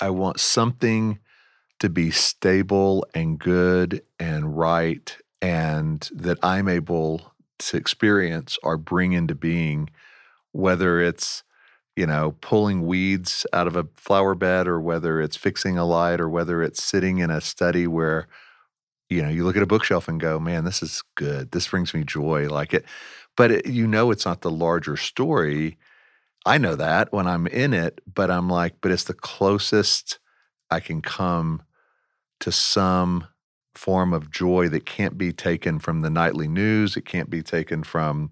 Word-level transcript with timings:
I 0.00 0.10
want 0.10 0.40
something 0.40 1.18
to 1.80 1.88
be 1.88 2.10
stable 2.10 3.06
and 3.14 3.38
good 3.38 4.02
and 4.18 4.56
right 4.56 5.16
and 5.42 6.08
that 6.14 6.38
I'm 6.42 6.68
able 6.68 7.32
to 7.58 7.76
experience 7.76 8.58
or 8.62 8.76
bring 8.76 9.12
into 9.12 9.34
being, 9.34 9.88
whether 10.52 11.00
it's, 11.00 11.42
you 11.96 12.06
know, 12.06 12.36
pulling 12.40 12.86
weeds 12.86 13.46
out 13.52 13.66
of 13.66 13.76
a 13.76 13.86
flower 13.96 14.34
bed 14.34 14.68
or 14.68 14.80
whether 14.80 15.20
it's 15.20 15.36
fixing 15.36 15.78
a 15.78 15.84
light 15.84 16.20
or 16.20 16.28
whether 16.28 16.62
it's 16.62 16.82
sitting 16.82 17.18
in 17.18 17.30
a 17.30 17.40
study 17.40 17.86
where, 17.86 18.28
you 19.08 19.22
know, 19.22 19.28
you 19.28 19.44
look 19.44 19.56
at 19.56 19.62
a 19.62 19.66
bookshelf 19.66 20.08
and 20.08 20.20
go, 20.20 20.38
man, 20.38 20.64
this 20.64 20.82
is 20.82 21.02
good. 21.16 21.50
This 21.50 21.68
brings 21.68 21.92
me 21.94 22.04
joy. 22.04 22.48
Like 22.48 22.74
it, 22.74 22.84
but 23.36 23.50
it, 23.50 23.66
you 23.66 23.86
know, 23.86 24.10
it's 24.10 24.26
not 24.26 24.42
the 24.42 24.50
larger 24.50 24.96
story. 24.96 25.78
I 26.46 26.58
know 26.58 26.74
that 26.76 27.12
when 27.12 27.26
I'm 27.26 27.46
in 27.46 27.74
it, 27.74 28.00
but 28.12 28.30
I'm 28.30 28.48
like, 28.48 28.76
but 28.80 28.90
it's 28.90 29.04
the 29.04 29.14
closest 29.14 30.18
I 30.70 30.80
can 30.80 31.02
come 31.02 31.62
to 32.40 32.50
some 32.50 33.26
form 33.74 34.12
of 34.12 34.30
joy 34.30 34.68
that 34.68 34.86
can't 34.86 35.18
be 35.18 35.32
taken 35.32 35.78
from 35.78 36.00
the 36.00 36.10
nightly 36.10 36.48
news. 36.48 36.96
It 36.96 37.04
can't 37.04 37.30
be 37.30 37.42
taken 37.42 37.82
from 37.82 38.30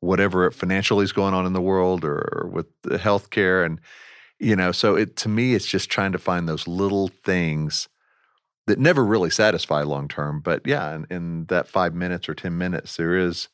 whatever 0.00 0.50
financially 0.50 1.04
is 1.04 1.12
going 1.12 1.34
on 1.34 1.46
in 1.46 1.52
the 1.52 1.60
world 1.60 2.04
or, 2.04 2.48
with 2.52 2.66
the 2.82 2.98
healthcare. 2.98 3.64
And, 3.64 3.80
you 4.38 4.56
know, 4.56 4.72
so 4.72 4.94
it 4.96 5.16
to 5.16 5.28
me, 5.28 5.54
it's 5.54 5.66
just 5.66 5.90
trying 5.90 6.12
to 6.12 6.18
find 6.18 6.48
those 6.48 6.68
little 6.68 7.08
things 7.08 7.88
that 8.66 8.78
never 8.78 9.04
really 9.04 9.30
satisfy 9.30 9.82
long 9.82 10.08
term. 10.08 10.40
But 10.40 10.62
yeah, 10.66 10.94
in, 10.94 11.06
in 11.10 11.44
that 11.46 11.68
five 11.68 11.94
minutes 11.94 12.28
or 12.28 12.34
10 12.34 12.56
minutes, 12.56 12.96
there 12.96 13.16
is 13.16 13.48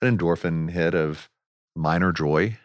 an 0.00 0.16
endorphin 0.16 0.70
hit 0.70 0.94
of 0.94 1.28
minor 1.76 2.12
joy. 2.12 2.58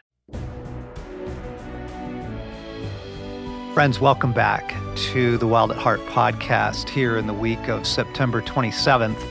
Friends, 3.76 4.00
welcome 4.00 4.32
back 4.32 4.74
to 4.96 5.38
the 5.38 5.46
Wild 5.46 5.70
at 5.70 5.78
Heart 5.78 6.00
podcast 6.06 6.88
here 6.88 7.18
in 7.18 7.28
the 7.28 7.34
week 7.34 7.68
of 7.68 7.86
September 7.86 8.42
27th. 8.42 9.22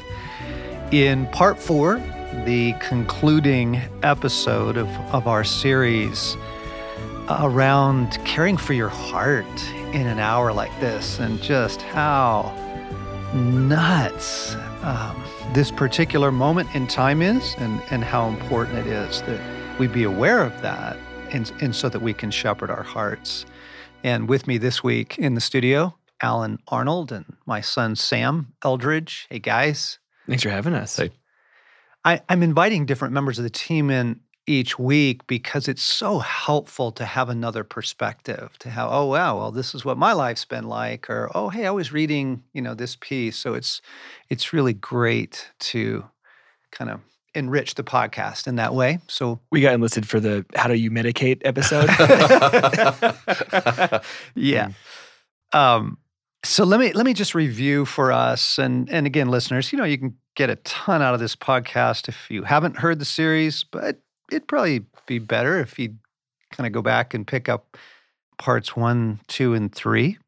In 0.92 1.27
part 1.28 1.59
four, 1.59 1.97
the 2.45 2.75
concluding 2.78 3.81
episode 4.03 4.77
of, 4.77 4.86
of 5.14 5.27
our 5.27 5.45
series 5.45 6.36
around 7.31 8.23
caring 8.27 8.58
for 8.58 8.75
your 8.75 8.91
heart 8.91 9.47
in 9.95 10.06
an 10.06 10.19
hour 10.19 10.53
like 10.53 10.79
this 10.79 11.19
and 11.20 11.41
just 11.41 11.81
how 11.81 12.53
nuts 13.34 14.56
um, 14.83 15.25
this 15.55 15.70
particular 15.70 16.31
moment 16.31 16.69
in 16.75 16.86
time 16.86 17.23
is 17.23 17.55
and, 17.56 17.83
and 17.91 18.05
how 18.05 18.29
important 18.29 18.77
it 18.77 18.86
is 18.86 19.23
that 19.23 19.54
we 19.78 19.89
be 19.89 20.05
aware 20.05 20.42
of 20.42 20.61
that 20.62 20.97
and, 21.30 21.50
and 21.61 21.75
so 21.75 21.89
that 21.89 22.00
we 22.00 22.14
can 22.14 22.30
shepherd 22.30 22.70
our 22.70 22.83
hearts. 22.83 23.44
And 24.05 24.28
with 24.28 24.47
me 24.47 24.58
this 24.58 24.84
week 24.84 25.19
in 25.19 25.34
the 25.34 25.41
studio, 25.41 25.97
Allen 26.22 26.58
Arnold 26.69 27.11
and 27.11 27.25
my 27.47 27.61
son 27.61 27.97
Sam 27.97 28.52
Eldredge. 28.62 29.27
Hey 29.30 29.41
guys. 29.41 29.98
Thanks 30.27 30.42
for 30.42 30.50
having 30.50 30.75
us. 30.75 30.97
Hey. 30.97 31.11
I, 32.05 32.20
I'm 32.28 32.42
inviting 32.42 32.86
different 32.86 33.14
members 33.14 33.39
of 33.39 33.42
the 33.42 33.50
team 33.50 33.91
in 33.91 34.20
each 34.47 34.78
week 34.78 35.27
because 35.27 35.69
it's 35.69 35.83
so 35.83 36.19
helpful 36.19 36.92
to 36.92 37.05
have 37.05 37.28
another 37.28 37.64
perspective 37.64 38.50
to 38.58 38.69
how 38.69 38.91
oh 38.91 39.06
wow 39.06 39.39
well 39.39 39.50
this 39.50 39.75
is 39.75 39.86
what 39.86 39.97
my 39.97 40.12
life's 40.12 40.45
been 40.45 40.69
like 40.69 41.08
or 41.08 41.30
oh 41.34 41.48
hey 41.48 41.64
i 41.64 41.70
was 41.70 41.95
reading 41.95 42.42
you 42.52 42.61
know 42.61 42.75
this 42.75 42.95
piece 42.95 43.39
so 43.39 43.55
it's 43.55 43.80
it's 44.28 44.52
really 44.52 44.75
great 44.75 45.50
to 45.58 46.05
kind 46.72 46.91
of 46.91 47.00
enrich 47.35 47.75
the 47.75 47.85
podcast 47.85 48.47
in 48.47 48.57
that 48.57 48.75
way. 48.75 48.99
So 49.09 49.41
we 49.51 49.61
got 49.61 49.75
enlisted 49.75 50.09
for 50.09 50.21
the 50.21 50.45
how 50.55 50.69
do 50.69 50.75
you 50.75 50.91
medicate 50.91 51.43
episode. 51.45 51.89
yeah. 54.35 54.71
Um, 55.53 55.99
so 56.45 56.65
let 56.65 56.79
me 56.79 56.93
let 56.93 57.07
me 57.07 57.15
just 57.15 57.35
review 57.35 57.85
for 57.85 58.13
us 58.13 58.59
and 58.59 58.91
and 58.91 59.07
again 59.07 59.29
listeners, 59.29 59.73
you 59.73 59.79
know, 59.79 59.85
you 59.85 59.99
can 59.99 60.17
get 60.37 60.51
a 60.51 60.57
ton 60.57 61.03
out 61.03 61.15
of 61.15 61.21
this 61.21 61.37
podcast 61.37 62.09
if 62.09 62.31
you 62.31 62.43
haven't 62.43 62.79
heard 62.79 62.98
the 62.98 63.05
series, 63.05 63.64
but 63.64 64.01
it'd 64.31 64.48
probably 64.48 64.85
be 65.07 65.19
better 65.19 65.61
if 65.61 65.79
you 65.79 65.95
kind 66.53 66.67
of 66.67 66.73
go 66.73 66.83
back 66.83 67.14
and 67.14 67.27
pick 67.27 67.48
up 67.48 67.77
parts 68.39 68.77
1, 68.77 69.20
2 69.29 69.55
and 69.55 69.75
3. 69.75 70.19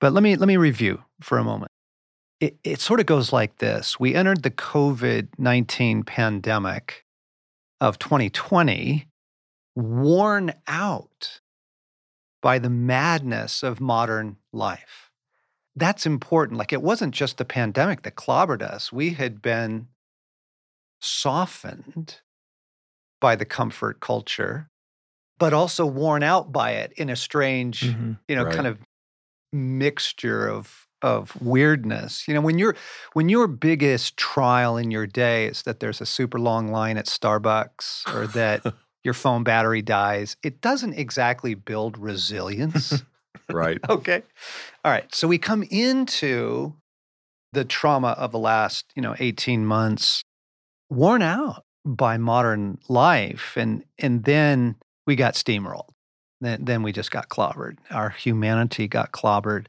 But 0.00 0.12
let 0.12 0.22
me 0.22 0.36
let 0.36 0.46
me 0.46 0.56
review 0.56 1.02
for 1.20 1.38
a 1.38 1.44
moment 1.44 1.69
it, 2.40 2.56
it 2.64 2.80
sort 2.80 3.00
of 3.00 3.06
goes 3.06 3.32
like 3.32 3.58
this 3.58 4.00
We 4.00 4.14
entered 4.14 4.42
the 4.42 4.50
COVID 4.50 5.28
19 5.38 6.02
pandemic 6.04 7.04
of 7.80 7.98
2020 7.98 9.06
worn 9.76 10.52
out 10.66 11.40
by 12.42 12.58
the 12.58 12.70
madness 12.70 13.62
of 13.62 13.80
modern 13.80 14.36
life. 14.52 15.10
That's 15.76 16.06
important. 16.06 16.58
Like 16.58 16.72
it 16.72 16.82
wasn't 16.82 17.14
just 17.14 17.36
the 17.36 17.44
pandemic 17.44 18.02
that 18.02 18.16
clobbered 18.16 18.62
us, 18.62 18.92
we 18.92 19.10
had 19.10 19.40
been 19.40 19.88
softened 21.00 22.20
by 23.20 23.36
the 23.36 23.44
comfort 23.44 24.00
culture, 24.00 24.68
but 25.38 25.52
also 25.52 25.86
worn 25.86 26.22
out 26.22 26.52
by 26.52 26.72
it 26.72 26.92
in 26.96 27.08
a 27.10 27.16
strange, 27.16 27.82
mm-hmm. 27.82 28.12
you 28.28 28.36
know, 28.36 28.44
right. 28.44 28.54
kind 28.54 28.66
of 28.66 28.78
mixture 29.52 30.48
of 30.48 30.86
of 31.02 31.40
weirdness. 31.40 32.26
You 32.28 32.34
know, 32.34 32.40
when 32.40 32.58
you're 32.58 32.76
when 33.12 33.28
your 33.28 33.46
biggest 33.46 34.16
trial 34.16 34.76
in 34.76 34.90
your 34.90 35.06
day 35.06 35.46
is 35.46 35.62
that 35.62 35.80
there's 35.80 36.00
a 36.00 36.06
super 36.06 36.38
long 36.38 36.70
line 36.70 36.96
at 36.96 37.06
Starbucks 37.06 38.14
or 38.14 38.26
that 38.28 38.62
your 39.04 39.14
phone 39.14 39.44
battery 39.44 39.82
dies, 39.82 40.36
it 40.42 40.60
doesn't 40.60 40.94
exactly 40.94 41.54
build 41.54 41.98
resilience. 41.98 43.02
right. 43.50 43.78
okay. 43.88 44.22
All 44.84 44.92
right. 44.92 45.12
So 45.14 45.26
we 45.28 45.38
come 45.38 45.62
into 45.70 46.74
the 47.52 47.64
trauma 47.64 48.08
of 48.10 48.32
the 48.32 48.38
last, 48.38 48.86
you 48.94 49.02
know, 49.02 49.14
18 49.18 49.64
months 49.64 50.22
worn 50.88 51.22
out 51.22 51.64
by 51.84 52.18
modern 52.18 52.78
life 52.88 53.54
and 53.56 53.84
and 53.98 54.24
then 54.24 54.76
we 55.06 55.16
got 55.16 55.34
steamrolled. 55.34 55.88
Then 56.40 56.64
then 56.64 56.82
we 56.82 56.92
just 56.92 57.10
got 57.10 57.28
clobbered. 57.28 57.78
Our 57.90 58.10
humanity 58.10 58.86
got 58.86 59.12
clobbered 59.12 59.66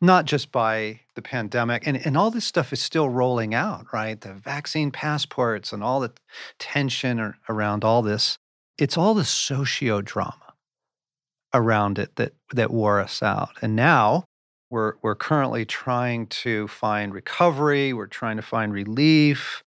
not 0.00 0.24
just 0.26 0.52
by 0.52 1.00
the 1.14 1.22
pandemic 1.22 1.86
and, 1.86 1.96
and 2.04 2.16
all 2.16 2.30
this 2.30 2.44
stuff 2.44 2.72
is 2.72 2.82
still 2.82 3.08
rolling 3.08 3.54
out 3.54 3.86
right? 3.92 4.20
The 4.20 4.34
vaccine 4.34 4.90
passports 4.90 5.72
and 5.72 5.82
all 5.82 6.00
the 6.00 6.12
tension 6.58 7.34
around 7.48 7.84
all 7.84 8.02
this. 8.02 8.38
It's 8.78 8.98
all 8.98 9.14
the 9.14 9.24
socio 9.24 10.02
drama 10.02 10.54
around 11.54 11.98
it 11.98 12.16
that 12.16 12.34
that 12.52 12.70
wore 12.70 13.00
us 13.00 13.22
out. 13.22 13.50
And 13.62 13.74
now 13.74 14.24
we're 14.70 14.94
we're 15.02 15.14
currently 15.14 15.64
trying 15.64 16.26
to 16.26 16.68
find 16.68 17.14
recovery 17.14 17.92
we're 17.92 18.06
trying 18.06 18.36
to 18.36 18.42
find 18.42 18.72
relief 18.72 19.62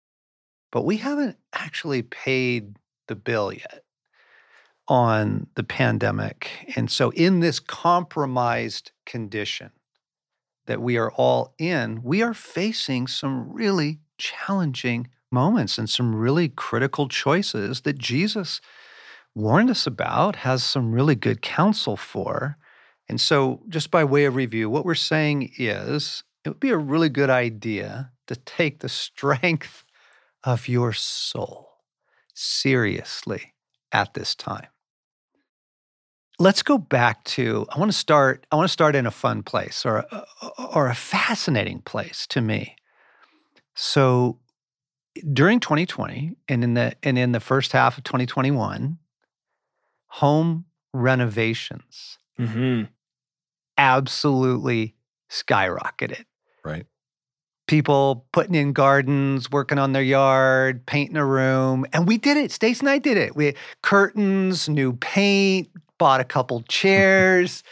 but 0.71 0.83
we 0.83 0.97
haven't 0.97 1.37
actually 1.53 2.03
paid 2.03 2.75
the 3.07 3.15
bill 3.15 3.51
yet 3.51 3.83
on 4.87 5.47
the 5.55 5.63
pandemic. 5.63 6.49
And 6.75 6.89
so 6.89 7.11
in 7.11 7.39
this 7.39 7.59
compromised 7.59 8.91
condition 9.05 9.71
that 10.69 10.83
we 10.83 10.97
are 10.97 11.11
all 11.13 11.55
in, 11.57 11.99
we 12.03 12.21
are 12.21 12.35
facing 12.35 13.07
some 13.07 13.51
really 13.51 13.97
challenging 14.19 15.07
moments 15.31 15.79
and 15.79 15.89
some 15.89 16.13
really 16.13 16.47
critical 16.47 17.07
choices 17.07 17.81
that 17.81 17.97
Jesus 17.97 18.61
warned 19.33 19.71
us 19.71 19.87
about, 19.87 20.35
has 20.35 20.63
some 20.63 20.91
really 20.91 21.15
good 21.15 21.41
counsel 21.41 21.97
for. 21.97 22.55
And 23.07 23.19
so, 23.19 23.63
just 23.67 23.89
by 23.89 24.03
way 24.03 24.25
of 24.25 24.35
review, 24.35 24.69
what 24.69 24.85
we're 24.85 24.93
saying 24.93 25.53
is 25.57 26.23
it 26.45 26.49
would 26.49 26.59
be 26.59 26.69
a 26.69 26.77
really 26.77 27.09
good 27.09 27.31
idea 27.31 28.11
to 28.27 28.35
take 28.35 28.81
the 28.81 28.89
strength 28.89 29.83
of 30.43 30.67
your 30.67 30.93
soul 30.93 31.71
seriously 32.35 33.55
at 33.91 34.13
this 34.13 34.35
time 34.35 34.67
let's 36.39 36.63
go 36.63 36.77
back 36.77 37.23
to 37.25 37.65
i 37.69 37.77
want 37.77 37.91
to 37.91 37.97
start 37.97 38.47
i 38.51 38.55
want 38.55 38.67
to 38.67 38.71
start 38.71 38.95
in 38.95 39.05
a 39.05 39.11
fun 39.11 39.43
place 39.43 39.85
or 39.85 39.97
a, 39.97 40.25
or 40.73 40.87
a 40.87 40.95
fascinating 40.95 41.81
place 41.81 42.25
to 42.25 42.41
me 42.41 42.75
so 43.75 44.39
during 45.33 45.59
2020 45.59 46.35
and 46.47 46.63
in 46.63 46.73
the 46.73 46.93
and 47.03 47.17
in 47.17 47.33
the 47.33 47.39
first 47.39 47.71
half 47.71 47.97
of 47.97 48.03
2021 48.05 48.97
home 50.07 50.65
renovations 50.93 52.17
mm-hmm. 52.39 52.83
absolutely 53.77 54.95
skyrocketed 55.29 56.25
right 56.63 56.85
people 57.67 58.25
putting 58.31 58.55
in 58.55 58.73
gardens, 58.73 59.51
working 59.51 59.77
on 59.77 59.93
their 59.93 60.01
yard, 60.01 60.83
painting 60.87 61.15
a 61.17 61.23
room. 61.23 61.85
And 61.93 62.07
we 62.07 62.17
did 62.17 62.35
it. 62.35 62.51
Stace 62.51 62.79
and 62.79 62.89
I 62.89 62.97
did 62.97 63.15
it. 63.15 63.35
We 63.35 63.53
curtains, 63.83 64.67
new 64.67 64.93
paint, 64.93 65.69
bought 65.99 66.19
a 66.19 66.23
couple 66.25 66.61
chairs. 66.63 67.63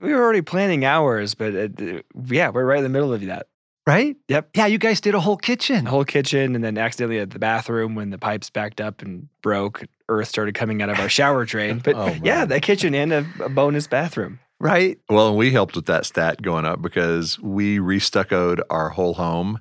we 0.00 0.14
were 0.14 0.22
already 0.22 0.40
planning 0.40 0.86
hours, 0.86 1.34
but 1.34 1.54
uh, 1.54 2.00
yeah, 2.26 2.48
we're 2.48 2.64
right 2.64 2.78
in 2.78 2.84
the 2.84 2.88
middle 2.88 3.12
of 3.12 3.20
that. 3.26 3.48
Right? 3.86 4.16
Yep. 4.28 4.50
Yeah, 4.54 4.66
you 4.66 4.76
guys 4.76 5.00
did 5.00 5.14
a 5.14 5.20
whole 5.20 5.38
kitchen. 5.38 5.86
A 5.86 5.90
whole 5.90 6.04
kitchen, 6.04 6.54
and 6.54 6.62
then 6.62 6.76
accidentally 6.76 7.20
at 7.20 7.30
the 7.30 7.38
bathroom 7.38 7.94
when 7.94 8.10
the 8.10 8.18
pipes 8.18 8.50
backed 8.50 8.82
up 8.82 9.00
and 9.00 9.28
broke, 9.40 9.82
earth 10.10 10.28
started 10.28 10.54
coming 10.54 10.82
out 10.82 10.90
of 10.90 10.98
our 11.00 11.08
shower 11.08 11.44
drain. 11.46 11.80
But 11.84 11.96
oh, 11.96 12.14
yeah, 12.22 12.44
that 12.44 12.60
kitchen 12.62 12.94
and 12.94 13.12
a, 13.12 13.26
a 13.42 13.48
bonus 13.48 13.86
bathroom. 13.86 14.40
right? 14.60 14.98
Well, 15.08 15.28
and 15.28 15.38
we 15.38 15.52
helped 15.52 15.74
with 15.74 15.86
that 15.86 16.04
stat 16.04 16.42
going 16.42 16.66
up 16.66 16.82
because 16.82 17.38
we 17.38 17.78
restuccoed 17.78 18.60
our 18.68 18.90
whole 18.90 19.14
home, 19.14 19.58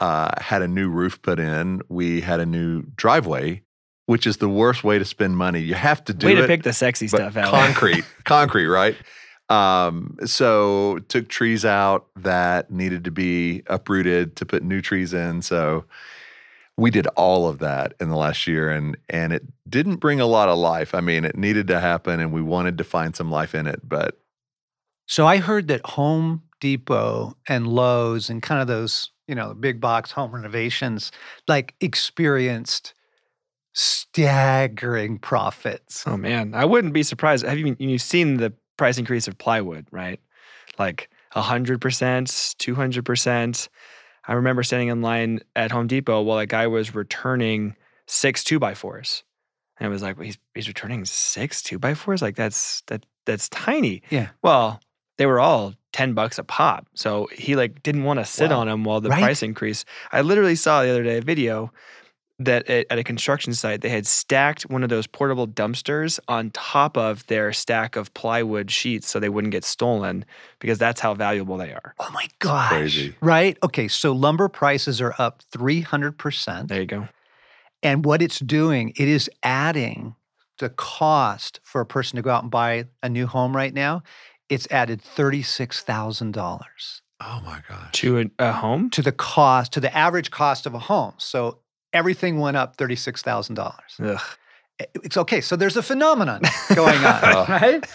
uh, 0.00 0.32
had 0.40 0.62
a 0.62 0.68
new 0.68 0.88
roof 0.88 1.22
put 1.22 1.38
in, 1.38 1.82
we 1.88 2.20
had 2.20 2.40
a 2.40 2.46
new 2.46 2.82
driveway, 2.96 3.62
which 4.12 4.26
is 4.26 4.36
the 4.36 4.48
worst 4.48 4.84
way 4.84 4.98
to 4.98 5.06
spend 5.06 5.38
money. 5.38 5.58
You 5.58 5.72
have 5.72 6.04
to 6.04 6.12
do 6.12 6.26
Way 6.26 6.34
it. 6.34 6.42
to 6.42 6.46
pick 6.46 6.64
the 6.64 6.74
sexy 6.74 7.08
stuff 7.08 7.34
out. 7.34 7.50
concrete, 7.50 8.04
concrete, 8.24 8.66
right? 8.66 8.94
Um, 9.48 10.18
so 10.26 10.98
took 11.08 11.28
trees 11.30 11.64
out 11.64 12.08
that 12.16 12.70
needed 12.70 13.04
to 13.04 13.10
be 13.10 13.62
uprooted 13.68 14.36
to 14.36 14.44
put 14.44 14.62
new 14.62 14.82
trees 14.82 15.14
in. 15.14 15.40
So 15.40 15.86
we 16.76 16.90
did 16.90 17.06
all 17.16 17.48
of 17.48 17.58
that 17.60 17.94
in 18.00 18.10
the 18.10 18.16
last 18.16 18.46
year, 18.46 18.68
and 18.70 18.98
and 19.08 19.32
it 19.32 19.44
didn't 19.66 19.96
bring 19.96 20.20
a 20.20 20.26
lot 20.26 20.50
of 20.50 20.58
life. 20.58 20.94
I 20.94 21.00
mean, 21.00 21.24
it 21.24 21.38
needed 21.38 21.66
to 21.68 21.80
happen, 21.80 22.20
and 22.20 22.34
we 22.34 22.42
wanted 22.42 22.76
to 22.76 22.84
find 22.84 23.16
some 23.16 23.30
life 23.30 23.54
in 23.54 23.66
it, 23.66 23.80
but 23.82 24.18
So 25.06 25.26
I 25.26 25.38
heard 25.38 25.68
that 25.68 25.80
Home 25.86 26.42
Depot 26.60 27.34
and 27.48 27.66
Lowe's 27.66 28.28
and 28.28 28.42
kind 28.42 28.60
of 28.60 28.66
those, 28.66 29.10
you 29.26 29.34
know, 29.34 29.54
big 29.54 29.80
box 29.80 30.10
home 30.12 30.32
renovations 30.32 31.12
like 31.48 31.74
experienced 31.80 32.92
staggering 33.72 35.18
profits. 35.18 36.04
Oh 36.06 36.16
man, 36.16 36.54
I 36.54 36.64
wouldn't 36.64 36.92
be 36.92 37.02
surprised. 37.02 37.44
Have 37.44 37.58
you 37.58 37.76
you've 37.78 38.02
seen 38.02 38.36
the 38.36 38.52
price 38.76 38.98
increase 38.98 39.28
of 39.28 39.38
plywood, 39.38 39.86
right? 39.90 40.20
Like 40.78 41.08
hundred 41.32 41.80
percent, 41.80 42.54
two 42.58 42.74
hundred 42.74 43.04
percent. 43.04 43.68
I 44.28 44.34
remember 44.34 44.62
standing 44.62 44.88
in 44.88 45.02
line 45.02 45.40
at 45.56 45.70
Home 45.72 45.86
Depot 45.86 46.22
while 46.22 46.38
a 46.38 46.46
guy 46.46 46.66
was 46.66 46.94
returning 46.94 47.74
six 48.06 48.44
two 48.44 48.58
by 48.58 48.74
fours, 48.74 49.24
and 49.78 49.86
I 49.86 49.90
was 49.90 50.02
like, 50.02 50.16
well, 50.16 50.26
"He's 50.26 50.38
he's 50.54 50.68
returning 50.68 51.04
six 51.04 51.62
two 51.62 51.78
by 51.78 51.94
fours? 51.94 52.22
Like 52.22 52.36
that's 52.36 52.82
that 52.88 53.04
that's 53.24 53.48
tiny." 53.48 54.02
Yeah. 54.10 54.28
Well, 54.42 54.80
they 55.18 55.26
were 55.26 55.40
all 55.40 55.74
ten 55.92 56.14
bucks 56.14 56.38
a 56.38 56.44
pop, 56.44 56.86
so 56.94 57.28
he 57.32 57.56
like 57.56 57.82
didn't 57.82 58.04
want 58.04 58.18
to 58.20 58.24
sit 58.24 58.50
Wow. 58.50 58.60
on 58.60 58.66
them 58.66 58.84
while 58.84 59.00
the 59.00 59.08
Right. 59.10 59.20
price 59.20 59.42
increase. 59.42 59.84
I 60.12 60.20
literally 60.20 60.54
saw 60.56 60.82
the 60.82 60.90
other 60.90 61.02
day 61.02 61.18
a 61.18 61.22
video 61.22 61.72
that 62.44 62.68
at, 62.68 62.86
at 62.90 62.98
a 62.98 63.04
construction 63.04 63.54
site 63.54 63.80
they 63.80 63.88
had 63.88 64.06
stacked 64.06 64.62
one 64.70 64.82
of 64.82 64.88
those 64.88 65.06
portable 65.06 65.46
dumpsters 65.46 66.18
on 66.28 66.50
top 66.50 66.96
of 66.96 67.26
their 67.26 67.52
stack 67.52 67.96
of 67.96 68.12
plywood 68.14 68.70
sheets 68.70 69.08
so 69.08 69.18
they 69.20 69.28
wouldn't 69.28 69.52
get 69.52 69.64
stolen 69.64 70.24
because 70.58 70.78
that's 70.78 71.00
how 71.00 71.14
valuable 71.14 71.56
they 71.56 71.72
are. 71.72 71.94
Oh 71.98 72.10
my 72.12 72.26
gosh. 72.38 72.68
crazy. 72.68 73.14
Right? 73.20 73.56
Okay, 73.62 73.88
so 73.88 74.12
lumber 74.12 74.48
prices 74.48 75.00
are 75.00 75.14
up 75.18 75.42
300%. 75.52 76.68
There 76.68 76.80
you 76.80 76.86
go. 76.86 77.08
And 77.82 78.04
what 78.04 78.22
it's 78.22 78.38
doing, 78.38 78.92
it 78.96 79.08
is 79.08 79.28
adding 79.42 80.14
the 80.58 80.68
cost 80.68 81.60
for 81.64 81.80
a 81.80 81.86
person 81.86 82.16
to 82.16 82.22
go 82.22 82.30
out 82.30 82.42
and 82.42 82.50
buy 82.50 82.86
a 83.02 83.08
new 83.08 83.26
home 83.26 83.56
right 83.56 83.74
now. 83.74 84.02
It's 84.48 84.68
added 84.70 85.02
$36,000 85.02 86.60
oh 87.24 87.40
my 87.44 87.60
gosh, 87.68 87.92
To 87.92 88.20
a, 88.20 88.24
a 88.38 88.52
home? 88.52 88.90
to 88.90 89.02
the 89.02 89.12
cost, 89.12 89.72
to 89.72 89.80
the 89.80 89.94
average 89.96 90.30
cost 90.30 90.66
of 90.66 90.74
a 90.74 90.78
home. 90.78 91.14
So 91.18 91.58
everything 91.92 92.38
went 92.40 92.56
up 92.56 92.76
$36,000. 92.76 94.20
It's 95.04 95.16
okay. 95.16 95.40
So 95.40 95.54
there's 95.54 95.76
a 95.76 95.82
phenomenon 95.82 96.40
going 96.74 97.04
on, 97.04 97.20
Oh. 97.22 97.46
right? 97.48 97.86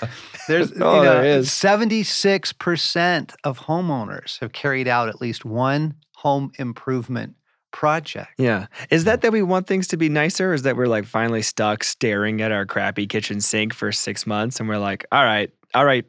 There's, 0.48 0.72
oh, 0.76 0.76
you 0.76 0.84
Oh, 0.84 1.04
know, 1.04 1.22
there 1.22 1.26
is. 1.26 1.50
76% 1.50 3.34
of 3.44 3.60
homeowners 3.60 4.40
have 4.40 4.54
carried 4.54 4.88
out 4.88 5.10
at 5.10 5.20
least 5.22 5.44
one 5.44 5.96
home 6.16 6.52
improvement 6.60 7.34
project. 7.72 8.30
Yeah. 8.38 8.68
Is 8.90 9.04
that 9.04 9.22
that 9.22 9.32
we 9.32 9.42
want 9.44 9.68
things 9.68 9.88
to 9.90 9.98
be 9.98 10.08
nicer? 10.10 10.52
Or 10.52 10.54
is 10.54 10.62
that 10.64 10.78
we're 10.78 10.88
like 10.88 11.06
finally 11.06 11.42
stuck 11.42 11.84
staring 11.84 12.42
at 12.42 12.52
our 12.52 12.66
crappy 12.66 13.06
kitchen 13.08 13.42
sink 13.42 13.74
for 13.74 13.92
six 13.92 14.26
months 14.26 14.60
and 14.60 14.70
we're 14.70 14.78
like, 14.78 15.06
all 15.12 15.24
right, 15.26 15.52
all 15.74 15.86
right, 15.86 16.06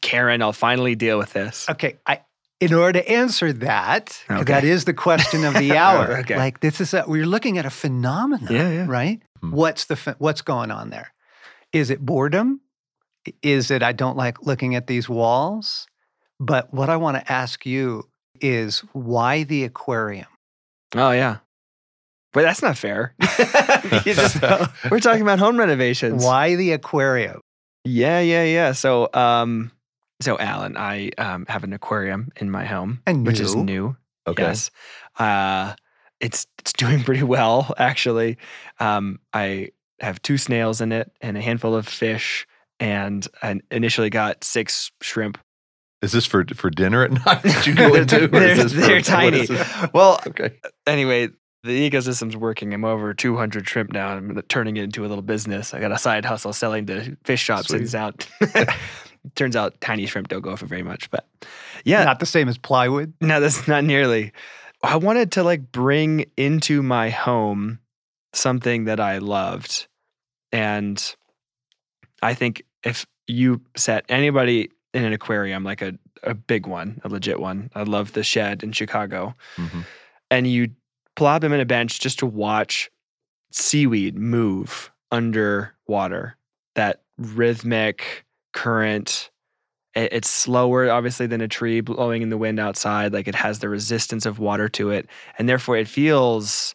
Karen, 0.00 0.42
I'll 0.42 0.52
finally 0.52 0.94
deal 0.94 1.18
with 1.18 1.32
this. 1.32 1.68
Okay, 1.70 1.96
I 2.06 2.20
in 2.60 2.72
order 2.74 3.00
to 3.00 3.08
answer 3.10 3.52
that 3.52 4.22
Okay. 4.30 4.68
is 4.68 4.84
the 4.84 4.94
question 4.94 5.44
of 5.44 5.54
the 5.54 5.76
hour. 5.76 6.18
Okay. 6.18 6.36
Like 6.36 6.60
this 6.60 6.80
is 6.80 6.94
a, 6.94 7.04
we're 7.06 7.26
looking 7.26 7.58
at 7.58 7.66
a 7.66 7.70
phenomenon, 7.70 8.48
Yeah, 8.52 8.70
yeah. 8.70 8.86
right? 8.88 9.20
Hmm. 9.40 9.50
What's 9.52 9.84
the 9.86 10.16
what's 10.18 10.42
going 10.42 10.70
on 10.70 10.90
there? 10.90 11.12
Is 11.72 11.90
it 11.90 12.00
boredom? 12.00 12.60
Is 13.42 13.70
it 13.70 13.82
I 13.82 13.92
don't 13.92 14.16
like 14.16 14.46
looking 14.46 14.74
at 14.74 14.86
these 14.86 15.08
walls? 15.08 15.86
But 16.38 16.72
what 16.72 16.88
I 16.90 16.96
want 16.96 17.16
to 17.16 17.32
ask 17.32 17.66
you 17.66 18.04
is 18.40 18.80
why 18.92 19.42
the 19.44 19.64
aquarium? 19.64 20.26
Oh, 20.94 21.10
yeah. 21.10 21.38
But 22.32 22.42
that's 22.42 22.62
not 22.62 22.76
fair. 22.76 23.14
Just- 24.04 24.42
we're 24.90 25.00
talking 25.00 25.22
about 25.22 25.38
home 25.38 25.56
renovations. 25.58 26.22
Why 26.24 26.54
the 26.54 26.72
aquarium? 26.72 27.40
Yeah, 27.84 28.20
yeah, 28.20 28.44
yeah. 28.44 28.72
So, 28.72 29.08
um, 29.14 29.72
so 30.20 30.38
Allen, 30.38 30.76
I 30.76 31.10
um, 31.18 31.46
have 31.48 31.64
an 31.64 31.72
aquarium 31.72 32.30
in 32.36 32.50
my 32.50 32.64
home, 32.64 33.00
And 33.06 33.26
which 33.26 33.40
is 33.40 33.54
new? 33.54 33.64
new. 33.64 33.96
okay, 34.26 34.42
Yes, 34.44 34.70
uh, 35.18 35.74
it's 36.20 36.46
it's 36.58 36.72
doing 36.72 37.02
pretty 37.04 37.22
well 37.22 37.74
actually. 37.78 38.38
Um, 38.80 39.18
I 39.32 39.70
have 40.00 40.20
two 40.22 40.38
snails 40.38 40.80
in 40.80 40.92
it 40.92 41.10
and 41.20 41.36
a 41.36 41.40
handful 41.40 41.74
of 41.74 41.86
fish, 41.88 42.46
and 42.80 43.26
I 43.42 43.60
initially 43.70 44.10
got 44.10 44.44
six 44.44 44.90
shrimp. 45.00 45.38
is 46.02 46.12
this 46.12 46.26
for 46.26 46.44
for 46.54 46.70
dinner 46.70 47.02
at 47.04 47.12
night? 47.26 47.42
Did 47.42 47.66
you 47.66 47.74
go 47.74 47.94
into? 48.00 48.24
or 48.24 48.28
They're- 48.28 48.48
is 48.48 48.58
this 48.58 48.72
for- 48.72 48.80
they're 48.80 48.96
what 48.96 49.04
tiny. 49.04 49.46
Well, 49.94 50.20
Okay, 50.26 50.50
anyway, 50.86 51.28
the 51.62 51.90
ecosystem's 51.90 52.36
working. 52.36 52.72
I'm 52.74 52.84
over 52.84 53.12
200 53.14 53.68
shrimp 53.68 53.92
now. 53.92 54.08
I'm 54.08 54.40
turning 54.48 54.76
it 54.76 54.84
into 54.84 55.04
a 55.04 55.08
little 55.08 55.22
business. 55.22 55.74
I 55.74 55.80
got 55.80 55.92
a 55.92 55.98
side 55.98 56.24
hustle 56.24 56.52
selling 56.52 56.86
to 56.86 57.16
fish 57.24 57.40
shops. 57.42 57.68
Sweet. 57.68 57.78
Turns 57.78 57.94
out, 57.94 58.26
turns 59.34 59.56
out 59.56 59.80
tiny 59.80 60.06
shrimp 60.06 60.28
don't 60.28 60.40
go 60.42 60.56
for 60.56 60.66
very 60.66 60.82
much. 60.82 61.10
But 61.10 61.26
yeah, 61.84 62.04
Not 62.04 62.20
the 62.20 62.26
same 62.26 62.48
as 62.48 62.58
plywood. 62.58 63.12
no, 63.20 63.40
that's 63.40 63.66
not 63.68 63.84
nearly. 63.84 64.32
I 64.82 64.96
wanted 64.96 65.32
to 65.32 65.42
like 65.42 65.72
bring 65.72 66.26
into 66.36 66.82
my 66.82 67.10
home 67.10 67.78
something 68.32 68.84
that 68.84 69.00
I 69.00 69.18
loved. 69.18 69.86
And 70.52 71.02
I 72.22 72.34
think 72.34 72.62
if 72.84 73.06
you 73.26 73.60
set 73.76 74.04
anybody 74.08 74.70
in 74.94 75.04
an 75.04 75.12
aquarium, 75.12 75.64
like 75.64 75.82
a, 75.82 75.92
a 76.22 76.34
big 76.34 76.66
one, 76.66 77.00
a 77.04 77.08
legit 77.08 77.40
one, 77.40 77.70
I 77.74 77.82
love 77.82 78.12
the 78.12 78.22
Shedd 78.22 78.62
in 78.62 78.72
Chicago, 78.72 79.34
Mhm. 79.56 79.84
and 80.30 80.46
you 80.46 80.70
plop 81.16 81.40
them 81.42 81.52
in 81.52 81.60
a 81.60 81.64
bench 81.64 81.98
just 82.00 82.18
to 82.20 82.26
watch 82.26 82.90
seaweed 83.50 84.16
move 84.16 84.90
underwater, 85.10 86.36
that 86.74 87.02
rhythmic 87.18 88.25
current. 88.56 89.30
It- 89.94 90.12
It's 90.12 90.30
slower, 90.30 90.90
obviously, 90.90 91.26
than 91.28 91.40
a 91.42 91.48
tree 91.48 91.80
blowing 91.80 92.22
in 92.22 92.30
the 92.30 92.38
wind 92.38 92.60
outside. 92.60 93.12
Like 93.12 93.28
it 93.28 93.34
has 93.36 93.60
the 93.60 93.68
resistance 93.68 94.26
of 94.26 94.38
water 94.38 94.68
to 94.70 94.90
it. 94.90 95.08
And 95.38 95.48
therefore, 95.48 95.76
it 95.78 95.88
feels 95.88 96.74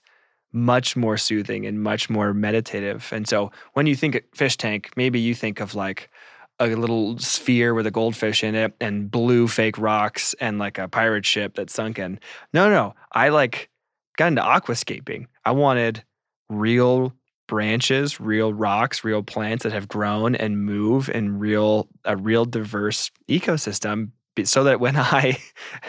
much 0.53 0.95
more 0.97 1.17
soothing 1.17 1.65
and 1.65 1.81
much 1.83 2.09
more 2.09 2.33
meditative. 2.33 3.09
And 3.13 3.27
so, 3.27 3.51
when 3.73 3.87
you 3.87 3.95
think 3.95 4.23
fish 4.35 4.57
tank, 4.57 4.91
maybe 4.97 5.19
you 5.19 5.33
think 5.35 5.59
of 5.61 5.75
like 5.75 6.09
a 6.59 6.67
little 6.75 7.17
sphere 7.19 7.73
with 7.73 7.87
a 7.87 7.91
goldfish 7.91 8.43
in 8.43 8.55
it 8.55 8.73
and 8.81 9.09
blue 9.09 9.47
fake 9.47 9.77
rocks 9.79 10.35
and 10.41 10.59
like 10.59 10.77
a 10.77 10.87
pirate 10.87 11.25
ship 11.25 11.55
that's 11.55 11.73
sunken. 11.73 12.19
No, 12.53 12.69
no. 12.69 12.93
I 13.13 13.29
like 13.29 13.69
got 14.17 14.27
into 14.27 14.41
aquascaping. 14.43 15.25
I 15.45 15.51
wanted 15.51 16.03
real 16.49 17.13
branches, 17.51 18.17
real 18.21 18.53
rocks, 18.53 19.03
real 19.03 19.21
plants 19.21 19.63
that 19.63 19.73
have 19.73 19.89
grown 19.89 20.35
and 20.35 20.63
move 20.63 21.09
in 21.09 21.37
real 21.37 21.85
a 22.05 22.15
real 22.15 22.45
diverse 22.45 23.11
ecosystem 23.27 24.09
so 24.45 24.63
that 24.63 24.79
when 24.79 24.95
I 24.97 25.37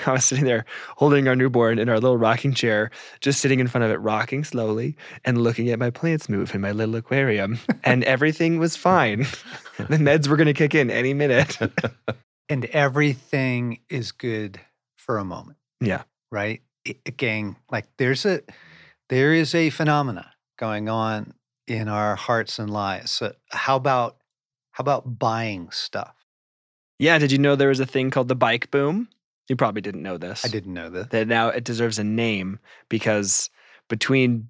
I 0.05 0.11
was 0.11 0.25
sitting 0.25 0.45
there 0.45 0.65
holding 0.97 1.29
our 1.29 1.37
newborn 1.37 1.79
in 1.79 1.89
our 1.89 2.01
little 2.01 2.19
rocking 2.19 2.53
chair, 2.53 2.91
just 3.21 3.41
sitting 3.41 3.61
in 3.61 3.69
front 3.69 3.85
of 3.85 3.93
it 3.93 3.99
rocking 3.99 4.43
slowly 4.43 4.97
and 5.25 5.41
looking 5.41 5.71
at 5.71 5.79
my 5.79 5.91
plants 5.91 6.29
move 6.29 6.53
in 6.53 6.61
my 6.61 6.73
little 6.73 6.97
aquarium 6.97 7.61
and 7.85 8.03
everything 8.03 8.59
was 8.59 8.75
fine. 8.75 9.21
the 9.79 9.99
meds 9.99 10.27
were 10.27 10.37
going 10.37 10.49
to 10.49 10.55
kick 10.55 10.75
in 10.75 10.91
any 10.91 11.15
minute. 11.15 11.59
And 12.49 12.65
everything 12.67 13.79
is 13.89 14.11
good 14.11 14.59
for 14.97 15.19
a 15.19 15.25
moment. 15.25 15.59
Yeah. 15.81 16.03
Right? 16.33 16.61
I- 16.89 16.97
Again, 17.07 17.55
like 17.71 17.87
there's 17.99 18.27
a 18.27 18.41
there 19.11 19.33
is 19.33 19.55
a 19.55 19.71
phenomena 19.71 20.29
going 20.59 20.89
on 20.89 21.35
in 21.67 21.89
our 21.89 22.17
hearts 22.17 22.59
and 22.59 22.71
lives. 22.71 23.11
So 23.11 23.35
how 23.51 23.77
about 23.77 24.17
how 24.73 24.83
about 24.83 25.19
buying 25.19 25.71
stuff? 25.71 26.15
Yeah, 26.99 27.19
did 27.19 27.33
you 27.33 27.39
know 27.39 27.57
there 27.57 27.69
was 27.69 27.81
a 27.81 27.87
thing 27.87 28.11
called 28.11 28.29
the 28.29 28.35
bike 28.37 28.71
boom? 28.71 29.09
You 29.49 29.57
probably 29.57 29.83
didn't 29.83 30.03
know 30.03 30.19
this. 30.19 30.45
I 30.45 30.49
didn't 30.49 30.73
know 30.73 30.89
this. 30.89 31.09
that 31.09 31.27
now 31.27 31.49
it 31.49 31.65
deserves 31.65 31.99
a 31.99 32.05
name 32.05 32.59
because 32.89 33.51
between 33.89 34.49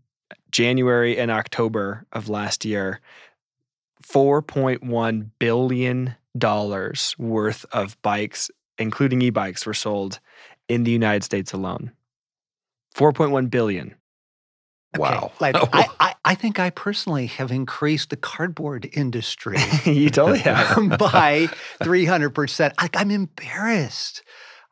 January 0.51 1.19
and 1.19 1.31
October 1.31 2.07
of 2.13 2.29
last 2.29 2.65
year, 2.65 3.01
$4.1 4.05 5.31
billion 5.39 6.15
worth 7.19 7.65
of 7.73 8.03
bikes, 8.03 8.51
including 8.79 9.23
e 9.23 9.31
bikes, 9.31 9.67
were 9.67 9.75
sold 9.75 10.21
in 10.69 10.85
the 10.85 10.91
United 10.91 11.25
States 11.25 11.53
alone. 11.53 11.91
4.1 12.95 13.51
billion. 13.51 13.95
Wow. 14.97 15.33
Like 15.41 15.57
I, 15.73 15.87
I, 16.01 16.15
I 16.25 16.35
think 16.35 16.59
I 16.61 16.71
personally 16.71 17.27
have 17.27 17.51
increased 17.51 18.11
the 18.11 18.17
cardboard 18.17 18.89
industry 18.93 19.59
you 19.85 20.11
totally 20.11 20.39
have. 20.51 20.99
by 20.99 21.49
300%. 21.83 22.73
Like 22.81 22.97
I'm 22.97 23.11
embarrassed 23.11 24.23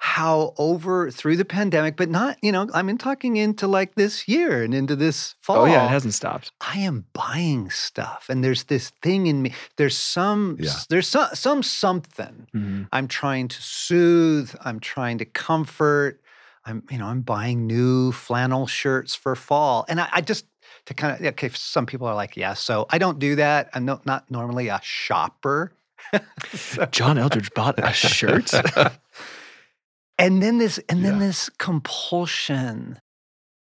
how 0.03 0.55
over 0.57 1.11
through 1.11 1.37
the 1.37 1.45
pandemic, 1.45 1.95
but 1.95 2.09
not, 2.09 2.39
you 2.41 2.50
know, 2.50 2.67
I'm 2.73 2.89
in 2.89 2.97
talking 2.97 3.37
into 3.37 3.67
like 3.67 3.97
this 3.97 4.27
year 4.27 4.62
and 4.62 4.73
into 4.73 4.97
this 4.97 5.35
fall. 5.43 5.59
Oh 5.59 5.65
yeah, 5.67 5.85
it 5.85 5.89
hasn't 5.91 6.15
stopped. 6.15 6.53
I 6.62 6.79
am 6.79 7.05
buying 7.12 7.69
stuff 7.69 8.25
and 8.31 8.43
there's 8.43 8.65
this 8.65 8.91
thing 9.03 9.27
in 9.27 9.43
me. 9.43 9.53
There's 9.77 9.99
some 9.99 10.57
Yeah. 10.59 10.73
there's 10.89 11.07
some 11.07 11.29
some 11.35 11.62
something 11.62 12.47
Mhm. 12.55 12.89
I'm 12.93 13.09
trying 13.09 13.49
to 13.49 13.61
soothe, 13.61 14.55
I'm 14.65 14.81
trying 14.81 15.19
to 15.19 15.27
comfort. 15.27 16.19
I'm, 16.67 16.83
you 16.90 16.99
know, 16.99 17.07
I'm 17.07 17.23
buying 17.23 17.67
new 17.67 18.12
flannel 18.12 18.67
shirts 18.67 19.14
for 19.14 19.35
fall. 19.35 19.85
And 19.88 20.00
I, 20.00 20.09
I 20.12 20.21
just 20.21 20.47
to 20.87 20.95
kind 20.95 21.14
of 21.19 21.26
okay, 21.35 21.49
some 21.55 21.87
people 21.87 22.07
are 22.07 22.14
like, 22.14 22.37
yeah, 22.37 22.55
so 22.55 22.87
I 22.90 22.99
don't 22.99 23.19
do 23.19 23.37
that. 23.37 23.71
I'm 23.75 23.85
no, 23.85 24.00
not 24.05 24.31
normally 24.31 24.69
a 24.69 24.81
shopper. 24.83 25.73
So- 26.52 26.87
John 26.87 27.17
Eldredge 27.19 27.52
bought 27.55 27.79
a 27.79 27.93
shirt. 27.93 28.52
and 30.19 30.43
then 30.43 30.59
this 30.59 30.79
and 30.88 31.05
then 31.05 31.14
Yeah. 31.14 31.26
this 31.26 31.49
compulsion 31.59 32.99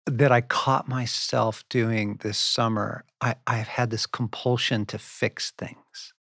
that 0.06 0.32
I 0.32 0.40
caught 0.40 0.88
myself 0.88 1.62
doing 1.68 2.18
this 2.22 2.38
summer. 2.38 3.04
I, 3.20 3.36
I've 3.46 3.68
had 3.68 3.90
this 3.90 4.06
compulsion 4.06 4.86
to 4.86 4.98
fix 4.98 5.52
things. 5.52 6.14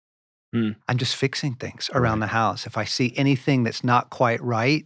Hmm. 0.52 0.70
I'm 0.88 0.98
just 0.98 1.16
fixing 1.16 1.54
things 1.54 1.88
around 1.94 2.20
Right. 2.20 2.26
the 2.26 2.32
house. 2.32 2.66
If 2.66 2.76
I 2.76 2.84
see 2.84 3.14
anything 3.16 3.62
that's 3.64 3.84
not 3.84 4.10
quite 4.10 4.42
right, 4.42 4.84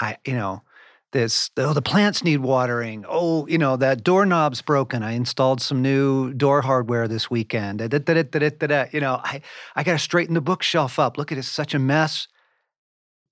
I, 0.00 0.16
you 0.26 0.34
know, 0.34 0.62
this, 1.12 1.50
oh, 1.56 1.72
the 1.72 1.82
plants 1.82 2.22
need 2.22 2.38
watering. 2.38 3.04
Oh, 3.08 3.46
you 3.46 3.58
know, 3.58 3.76
that 3.76 4.04
doorknob's 4.04 4.62
broken. 4.62 5.02
I 5.02 5.12
installed 5.12 5.60
some 5.60 5.82
new 5.82 6.32
door 6.32 6.62
hardware 6.62 7.08
this 7.08 7.30
weekend. 7.30 7.80
You 7.80 9.00
know, 9.00 9.20
I, 9.22 9.40
I 9.74 9.82
got 9.82 9.92
to 9.92 9.98
straighten 9.98 10.34
the 10.34 10.40
bookshelf 10.40 10.98
up. 10.98 11.18
Look 11.18 11.32
at 11.32 11.38
it, 11.38 11.40
it's 11.40 11.48
such 11.48 11.74
a 11.74 11.78
mess. 11.78 12.28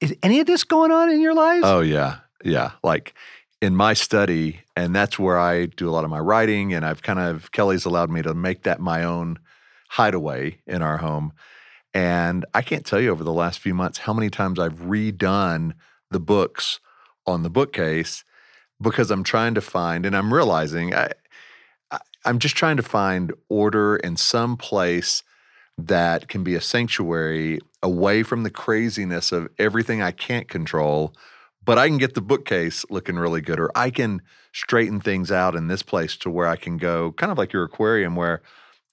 Is 0.00 0.14
any 0.22 0.40
of 0.40 0.46
this 0.46 0.64
going 0.64 0.92
on 0.92 1.10
in 1.10 1.20
your 1.20 1.34
lives? 1.34 1.64
Oh 1.66 1.80
yeah, 1.80 2.18
yeah. 2.44 2.72
Like 2.84 3.14
in 3.60 3.74
my 3.74 3.94
study, 3.94 4.60
and 4.76 4.94
that's 4.94 5.18
where 5.18 5.38
I 5.38 5.66
do 5.66 5.88
a 5.88 5.90
lot 5.90 6.04
of 6.04 6.10
my 6.10 6.20
writing. 6.20 6.72
And 6.72 6.84
I've 6.84 7.02
kind 7.02 7.18
of 7.18 7.50
Kelly's 7.52 7.84
allowed 7.84 8.10
me 8.10 8.22
to 8.22 8.34
make 8.34 8.62
that 8.62 8.80
my 8.80 9.02
own 9.04 9.38
hideaway 9.88 10.60
in 10.66 10.82
our 10.82 10.98
home. 10.98 11.32
And 11.94 12.44
I 12.54 12.62
can't 12.62 12.86
tell 12.86 13.00
you 13.00 13.10
over 13.10 13.24
the 13.24 13.32
last 13.32 13.58
few 13.58 13.74
months 13.74 13.98
how 13.98 14.12
many 14.12 14.30
times 14.30 14.58
I've 14.58 14.80
redone 14.80 15.72
the 16.10 16.20
books 16.20 16.78
on 17.28 17.42
the 17.42 17.50
bookcase 17.50 18.24
because 18.80 19.10
I'm 19.10 19.24
trying 19.24 19.54
to 19.54 19.60
find, 19.60 20.06
and 20.06 20.16
I'm 20.16 20.32
realizing 20.32 20.94
I, 20.94 21.12
I 21.90 21.98
I'm 22.24 22.38
just 22.38 22.56
trying 22.56 22.76
to 22.76 22.82
find 22.82 23.32
order 23.48 23.96
in 23.96 24.16
some 24.16 24.56
place 24.56 25.22
that 25.76 26.28
can 26.28 26.42
be 26.42 26.54
a 26.54 26.60
sanctuary 26.60 27.60
away 27.82 28.24
from 28.24 28.42
the 28.42 28.50
craziness 28.50 29.30
of 29.30 29.48
everything 29.58 30.02
I 30.02 30.10
can't 30.10 30.48
control, 30.48 31.14
but 31.64 31.78
I 31.78 31.86
can 31.86 31.98
get 31.98 32.14
the 32.14 32.20
bookcase 32.20 32.84
looking 32.90 33.16
really 33.16 33.40
good, 33.40 33.60
or 33.60 33.70
I 33.74 33.90
can 33.90 34.22
straighten 34.52 35.00
things 35.00 35.30
out 35.30 35.54
in 35.54 35.68
this 35.68 35.82
place 35.82 36.16
to 36.18 36.30
where 36.30 36.48
I 36.48 36.56
can 36.56 36.78
go, 36.78 37.12
kind 37.12 37.30
of 37.30 37.38
like 37.38 37.52
your 37.52 37.64
aquarium, 37.64 38.16
where 38.16 38.42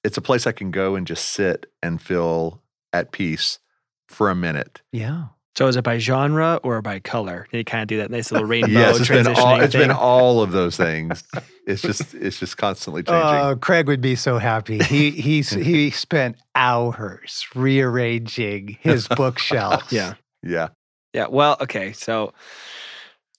it's 0.04 0.18
a 0.18 0.22
place 0.22 0.46
I 0.46 0.52
can 0.52 0.70
go 0.70 0.96
and 0.96 1.08
just 1.08 1.32
sit 1.32 1.66
and 1.82 2.00
feel 2.00 2.62
at 2.94 3.12
peace 3.12 3.60
for 4.08 4.30
a 4.30 4.36
minute. 4.36 4.82
yeah. 4.92 5.28
So 5.58 5.68
is 5.68 5.78
it 5.78 5.84
by 5.84 6.00
genre 6.00 6.60
or 6.64 6.82
by 6.82 7.00
color? 7.00 7.48
You 7.52 7.64
kind 7.64 7.82
of 7.82 7.88
do 7.88 7.98
that 7.98 8.12
nice 8.12 8.32
little 8.32 8.48
rainbow 8.48 8.68
yes, 8.68 9.00
it's 9.00 9.10
been 9.10 9.28
all 9.28 9.62
it's 9.62 9.72
thing. 9.72 9.82
been 9.82 9.92
all 9.92 10.42
of 10.42 10.52
those 10.52 10.76
things. 10.76 11.24
it's 11.68 11.82
just 11.82 12.14
it's 12.14 12.40
just 12.40 12.58
constantly 12.58 13.04
oh, 13.08 13.12
changing. 13.12 13.48
Oh, 13.48 13.56
Craig 13.56 13.88
would 13.88 14.02
be 14.02 14.16
so 14.16 14.38
happy. 14.38 14.80
He 14.80 15.12
he's 15.12 15.50
he 15.50 15.90
spent 15.92 16.38
hours 16.56 17.48
rearranging 17.56 18.78
his 18.82 19.08
bookshelves. 19.08 19.92
yeah. 19.92 20.16
yeah. 20.44 20.70
Yeah. 21.14 21.28
Well, 21.28 21.56
okay. 21.62 21.94
So 21.94 22.34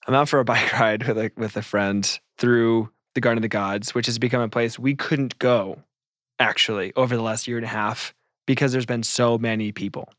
I'm 0.07 0.15
out 0.15 0.27
for 0.27 0.39
a 0.39 0.45
bike 0.45 0.73
ride 0.73 1.07
with 1.07 1.17
a 1.17 1.31
with 1.37 1.55
a 1.55 1.61
friend 1.61 2.19
through 2.39 2.89
the 3.13 3.21
Garden 3.21 3.37
of 3.37 3.43
the 3.43 3.47
Gods, 3.47 3.93
which 3.93 4.07
has 4.07 4.17
become 4.17 4.41
a 4.41 4.49
place 4.49 4.79
we 4.79 4.95
couldn't 4.95 5.37
go 5.37 5.83
actually 6.39 6.93
over 6.95 7.15
the 7.15 7.21
last 7.21 7.47
year 7.47 7.57
and 7.57 7.65
a 7.65 7.69
half 7.69 8.13
because 8.47 8.71
there's 8.71 8.85
been 8.85 9.03
so 9.03 9.37
many 9.37 9.71
people. 9.71 10.09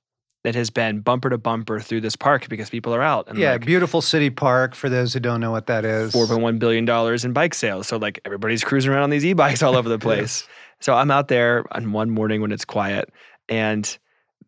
It 0.48 0.54
has 0.54 0.70
been 0.70 1.00
bumper 1.00 1.28
to 1.28 1.36
bumper 1.36 1.78
through 1.78 2.00
this 2.00 2.16
park 2.16 2.48
because 2.48 2.70
people 2.70 2.94
are 2.94 3.02
out 3.02 3.28
and 3.28 3.38
yeah, 3.38 3.52
like 3.52 3.66
beautiful 3.66 4.00
city 4.00 4.30
park. 4.30 4.74
For 4.74 4.88
those 4.88 5.12
who 5.12 5.20
don't 5.20 5.40
know 5.40 5.50
what 5.50 5.66
that 5.66 5.84
is, 5.84 6.12
four 6.12 6.26
point 6.26 6.40
one 6.40 6.58
billion 6.58 6.86
dollars 6.86 7.22
in 7.22 7.34
bike 7.34 7.52
sales. 7.52 7.86
So 7.86 7.98
like 7.98 8.18
everybody's 8.24 8.64
cruising 8.64 8.90
around 8.90 9.02
on 9.02 9.10
these 9.10 9.26
e-bikes 9.26 9.62
all 9.62 9.76
over 9.76 9.90
the 9.90 9.98
place. 10.08 10.48
So 10.80 10.94
I'm 10.94 11.10
out 11.10 11.28
there 11.28 11.64
on 11.72 11.92
one 11.92 12.08
morning 12.08 12.40
when 12.40 12.50
it's 12.50 12.64
quiet, 12.64 13.12
and 13.48 13.98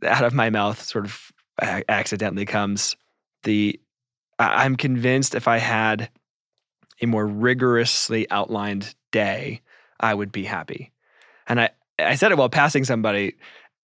out 0.02 0.25
of 0.25 0.33
my 0.33 0.49
mouth, 0.49 0.83
sort 0.83 1.04
of 1.04 1.30
accidentally 1.61 2.47
comes 2.47 2.97
the. 3.42 3.78
I'm 4.38 4.76
convinced 4.76 5.35
if 5.35 5.47
I 5.47 5.59
had 5.59 6.09
a 7.02 7.07
more 7.07 7.26
rigorously 7.26 8.30
outlined 8.30 8.95
day, 9.11 9.61
I 10.00 10.14
would 10.14 10.33
be 10.33 10.45
happy. 10.45 10.92
And 11.47 11.61
I 11.61 11.71
I 11.99 12.14
said 12.14 12.33
it 12.33 12.38
while 12.38 12.49
passing 12.49 12.85
somebody, 12.85 13.35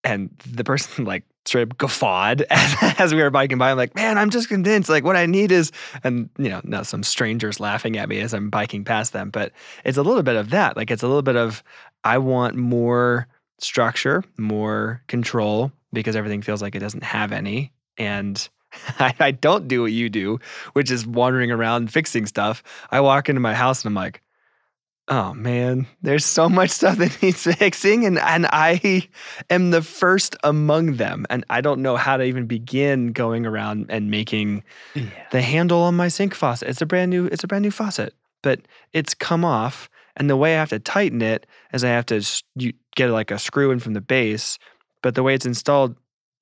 and 0.03 0.31
the 0.51 0.65
person 0.65 1.05
like 1.05 1.25
straight 1.47 1.71
up 1.71 1.79
guffawed 1.79 2.43
as, 2.51 2.75
as 2.99 3.15
we 3.15 3.23
were 3.23 3.31
biking 3.31 3.59
by. 3.59 3.71
I'm 3.71 3.77
like, 3.77 3.95
man, 3.95 4.19
I'm 4.19 4.31
just 4.31 4.49
convinced. 4.49 4.89
Like, 4.89 5.05
what 5.05 5.17
I 5.17 5.27
need 5.27 5.53
is, 5.53 5.73
and 6.05 6.29
you 6.39 6.49
know, 6.49 6.61
now 6.65 6.83
some 6.83 7.03
strangers 7.03 7.61
laughing 7.61 7.97
at 7.97 8.09
me 8.09 8.21
as 8.21 8.35
I'm 8.35 8.51
biking 8.51 8.85
past 8.85 9.13
them. 9.13 9.31
But 9.31 9.53
it's 9.85 9.99
a 9.99 10.03
little 10.03 10.23
bit 10.23 10.37
of 10.37 10.51
that. 10.51 10.77
Like, 10.77 10.91
it's 10.91 11.03
a 11.03 11.09
little 11.09 11.23
bit 11.23 11.37
of 11.37 11.63
I 12.05 12.19
want 12.19 12.57
more 12.57 13.27
structure, 13.59 14.23
more 14.39 15.03
control 15.09 15.73
because 15.93 16.17
everything 16.17 16.43
feels 16.43 16.63
like 16.63 16.75
it 16.75 16.81
doesn't 16.81 17.05
have 17.05 17.33
any. 17.33 17.73
And 17.97 18.49
I, 18.99 19.15
I 19.19 19.31
don't 19.31 19.69
do 19.69 19.83
what 19.83 19.93
you 19.93 20.09
do, 20.09 20.39
which 20.75 20.91
is 20.91 21.07
wandering 21.07 21.51
around 21.51 21.93
fixing 21.93 22.27
stuff. 22.27 22.63
I 22.91 23.01
walk 23.01 23.29
into 23.29 23.41
my 23.41 23.55
house 23.55 23.83
and 23.83 23.91
I'm 23.91 23.95
like, 23.95 24.23
oh 25.09 25.35
man, 25.35 25.87
there's 26.03 26.25
so 26.25 26.49
much 26.49 26.71
stuff 26.71 26.99
that 26.99 27.17
needs 27.23 27.43
fixing, 27.45 28.05
and 28.05 28.19
and 28.19 28.47
I 28.53 29.09
am 29.51 29.71
the 29.71 29.83
first 29.83 30.37
among 30.43 30.97
them, 30.97 31.27
and 31.31 31.45
I 31.51 31.61
don't 31.61 31.83
know 31.83 31.97
how 31.97 32.17
to 32.17 32.25
even 32.25 32.47
begin 32.47 33.13
going 33.13 33.47
around 33.47 33.87
and 33.89 34.11
making 34.11 34.65
Yeah. 34.95 35.05
the 35.31 35.41
handle 35.43 35.83
on 35.83 35.95
my 35.97 36.09
sink 36.09 36.35
faucet. 36.35 36.69
It's 36.69 36.83
a 36.83 36.87
brand 36.87 37.11
new, 37.11 37.27
it's 37.27 37.45
a 37.45 37.47
brand 37.47 37.63
new 37.63 37.71
faucet, 37.71 38.15
but 38.43 38.61
it's 38.93 39.15
come 39.15 39.45
off, 39.45 39.89
and 40.17 40.29
the 40.29 40.37
way 40.37 40.57
I 40.57 40.59
have 40.61 40.71
to 40.71 40.79
tighten 40.79 41.23
it 41.23 41.47
is 41.73 41.85
I 41.85 41.89
have 41.89 42.07
to 42.07 42.21
you 42.57 42.73
get 42.97 43.11
like 43.11 43.31
a 43.31 43.39
screw 43.39 43.71
in 43.71 43.79
from 43.79 43.95
the 43.95 44.01
base, 44.01 44.59
but 45.03 45.15
the 45.15 45.23
way 45.23 45.35
it's 45.35 45.47
installed, 45.47 45.95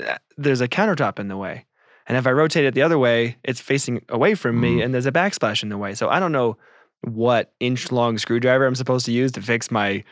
uh, 0.07 0.17
there's 0.39 0.61
a 0.61 0.69
countertop 0.69 1.19
in 1.19 1.29
the 1.29 1.37
way. 1.37 1.67
And 2.07 2.19
if 2.19 2.27
I 2.27 2.33
rotate 2.33 2.65
it 2.67 2.75
the 2.75 2.83
other 2.83 2.99
way, 2.99 3.37
it's 3.45 3.61
facing 3.63 4.05
away 4.11 4.35
from 4.35 4.61
me 4.61 4.77
Mm. 4.79 4.85
and 4.85 4.95
there's 4.95 5.07
a 5.07 5.13
backsplash 5.13 5.63
in 5.63 5.71
the 5.71 5.79
way. 5.79 5.95
So 5.95 6.09
I 6.11 6.21
don't 6.21 6.33
know 6.33 6.57
what 7.05 7.53
inch 7.61 7.93
long 7.93 8.19
screwdriver 8.19 8.67
I'm 8.67 8.75
supposed 8.75 9.07
to 9.07 9.13
use 9.13 9.33
to 9.33 9.43
fix 9.43 9.71
my 9.71 10.05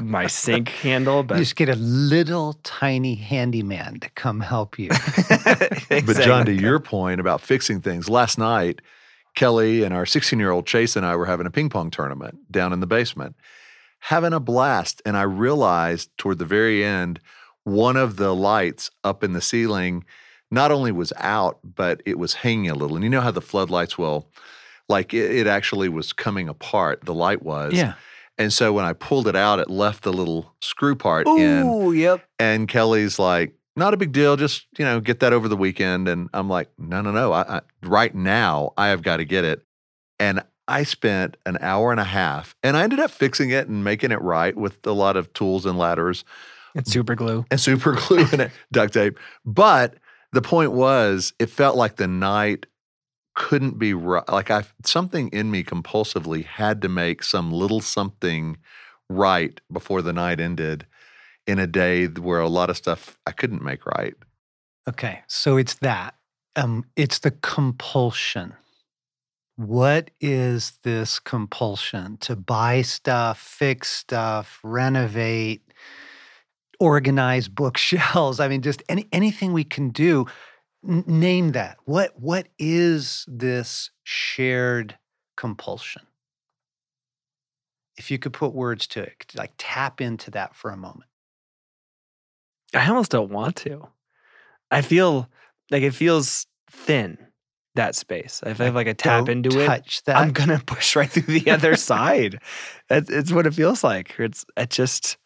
my 0.00 0.26
sink 0.26 0.68
handle, 0.82 1.22
but 1.22 1.34
You 1.34 1.38
but 1.38 1.42
just 1.42 1.56
get 1.56 1.68
a 1.68 1.76
little 1.76 2.54
tiny 2.64 3.14
handyman 3.14 4.00
to 4.00 4.10
come 4.10 4.40
help 4.40 4.78
you. 4.78 4.90
But 5.88 6.20
John, 6.20 6.46
to 6.46 6.52
your 6.52 6.80
point 6.80 7.20
about 7.20 7.40
fixing 7.40 7.80
things, 7.80 8.08
last 8.08 8.36
night, 8.38 8.80
Kelly 9.34 9.82
and 9.82 9.94
our 9.94 10.06
16 10.06 10.38
year 10.38 10.50
old 10.50 10.66
Chase 10.66 10.96
and 10.96 11.06
I 11.06 11.16
were 11.16 11.26
having 11.26 11.46
a 11.46 11.50
ping 11.50 11.68
pong 11.68 11.90
tournament 11.90 12.38
down 12.50 12.72
in 12.72 12.80
the 12.80 12.86
basement, 12.86 13.36
having 14.00 14.32
a 14.32 14.40
blast. 14.40 15.02
And 15.04 15.16
I 15.16 15.22
realized 15.22 16.10
toward 16.18 16.38
the 16.38 16.44
very 16.44 16.84
end, 16.84 17.20
one 17.64 17.96
of 17.96 18.16
the 18.16 18.34
lights 18.34 18.90
up 19.02 19.22
in 19.24 19.32
the 19.32 19.40
ceiling 19.40 20.04
not 20.50 20.70
only 20.70 20.92
was 20.92 21.12
out, 21.18 21.58
but 21.62 22.02
it 22.06 22.18
was 22.18 22.34
hanging 22.34 22.70
a 22.70 22.74
little. 22.74 22.96
And 22.96 23.04
you 23.04 23.10
know 23.10 23.20
how 23.20 23.30
the 23.30 23.40
floodlights 23.40 23.98
will, 23.98 24.28
like 24.88 25.14
it, 25.14 25.30
it 25.30 25.46
actually 25.46 25.88
was 25.88 26.12
coming 26.12 26.48
apart, 26.48 27.04
the 27.04 27.14
light 27.14 27.42
was. 27.42 27.74
yeah. 27.74 27.94
And 28.36 28.52
so 28.52 28.72
when 28.72 28.84
I 28.84 28.94
pulled 28.94 29.28
it 29.28 29.36
out, 29.36 29.60
it 29.60 29.70
left 29.70 30.02
the 30.02 30.12
little 30.12 30.52
screw 30.60 30.96
part 30.96 31.28
in. 31.28 31.66
Ooh, 31.66 31.92
yep. 31.92 32.26
And 32.40 32.66
Kelly's 32.66 33.16
like, 33.18 33.54
not 33.76 33.94
a 33.94 33.96
big 33.96 34.10
deal. 34.10 34.36
Just, 34.36 34.66
you 34.76 34.84
know, 34.84 34.98
get 34.98 35.20
that 35.20 35.32
over 35.32 35.46
the 35.46 35.56
weekend. 35.56 36.08
And 36.08 36.28
I'm 36.34 36.48
like, 36.48 36.68
no, 36.76 37.00
no, 37.00 37.12
no. 37.12 37.32
I, 37.32 37.58
I, 37.58 37.60
right 37.84 38.12
now, 38.12 38.72
I 38.76 38.88
have 38.88 39.02
got 39.02 39.18
to 39.18 39.24
get 39.24 39.44
it. 39.44 39.64
And 40.18 40.42
I 40.66 40.82
spent 40.82 41.36
an 41.46 41.58
hour 41.60 41.90
and 41.92 42.00
a 42.00 42.04
half 42.04 42.56
and 42.62 42.76
I 42.76 42.82
ended 42.82 42.98
up 42.98 43.10
fixing 43.10 43.50
it 43.50 43.68
and 43.68 43.84
making 43.84 44.12
it 44.12 44.20
right 44.20 44.56
with 44.56 44.84
a 44.86 44.92
lot 44.92 45.16
of 45.16 45.32
tools 45.32 45.66
and 45.66 45.78
ladders 45.78 46.24
it's 46.74 46.90
super 46.90 47.14
glue. 47.14 47.44
and 47.50 47.60
super 47.60 47.92
glue 47.92 48.26
and 48.32 48.50
duct 48.72 48.94
tape. 48.94 49.18
But 49.44 49.94
the 50.32 50.42
point 50.42 50.72
was, 50.72 51.32
it 51.38 51.50
felt 51.50 51.76
like 51.76 51.96
the 51.96 52.08
night 52.08 52.66
couldn't 53.34 53.78
be 53.78 53.94
right. 53.94 54.28
Like 54.28 54.50
I, 54.50 54.64
something 54.84 55.28
in 55.28 55.50
me 55.50 55.64
compulsively 55.64 56.44
had 56.44 56.82
to 56.82 56.88
make 56.88 57.22
some 57.22 57.52
little 57.52 57.80
something 57.80 58.56
right 59.08 59.60
before 59.72 60.02
the 60.02 60.12
night 60.12 60.40
ended 60.40 60.86
in 61.46 61.58
a 61.58 61.66
day 61.66 62.06
where 62.06 62.40
a 62.40 62.48
lot 62.48 62.70
of 62.70 62.76
stuff 62.76 63.18
I 63.26 63.32
couldn't 63.32 63.62
make 63.62 63.86
right. 63.86 64.14
Okay. 64.88 65.20
So 65.26 65.56
it's 65.56 65.74
that. 65.74 66.14
Um, 66.56 66.84
it's 66.96 67.18
the 67.18 67.30
compulsion. 67.30 68.54
What 69.56 70.10
is 70.20 70.78
this 70.82 71.18
compulsion 71.18 72.16
to 72.18 72.36
buy 72.36 72.82
stuff, 72.82 73.38
fix 73.38 73.90
stuff, 73.90 74.58
renovate, 74.62 75.62
organize 76.80 77.48
bookshelves? 77.60 78.40
I 78.40 78.48
mean, 78.48 78.62
just 78.62 78.82
any, 78.88 79.08
anything 79.12 79.52
we 79.52 79.64
can 79.64 79.90
do. 79.90 80.26
Name 80.86 81.52
that. 81.52 81.78
What 81.84 82.12
what 82.20 82.48
is 82.58 83.24
this 83.26 83.90
shared 84.02 84.98
compulsion? 85.36 86.02
If 87.96 88.10
you 88.10 88.18
could 88.18 88.32
put 88.32 88.52
words 88.52 88.86
to 88.88 89.02
it, 89.02 89.32
like 89.34 89.52
tap 89.56 90.00
into 90.00 90.30
that 90.32 90.54
for 90.54 90.70
a 90.70 90.76
moment. 90.76 91.08
I 92.74 92.86
almost 92.88 93.10
don't 93.10 93.30
want 93.30 93.56
to. 93.56 93.88
I 94.70 94.82
feel 94.82 95.28
like 95.70 95.82
it 95.82 95.94
feels 95.94 96.46
thin 96.70 97.18
that 97.76 97.94
space. 97.94 98.42
If 98.44 98.60
I 98.60 98.64
have 98.64 98.74
like 98.74 98.86
a 98.86 98.94
tap 98.94 99.28
into 99.28 99.58
it, 99.60 99.66
touch 99.66 100.02
that. 100.04 100.16
I'm 100.16 100.32
gonna 100.32 100.60
push 100.66 100.96
right 100.96 101.10
through 101.10 101.38
the 101.40 101.50
other 101.50 101.76
side. 101.76 102.40
It's, 102.90 103.10
it's 103.10 103.32
what 103.32 103.46
it 103.46 103.54
feels 103.54 103.82
like. 103.82 104.18
It's 104.18 104.44
it 104.56 104.70
just 104.70 105.16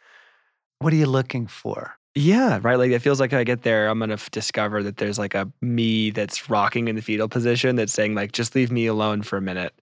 what 0.79 0.93
are 0.93 0.97
you 0.97 1.07
looking 1.07 1.47
for? 1.47 1.98
Yeah, 2.15 2.59
right. 2.62 2.77
Like 2.79 2.91
it 2.91 3.00
feels 3.00 3.21
like 3.21 3.33
I 3.33 3.45
get 3.45 3.62
there, 3.62 3.88
I'm 3.88 3.99
gonna 3.99 4.15
f- 4.15 4.31
discover 4.31 4.83
that 4.83 4.97
there's 4.97 5.19
like 5.19 5.35
a 5.35 5.50
me 5.61 6.11
that's 6.11 6.50
rocking 6.50 6.88
in 6.88 6.97
the 6.97 7.03
fetal 7.03 7.29
position 7.29 7.77
that's 7.77 7.93
saying 7.93 8.15
like, 8.15 8.33
just 8.33 8.55
leave 8.55 8.71
me 8.73 8.87
alone 8.87 9.23
for 9.23 9.37
a 9.37 9.41
minute 9.43 9.73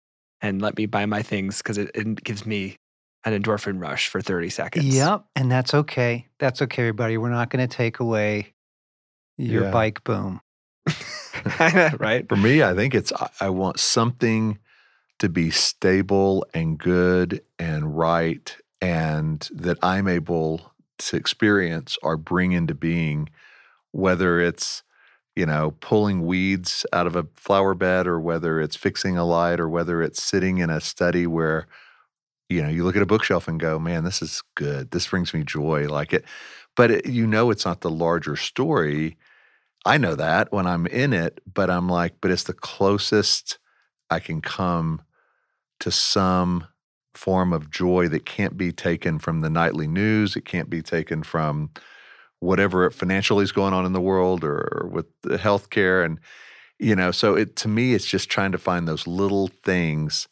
and 0.41 0.61
let 0.61 0.77
me 0.77 0.87
buy 0.87 1.07
my 1.07 1.23
things 1.23 1.59
because 1.59 1.79
it, 1.79 1.91
it 1.95 2.23
gives 2.25 2.45
me 2.45 2.77
an 3.25 3.41
endorphin 3.43 3.81
rush 3.81 4.09
for 4.09 4.21
30 4.21 4.51
seconds. 4.51 4.95
Yep, 4.95 5.25
and 5.35 5.51
that's 5.51 5.75
okay. 5.75 6.27
That's 6.39 6.63
okay, 6.63 6.83
everybody. 6.83 7.17
We're 7.19 7.31
not 7.31 7.51
going 7.51 7.67
to 7.67 7.75
take 7.77 7.99
away 8.01 8.53
your 9.39 9.65
Yeah. 9.65 9.71
bike 9.71 10.05
boom. 10.05 10.41
right. 11.99 12.25
For 12.29 12.37
me, 12.37 12.63
I 12.63 12.75
think 12.75 12.95
it's 12.95 13.13
I- 13.13 13.31
I 13.41 13.49
want 13.51 13.81
something 13.81 14.59
to 15.19 15.29
be 15.29 15.51
stable 15.51 16.47
and 16.55 16.79
good 16.79 17.41
and 17.59 17.97
right 17.97 18.55
and 18.81 19.49
that 19.55 19.79
I'm 19.83 20.07
able 20.07 20.73
to 20.99 21.17
experience 21.17 21.99
or 22.03 22.17
bring 22.17 22.53
into 22.53 22.75
being, 22.75 23.29
whether 23.93 24.41
it's, 24.41 24.83
you 25.35 25.47
know, 25.47 25.75
pulling 25.81 26.27
weeds 26.27 26.87
out 26.93 27.07
of 27.07 27.17
a 27.17 27.27
flower 27.37 27.75
bed 27.75 28.07
or 28.07 28.21
whether 28.21 28.61
it's 28.61 28.77
fixing 28.77 29.17
a 29.17 29.25
light 29.25 29.61
or 29.61 29.69
whether 29.69 30.03
it's 30.03 30.23
sitting 30.23 30.59
in 30.59 30.71
a 30.71 30.81
study 30.81 31.27
where, 31.27 31.67
you 32.49 32.63
know, 32.63 32.69
you 32.69 32.85
look 32.85 32.97
at 32.97 33.03
a 33.03 33.07
bookshelf 33.07 33.49
and 33.49 33.61
go, 33.61 33.79
man, 33.79 34.05
this 34.05 34.23
is 34.23 34.43
good. 34.55 34.91
This 34.91 35.09
brings 35.09 35.35
me 35.35 35.43
joy. 35.43 35.89
Like 35.89 36.13
it, 36.13 36.25
but 36.77 36.91
it, 36.91 37.07
you 37.07 37.27
know, 37.27 37.51
it's 37.51 37.65
not 37.67 37.81
the 37.81 37.91
larger 37.91 38.37
story. 38.37 39.17
I 39.85 39.99
know 39.99 40.15
that 40.15 40.53
when 40.53 40.67
I'm 40.67 40.87
in 40.87 41.13
it, 41.13 41.41
but 41.53 41.71
I'm 41.71 41.89
like, 41.89 42.15
but 42.21 42.31
it's 42.31 42.45
the 42.45 42.53
closest 42.53 43.59
I 44.11 44.21
can 44.21 44.41
come 44.41 45.03
to 45.81 45.91
some 45.91 46.67
form 47.17 47.53
of 47.53 47.71
joy 47.71 48.09
that 48.09 48.27
can't 48.27 48.57
be 48.57 48.73
taken 48.73 49.19
from 49.19 49.41
the 49.41 49.51
nightly 49.51 49.87
news. 49.87 50.37
It 50.37 50.45
can't 50.45 50.71
be 50.71 50.83
taken 50.83 51.23
from 51.23 51.71
whatever 52.41 52.91
financially 52.91 53.45
is 53.45 53.53
going 53.53 53.73
on 53.73 53.87
in 53.87 53.93
the 53.93 54.01
world 54.01 54.45
or, 54.45 54.89
with 54.93 55.07
the 55.23 55.39
healthcare. 55.39 56.05
And, 56.05 56.21
you 56.79 56.95
know, 56.95 57.11
so 57.11 57.35
it 57.35 57.57
to 57.57 57.69
me, 57.69 57.95
it's 57.95 58.07
just 58.07 58.29
trying 58.29 58.53
to 58.53 58.59
find 58.59 58.87
those 58.87 59.07
little 59.07 59.49
things 59.49 60.29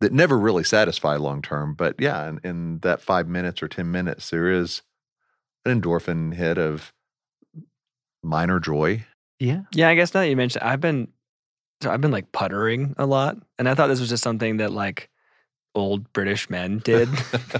that 0.00 0.12
never 0.12 0.38
really 0.38 0.64
satisfy 0.64 1.16
long 1.16 1.42
term. 1.42 1.74
But 1.74 1.96
yeah, 1.98 2.28
in, 2.28 2.40
in 2.42 2.78
that 2.80 3.00
five 3.00 3.28
minutes 3.28 3.62
or 3.62 3.68
10 3.68 3.90
minutes, 3.90 4.30
there 4.30 4.50
is 4.50 4.82
an 5.64 5.80
endorphin 5.80 6.34
hit 6.34 6.58
of 6.58 6.92
minor 8.22 8.58
joy. 8.58 9.04
Yeah. 9.38 9.62
Yeah, 9.72 9.88
I 9.88 9.94
guess 9.94 10.14
now 10.14 10.20
that 10.20 10.28
you 10.28 10.36
mentioned, 10.36 10.64
I've 10.64 10.80
been, 10.80 11.08
so 11.82 11.90
I've 11.90 12.00
been 12.00 12.10
like 12.10 12.32
puttering 12.32 12.94
a 12.98 13.06
lot, 13.06 13.36
and 13.58 13.68
I 13.68 13.74
thought 13.74 13.86
this 13.86 14.00
was 14.00 14.10
just 14.10 14.22
something 14.22 14.58
that 14.58 14.72
like 14.72 15.09
old 15.74 16.12
British 16.12 16.50
men 16.50 16.78
did. 16.84 17.08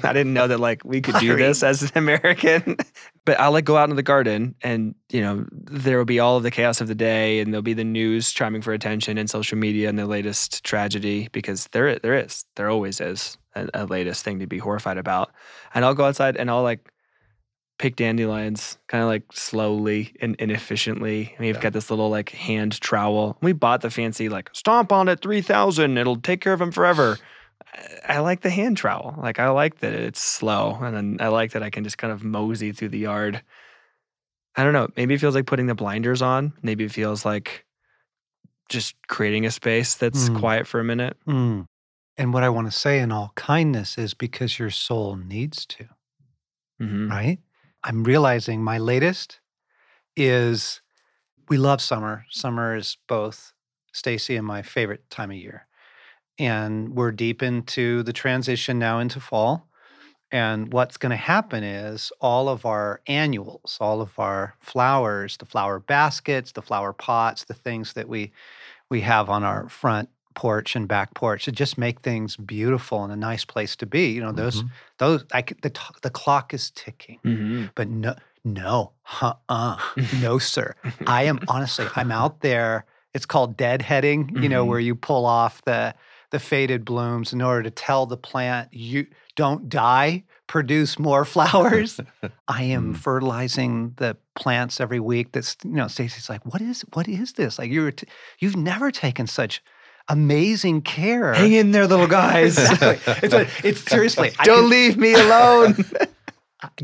I 0.02 0.12
didn't 0.12 0.35
know 0.35 0.49
that 0.49 0.59
like 0.61 0.85
we 0.85 1.00
could 1.00 1.17
do 1.19 1.37
this 1.37 1.62
as 1.62 1.83
an 1.83 1.90
American. 1.95 2.76
but 3.25 3.38
I'll 3.38 3.52
like 3.52 3.64
go 3.64 3.76
out 3.76 3.88
in 3.90 3.97
the 3.97 4.02
garden, 4.02 4.55
and 4.62 4.95
you 5.11 5.21
know 5.21 5.47
there 5.52 5.99
will 5.99 6.05
be 6.05 6.19
all 6.21 6.37
of 6.37 6.43
the 6.43 6.50
chaos 6.50 6.81
of 6.81 6.88
the 6.88 6.95
day, 6.95 7.40
and 7.40 7.52
there'll 7.52 7.62
be 7.62 7.75
the 7.75 7.85
news 7.85 8.33
chiming 8.33 8.62
for 8.62 8.73
attention 8.73 9.19
and 9.19 9.31
social 9.31 9.57
media 9.59 9.88
and 9.88 9.99
the 9.99 10.07
latest 10.07 10.64
tragedy 10.64 11.29
because 11.33 11.69
there 11.73 11.99
there 11.99 12.14
is 12.14 12.44
there 12.57 12.68
always 12.68 13.01
is 13.01 13.38
a, 13.55 13.68
a 13.75 13.87
latest 13.87 14.25
thing 14.25 14.38
to 14.40 14.46
be 14.46 14.59
horrified 14.59 14.99
about. 14.99 15.31
And 15.75 15.85
I'll 15.85 15.94
go 15.94 16.05
outside 16.05 16.37
and 16.37 16.51
I'll 16.51 16.62
like 16.62 16.90
pick 17.79 17.96
dandelions 17.96 18.77
kind 18.88 19.03
of 19.03 19.09
like 19.09 19.23
slowly 19.33 20.14
and 20.20 20.37
inefficiently. 20.38 21.33
And 21.38 21.46
we've 21.46 21.55
Yeah. 21.57 21.62
got 21.62 21.73
this 21.73 21.88
little 21.90 22.11
like 22.11 22.29
hand 22.29 22.79
trowel. 22.81 23.38
We 23.40 23.53
bought 23.53 23.81
the 23.81 23.90
fancy 23.90 24.29
like 24.29 24.51
stomp 24.53 24.92
on 24.92 25.09
it 25.09 25.23
3000. 25.23 25.96
It'll 25.96 26.16
take 26.16 26.40
care 26.42 26.53
of 26.53 26.59
them 26.59 26.73
forever. 26.73 27.18
I- 28.09 28.18
like 28.18 28.40
the 28.40 28.50
hand 28.50 28.76
trowel. 28.76 29.14
Like 29.18 29.38
I 29.38 29.48
like 29.50 29.78
that 29.80 29.92
it's 29.94 30.20
slow 30.20 30.78
and 30.83 30.96
then 30.96 31.16
I 31.20 31.28
like 31.28 31.52
that 31.52 31.62
I 31.62 31.70
can 31.70 31.85
just 31.85 31.98
kind 31.98 32.12
of 32.12 32.24
mosey 32.24 32.72
through 32.72 32.88
the 32.90 32.98
yard. 32.98 33.42
I 34.56 34.64
don't 34.64 34.72
know. 34.72 34.88
Maybe 34.96 35.14
it 35.14 35.20
feels 35.20 35.35
like 35.35 35.46
putting 35.46 35.66
the 35.66 35.74
blinders 35.74 36.22
on. 36.22 36.52
Maybe 36.62 36.85
it 36.85 36.92
feels 36.92 37.24
like 37.24 37.64
just 38.68 38.94
creating 39.09 39.46
a 39.46 39.50
space 39.50 39.94
that's 39.94 40.28
Mm. 40.28 40.38
quiet 40.40 40.66
for 40.66 40.80
a 40.80 40.85
minute. 40.85 41.16
Mm. 41.26 41.66
And 42.16 42.35
what 42.35 42.42
I 42.42 42.48
want 42.48 42.70
to 42.70 42.76
say 42.78 43.00
in 43.00 43.12
all 43.12 43.33
kindness 43.35 43.96
is 43.96 44.14
because 44.14 44.59
your 44.59 44.70
soul 44.70 45.16
needs 45.16 45.64
to, 45.66 45.88
hmm 46.78 47.09
right? 47.11 47.38
I'm 47.83 48.04
realizing 48.04 48.62
my 48.62 48.78
latest 48.78 49.40
is 50.16 50.83
we 51.48 51.56
love 51.56 51.80
summer. 51.80 52.26
Summer 52.30 52.76
is 52.76 52.96
both 53.09 53.52
Stasi 53.94 54.37
and 54.37 54.46
my 54.46 54.62
favorite 54.62 55.09
time 55.11 55.30
of 55.30 55.37
year. 55.37 55.66
And 56.40 56.96
we're 56.96 57.12
deep 57.12 57.42
into 57.42 58.03
the 58.03 58.14
transition 58.14 58.79
now 58.79 58.98
into 58.98 59.20
fall. 59.20 59.68
And 60.33 60.72
what's 60.72 60.96
going 60.96 61.11
to 61.11 61.16
happen 61.16 61.62
is 61.64 62.12
all 62.20 62.48
of 62.48 62.64
our 62.64 63.00
annuals, 63.07 63.76
all 63.81 64.00
of 64.00 64.18
our 64.18 64.55
flowers, 64.61 65.37
the 65.37 65.44
flower 65.44 65.81
baskets, 65.81 66.53
the 66.53 66.62
flower 66.62 66.92
pots, 66.92 67.44
the 67.44 67.55
things 67.55 67.92
that 67.92 68.09
we 68.09 68.33
we 68.88 69.00
have 69.03 69.29
on 69.29 69.44
our 69.44 69.68
front 69.68 70.09
porch 70.35 70.76
and 70.76 70.88
back 70.88 71.14
porch 71.14 71.44
to 71.44 71.53
just 71.53 71.76
make 71.76 72.00
things 72.00 72.37
beautiful 72.37 73.05
and 73.05 73.12
a 73.12 73.16
nice 73.16 73.44
place 73.44 73.76
to 73.76 73.87
be. 73.87 74.12
You 74.12 74.20
know, 74.22 74.33
those 74.33 74.62
Mhm. 74.62 74.70
those 74.98 75.24
I 75.33 75.42
the 75.42 75.72
the 76.03 76.11
clock 76.11 76.55
is 76.55 76.70
ticking, 76.70 77.18
hmm 77.24 77.66
but 77.74 77.88
no 77.88 78.14
no, 78.44 78.92
uh-uh, 79.20 79.79
no 80.20 80.38
sir. 80.55 80.74
I 81.07 81.24
am 81.24 81.40
honestly, 81.48 81.87
I'm 81.96 82.11
out 82.12 82.40
there. 82.40 82.87
It's 83.12 83.26
called 83.26 83.59
deadheading, 83.59 84.40
you 84.42 84.48
know, 84.48 84.64
Mhm. 84.64 84.68
where 84.68 84.81
you 84.81 84.94
pull 84.94 85.26
off 85.26 85.61
the 85.64 85.94
the 86.31 86.38
faded 86.38 86.85
blooms 86.85 87.33
in 87.33 87.43
order 87.43 87.62
to 87.64 87.71
tell 87.71 88.07
the 88.07 88.16
plant 88.16 88.69
you 88.73 89.07
don't 89.37 89.69
die, 89.69 90.25
produce 90.47 90.99
more 90.99 91.25
flowers. 91.35 92.01
I 92.49 92.62
am 92.77 92.95
Mm. 92.95 92.97
fertilizing 92.97 93.95
the 93.97 94.16
plants 94.37 94.81
every 94.81 95.01
week. 95.01 95.33
That's 95.33 95.57
you 95.64 95.71
know, 95.73 95.87
Stasi's 95.87 96.29
like, 96.29 96.45
what 96.47 96.61
is 96.61 96.85
what 96.93 97.09
is 97.09 97.33
this? 97.35 97.59
Like 97.59 97.71
you're 97.71 97.93
t- 97.93 98.07
you've 98.38 98.57
never 98.57 98.90
taken 98.90 99.27
such 99.27 99.62
amazing 100.09 100.83
care. 100.83 101.35
Hang 101.35 101.53
in 101.53 101.71
there, 101.71 101.87
little 101.87 102.07
guys. 102.09 102.59
Exactly. 102.71 103.14
It's, 103.23 103.35
a- 103.35 103.69
it's 103.69 103.81
seriously. 103.90 104.31
Don't 104.45 104.62
can- 104.62 104.71
leave 104.71 104.97
me 104.97 105.14
alone. 105.14 105.77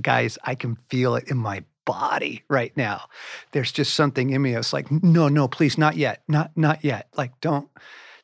guys, 0.01 0.39
I 0.45 0.55
can 0.55 0.77
feel 0.89 1.17
it 1.17 1.29
in 1.29 1.37
my 1.37 1.65
body 1.85 2.43
right 2.49 2.77
now. 2.77 3.03
There's 3.53 3.73
just 3.73 3.95
something 3.95 4.31
in 4.31 4.43
me 4.43 4.53
that's 4.55 4.73
like, 4.73 4.91
no, 4.91 5.29
no, 5.29 5.49
please, 5.49 5.77
not 5.79 5.97
yet, 5.97 6.23
not 6.29 6.51
not 6.57 6.85
yet. 6.85 7.09
Like, 7.17 7.33
don't 7.41 7.69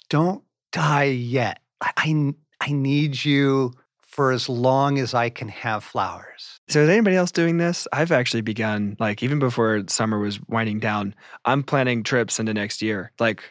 don't 0.08 0.42
die 0.72 1.04
yet. 1.04 1.60
I 1.80 1.92
I, 1.96 2.34
I 2.60 2.72
need 2.72 3.24
you 3.24 3.72
for 4.12 4.30
as 4.30 4.48
long 4.48 4.98
as 4.98 5.14
I 5.14 5.30
can 5.30 5.48
have 5.48 5.82
flowers. 5.82 6.60
So 6.68 6.82
is 6.82 6.88
anybody 6.88 7.16
else 7.16 7.32
doing 7.32 7.56
this? 7.56 7.88
I've 7.92 8.12
actually 8.12 8.42
begun 8.42 8.96
like 9.00 9.22
even 9.22 9.38
before 9.38 9.82
summer 9.88 10.18
was 10.18 10.40
winding 10.48 10.80
down, 10.80 11.14
I'm 11.44 11.62
planning 11.62 12.02
trips 12.02 12.38
into 12.38 12.52
next 12.52 12.82
year, 12.82 13.10
like 13.18 13.42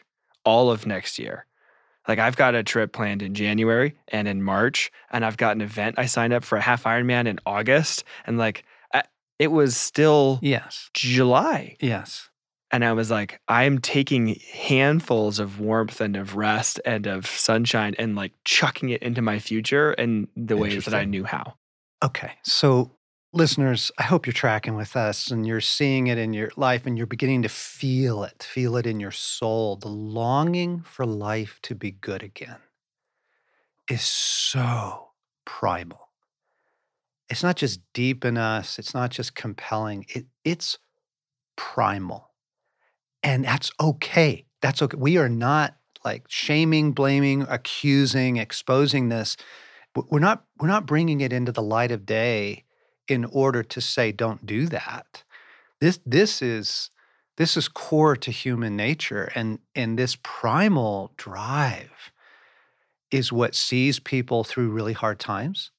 all 0.44 0.70
of 0.70 0.86
next 0.86 1.18
year. 1.18 1.46
Like 2.08 2.18
I've 2.18 2.36
got 2.36 2.54
a 2.54 2.62
trip 2.62 2.92
planned 2.92 3.22
in 3.22 3.34
January 3.34 3.94
and 4.08 4.26
in 4.26 4.42
March, 4.42 4.90
and 5.10 5.24
I've 5.24 5.36
got 5.36 5.54
an 5.54 5.60
event 5.60 5.96
I 5.98 6.06
signed 6.06 6.32
up 6.32 6.44
for 6.44 6.56
a 6.56 6.60
half 6.60 6.84
Ironman 6.84 7.26
in 7.26 7.38
August, 7.46 8.04
and 8.26 8.38
like 8.38 8.64
I, 8.92 9.02
it 9.38 9.48
was 9.48 9.76
still 9.76 10.38
Yes, 10.42 10.90
July, 10.94 11.76
yes. 11.80 12.28
And 12.72 12.86
I 12.86 12.94
was 12.94 13.10
like, 13.10 13.38
I'm 13.48 13.78
taking 13.78 14.40
handfuls 14.50 15.38
of 15.38 15.60
warmth 15.60 16.00
and 16.00 16.16
of 16.16 16.36
rest 16.36 16.80
and 16.86 17.06
of 17.06 17.26
sunshine 17.26 17.94
and 17.98 18.16
like 18.16 18.32
chucking 18.44 18.88
it 18.88 19.02
into 19.02 19.20
my 19.20 19.38
future 19.38 19.92
in 19.92 20.26
the 20.34 20.56
ways 20.56 20.86
that 20.86 20.94
I 20.94 21.04
knew 21.04 21.24
how. 21.24 21.54
Okay, 22.02 22.32
so 22.42 22.90
listeners, 23.34 23.92
I 23.98 24.04
hope 24.04 24.26
you're 24.26 24.32
tracking 24.32 24.74
with 24.74 24.96
us 24.96 25.30
and 25.30 25.46
you're 25.46 25.60
seeing 25.60 26.06
it 26.06 26.16
in 26.16 26.32
your 26.32 26.50
life 26.56 26.86
and 26.86 26.96
you're 26.96 27.06
beginning 27.06 27.42
to 27.42 27.48
feel 27.50 28.24
it, 28.24 28.42
feel 28.42 28.76
it 28.78 28.86
in 28.86 28.98
your 28.98 29.10
soul. 29.10 29.76
The 29.76 29.88
longing 29.88 30.80
for 30.80 31.04
life 31.04 31.58
to 31.64 31.74
be 31.74 31.90
good 31.90 32.22
again 32.22 32.58
is 33.90 34.02
so 34.02 35.10
primal. 35.44 36.08
It's 37.28 37.42
not 37.42 37.56
just 37.56 37.80
deep 37.92 38.24
in 38.24 38.38
us, 38.38 38.78
it's 38.78 38.94
not 38.94 39.10
just 39.10 39.34
compelling, 39.34 40.06
it, 40.08 40.26
it's 40.44 40.78
primal. 41.56 42.31
And 43.22 43.44
that's 43.44 43.70
okay. 43.80 44.44
That's 44.60 44.82
okay. 44.82 44.96
We 44.98 45.16
are 45.18 45.28
not 45.28 45.76
like 46.04 46.24
shaming, 46.28 46.92
blaming, 46.92 47.42
accusing, 47.48 48.36
exposing 48.36 49.08
this. 49.08 49.36
We're 49.94 50.20
not 50.20 50.44
we're 50.58 50.68
not 50.68 50.86
bringing 50.86 51.20
it 51.20 51.32
into 51.32 51.52
the 51.52 51.62
light 51.62 51.90
of 51.90 52.06
day 52.06 52.64
in 53.08 53.24
order 53.26 53.62
to 53.62 53.80
say 53.80 54.12
don't 54.12 54.46
do 54.46 54.66
that. 54.66 55.22
This 55.80 56.00
this 56.06 56.42
is 56.42 56.90
this 57.36 57.56
is 57.56 57.68
core 57.68 58.16
to 58.16 58.30
human 58.30 58.76
nature 58.76 59.30
and 59.34 59.58
and 59.74 59.98
this 59.98 60.16
primal 60.22 61.12
drive 61.16 62.12
is 63.10 63.32
what 63.32 63.54
sees 63.54 64.00
people 64.00 64.42
through 64.44 64.70
really 64.70 64.94
hard 64.94 65.20
times. 65.20 65.70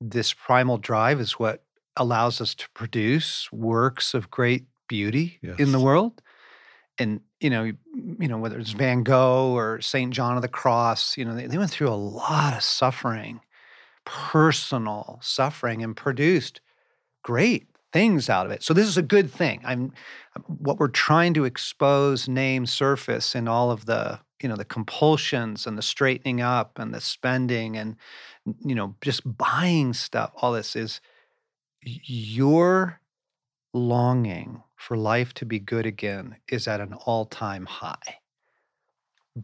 This 0.00 0.32
primal 0.32 0.78
drive 0.78 1.20
is 1.20 1.32
what 1.32 1.64
allows 1.96 2.40
us 2.40 2.54
to 2.54 2.68
produce 2.70 3.50
works 3.50 4.14
of 4.14 4.30
great 4.30 4.66
beauty 4.88 5.38
in 5.58 5.72
the 5.72 5.80
world. 5.80 6.22
And 7.00 7.20
you 7.40 7.50
know, 7.50 7.64
you 7.64 8.28
know 8.28 8.38
whether 8.38 8.58
it's 8.58 8.72
Van 8.72 9.02
Gogh 9.02 9.52
or 9.56 9.80
Saint 9.80 10.12
John 10.12 10.36
of 10.36 10.42
the 10.42 10.48
Cross, 10.48 11.16
you 11.16 11.24
know, 11.24 11.34
they, 11.34 11.46
they 11.46 11.58
went 11.58 11.70
through 11.70 11.88
a 11.88 11.96
lot 11.96 12.54
of 12.54 12.62
suffering, 12.62 13.40
personal 14.04 15.18
suffering, 15.22 15.82
and 15.82 15.96
produced 15.96 16.60
great 17.22 17.66
things 17.92 18.28
out 18.28 18.46
of 18.46 18.52
it. 18.52 18.62
So 18.62 18.74
this 18.74 18.86
is 18.86 18.96
a 18.96 19.02
good 19.02 19.30
thing. 19.30 19.62
I'm 19.64 19.92
what 20.46 20.78
we're 20.78 20.88
trying 20.88 21.34
to 21.34 21.44
expose, 21.44 22.28
name, 22.28 22.66
surface 22.66 23.34
in 23.34 23.48
all 23.48 23.70
of 23.70 23.86
the 23.86 24.20
you 24.42 24.48
know 24.48 24.56
the 24.56 24.64
compulsions 24.64 25.66
and 25.66 25.76
the 25.76 25.82
straightening 25.82 26.40
up 26.40 26.78
and 26.78 26.94
the 26.94 27.00
spending 27.00 27.76
and 27.76 27.96
you 28.64 28.74
know 28.74 28.94
just 29.00 29.22
buying 29.38 29.94
stuff. 29.94 30.32
All 30.36 30.52
this 30.52 30.76
is 30.76 31.00
your 31.82 32.99
longing 33.72 34.62
for 34.76 34.96
life 34.96 35.34
to 35.34 35.46
be 35.46 35.58
good 35.58 35.86
again 35.86 36.36
is 36.48 36.66
at 36.66 36.80
an 36.80 36.94
all-time 36.94 37.66
high. 37.66 38.18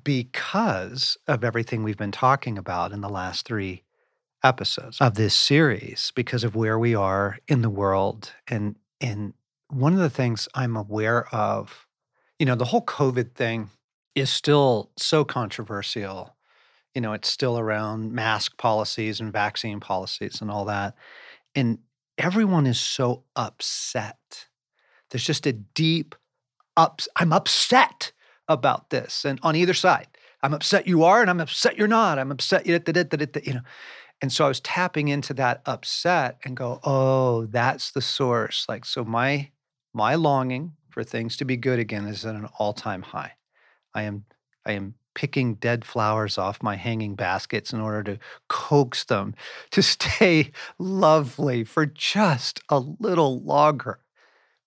Because 0.02 1.16
of 1.28 1.44
everything 1.44 1.82
we've 1.82 1.96
been 1.96 2.12
talking 2.12 2.58
about 2.58 2.92
in 2.92 3.00
the 3.00 3.08
last 3.08 3.46
three 3.46 3.82
episodes 4.42 5.00
of 5.00 5.14
this 5.14 5.34
series 5.34 6.12
because 6.14 6.44
of 6.44 6.54
where 6.54 6.78
we 6.78 6.94
are 6.94 7.38
in 7.48 7.62
the 7.62 7.70
world 7.70 8.32
and 8.46 8.76
and 9.00 9.32
one 9.70 9.92
of 9.92 9.98
the 9.98 10.10
things 10.10 10.46
I'm 10.54 10.76
aware 10.76 11.26
of 11.34 11.86
you 12.38 12.46
know 12.46 12.54
the 12.54 12.66
whole 12.66 12.84
covid 12.84 13.32
thing 13.34 13.70
is 14.14 14.30
still 14.30 14.90
so 14.96 15.24
controversial. 15.24 16.34
You 16.94 17.02
know 17.02 17.12
it's 17.12 17.28
still 17.28 17.58
around 17.58 18.12
mask 18.12 18.56
policies 18.56 19.20
and 19.20 19.32
vaccine 19.32 19.78
policies 19.78 20.40
and 20.40 20.50
all 20.50 20.64
that. 20.64 20.94
And 21.54 21.78
everyone 22.18 22.66
is 22.66 22.80
so 22.80 23.24
upset 23.34 24.46
there's 25.10 25.24
just 25.24 25.46
a 25.46 25.52
deep 25.52 26.14
ups 26.76 27.08
I'm 27.16 27.32
upset 27.32 28.12
about 28.48 28.90
this 28.90 29.24
and 29.24 29.38
on 29.42 29.56
either 29.56 29.74
side 29.74 30.08
I'm 30.42 30.54
upset 30.54 30.86
you 30.86 31.04
are 31.04 31.20
and 31.20 31.30
I'm 31.30 31.40
upset 31.40 31.78
you're 31.78 31.88
not 31.88 32.18
I'm 32.18 32.30
upset 32.30 32.66
you 32.66 32.80
you 32.84 33.54
know 33.54 33.62
and 34.22 34.32
so 34.32 34.44
I 34.46 34.48
was 34.48 34.60
tapping 34.60 35.08
into 35.08 35.34
that 35.34 35.62
upset 35.66 36.38
and 36.44 36.56
go, 36.56 36.80
oh, 36.84 37.46
that's 37.46 37.90
the 37.92 38.00
source. 38.00 38.64
Like, 38.68 38.84
so 38.84 39.04
my 39.04 39.50
my 39.92 40.14
longing 40.14 40.72
for 40.90 41.04
things 41.04 41.36
to 41.38 41.44
be 41.44 41.56
good 41.56 41.78
again 41.78 42.06
is 42.06 42.24
at 42.24 42.34
an 42.34 42.48
all-time 42.58 43.02
high. 43.02 43.32
I 43.94 44.02
am 44.02 44.24
I 44.64 44.72
am 44.72 44.94
picking 45.16 45.54
dead 45.54 45.84
flowers 45.84 46.36
off 46.36 46.62
my 46.62 46.76
hanging 46.76 47.16
baskets 47.16 47.72
in 47.72 47.80
order 47.80 48.02
to 48.04 48.18
coax 48.48 49.04
them 49.04 49.34
to 49.72 49.82
stay 49.82 50.52
lovely 50.78 51.64
for 51.64 51.86
just 51.86 52.60
a 52.68 52.78
little 52.78 53.40
longer 53.40 53.98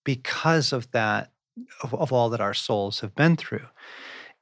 because 0.03 0.73
of 0.73 0.91
that 0.91 1.31
of, 1.83 1.93
of 1.93 2.11
all 2.11 2.29
that 2.29 2.41
our 2.41 2.53
souls 2.53 2.99
have 3.01 3.15
been 3.15 3.35
through. 3.35 3.67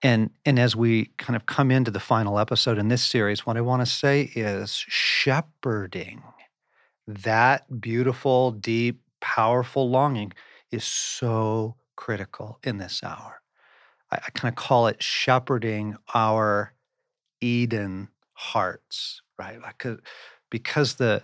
And 0.02 0.30
and 0.46 0.58
as 0.58 0.76
we 0.76 1.06
kind 1.17 1.36
of 1.36 1.46
come 1.46 1.72
into 1.72 1.91
the 1.91 2.00
final 2.00 2.39
episode 2.39 2.78
in 2.78 2.88
this 2.88 3.04
series, 3.04 3.46
what 3.46 3.58
I 3.58 3.62
want 3.62 3.82
to 3.82 3.91
say 3.91 4.32
is 4.36 4.86
shepherding 4.88 6.24
that 7.08 7.82
beautiful, 7.82 8.52
deep, 8.52 9.02
powerful 9.20 9.89
longing 9.89 10.34
is 10.72 10.84
so 10.84 11.76
critical 11.96 12.60
in 12.63 12.78
this 12.78 13.02
hour. 13.04 13.41
I, 14.12 14.17
I 14.17 14.30
kind 14.32 14.52
of 14.52 14.56
call 14.56 14.88
it 14.88 15.02
shepherding 15.04 15.98
our 16.13 16.74
Eden 17.41 18.10
hearts, 18.34 19.22
right? 19.39 19.62
Like, 19.62 19.78
'cause- 19.80 20.00
because 20.50 20.96
the 20.96 21.24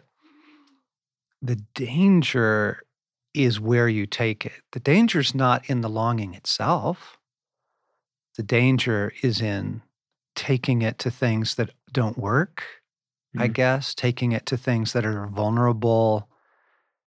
the 1.42 1.56
danger 1.76 2.84
is 3.34 3.60
where 3.60 3.90
you 3.90 4.06
take 4.06 4.46
it. 4.46 4.62
The 4.72 4.80
danger 4.80 5.20
is 5.20 5.36
not 5.36 5.70
in 5.70 5.82
the 5.82 5.90
longing 5.90 6.34
itself. 6.36 7.18
The 8.38 8.44
danger 8.44 9.14
is 9.22 9.42
in 9.42 9.82
taking 10.36 10.82
it 10.82 11.00
to 11.00 11.12
things 11.12 11.56
that 11.56 11.72
don't 11.92 12.18
work, 12.18 12.64
I 13.38 13.48
Mhm. 13.48 13.54
guess, 13.54 13.94
taking 13.94 14.32
it 14.32 14.46
to 14.48 14.58
things 14.58 14.94
that 14.94 15.06
are 15.06 15.28
vulnerable. 15.28 16.30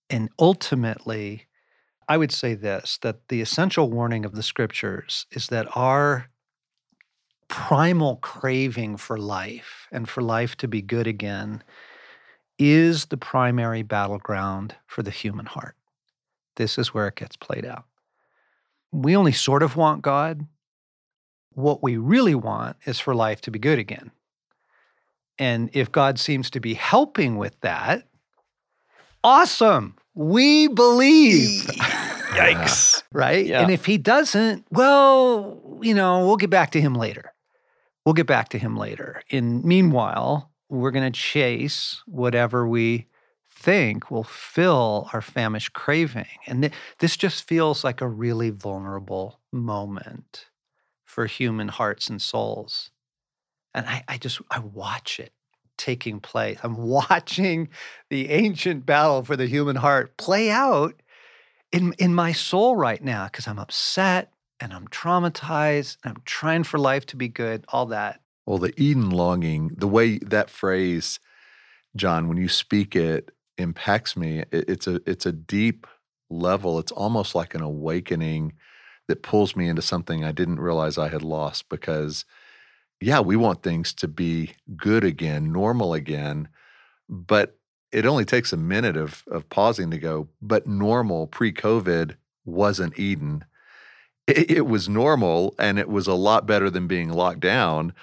And 0.09 0.29
ultimately, 0.39 1.47
I 2.07 2.17
would 2.17 2.31
say 2.31 2.53
this 2.53 2.97
that 3.01 3.27
the 3.29 3.41
essential 3.41 3.89
warning 3.89 4.25
of 4.25 4.35
the 4.35 4.43
scriptures 4.43 5.25
is 5.31 5.47
that 5.47 5.67
our 5.75 6.27
primal 7.47 8.17
craving 8.17 8.97
for 8.97 9.17
life 9.17 9.87
and 9.91 10.09
for 10.09 10.21
life 10.21 10.55
to 10.57 10.67
be 10.67 10.81
good 10.81 11.07
again 11.07 11.63
is 12.57 13.05
the 13.05 13.17
primary 13.17 13.83
battleground 13.83 14.75
for 14.87 15.03
the 15.03 15.11
human 15.11 15.45
heart. 15.45 15.75
This 16.55 16.77
is 16.77 16.93
where 16.93 17.07
it 17.07 17.15
gets 17.15 17.35
played 17.35 17.65
out. 17.65 17.85
We 18.91 19.15
only 19.15 19.31
sort 19.31 19.63
of 19.63 19.75
want 19.75 20.01
God. 20.01 20.45
What 21.53 21.83
we 21.83 21.97
really 21.97 22.35
want 22.35 22.77
is 22.85 22.99
for 22.99 23.13
life 23.13 23.41
to 23.41 23.51
be 23.51 23.59
good 23.59 23.79
again. 23.79 24.11
And 25.39 25.69
if 25.73 25.91
God 25.91 26.19
seems 26.19 26.49
to 26.51 26.59
be 26.59 26.73
helping 26.73 27.37
with 27.37 27.59
that, 27.61 28.07
awesome. 29.23 29.95
We 30.15 30.67
believe, 30.67 31.61
Yikes. 32.33 33.03
right? 33.11 33.45
Yeah. 33.45 33.61
And 33.61 33.71
if 33.71 33.85
he 33.85 33.97
doesn't, 33.97 34.65
well, 34.71 35.59
you 35.81 35.93
know, 35.93 36.25
we'll 36.25 36.37
get 36.37 36.49
back 36.49 36.71
to 36.71 36.81
him 36.81 36.93
later. 36.93 37.33
We'll 38.05 38.13
get 38.13 38.27
back 38.27 38.49
to 38.49 38.59
him 38.59 38.75
later. 38.75 39.21
And 39.31 39.63
meanwhile, 39.63 40.51
we're 40.69 40.91
going 40.91 41.11
to 41.11 41.19
chase 41.19 42.01
whatever 42.05 42.67
we 42.67 43.07
think 43.49 44.11
will 44.11 44.23
fill 44.25 45.09
our 45.13 45.21
famished 45.21 45.73
craving. 45.73 46.25
And 46.47 46.63
th- 46.63 46.73
this 46.99 47.15
just 47.15 47.47
feels 47.47 47.83
like 47.83 48.01
a 48.01 48.07
really 48.07 48.49
vulnerable 48.49 49.39
moment 49.51 50.47
for 51.05 51.25
human 51.27 51.69
hearts 51.69 52.09
and 52.09 52.21
souls. 52.21 52.91
And 53.73 53.85
I, 53.87 54.03
I 54.07 54.17
just, 54.17 54.41
I 54.51 54.59
watch 54.59 55.19
it 55.19 55.31
taking 55.77 56.19
place. 56.19 56.59
I'm 56.63 56.77
watching 56.87 57.69
the 58.09 58.29
ancient 58.29 58.85
battle 58.85 59.23
for 59.23 59.35
the 59.35 59.47
human 59.47 59.75
heart 59.75 60.17
play 60.17 60.49
out 60.49 61.01
in, 61.71 61.93
in 61.99 62.13
my 62.13 62.31
soul 62.31 62.75
right 62.75 63.03
now 63.03 63.25
because 63.25 63.47
I'm 63.47 63.59
upset 63.59 64.31
and 64.59 64.73
I'm 64.73 64.87
traumatized 64.87 65.97
and 66.03 66.15
I'm 66.15 66.23
trying 66.25 66.63
for 66.63 66.77
life 66.77 67.05
to 67.07 67.15
be 67.15 67.27
good, 67.27 67.65
all 67.69 67.87
that. 67.87 68.21
Well, 68.45 68.57
the 68.57 68.73
Eden 68.81 69.09
longing, 69.09 69.71
the 69.77 69.87
way 69.87 70.19
that 70.19 70.49
phrase, 70.49 71.19
John, 71.95 72.27
when 72.27 72.37
you 72.37 72.49
speak 72.49 72.95
it, 72.95 73.31
impacts 73.57 74.17
me. 74.17 74.39
It, 74.39 74.65
it's 74.69 74.87
a 74.87 74.99
it's 75.05 75.25
a 75.25 75.31
deep 75.31 75.87
level. 76.29 76.79
It's 76.79 76.91
almost 76.91 77.35
like 77.35 77.55
an 77.55 77.61
awakening 77.61 78.53
that 79.07 79.23
pulls 79.23 79.55
me 79.55 79.67
into 79.67 79.81
something 79.81 80.23
I 80.23 80.31
didn't 80.31 80.59
realize 80.59 80.97
I 80.97 81.09
had 81.09 81.23
lost. 81.23 81.69
Because, 81.69 82.25
yeah, 83.03 83.19
we 83.19 83.35
want 83.35 83.63
things 83.63 83.93
to 83.95 84.07
be 84.07 84.51
good 84.75 85.03
again, 85.03 85.51
normal 85.51 85.93
again, 85.93 86.47
but 87.09 87.57
it 87.91 88.05
only 88.05 88.25
takes 88.25 88.53
a 88.53 88.57
minute 88.57 88.97
of 88.97 89.23
of 89.29 89.47
pausing 89.49 89.91
to 89.91 89.97
go. 89.97 90.27
But 90.41 90.67
normal 90.67 91.27
pre-COVID 91.27 92.15
wasn't 92.45 92.97
Eden. 92.97 93.45
It, 94.25 94.49
it 94.49 94.61
was 94.67 94.87
normal, 94.87 95.53
and 95.59 95.77
it 95.77 95.89
was 95.89 96.07
a 96.07 96.13
lot 96.13 96.47
better 96.47 96.69
than 96.69 96.87
being 96.87 97.09
locked 97.09 97.41
down 97.41 97.93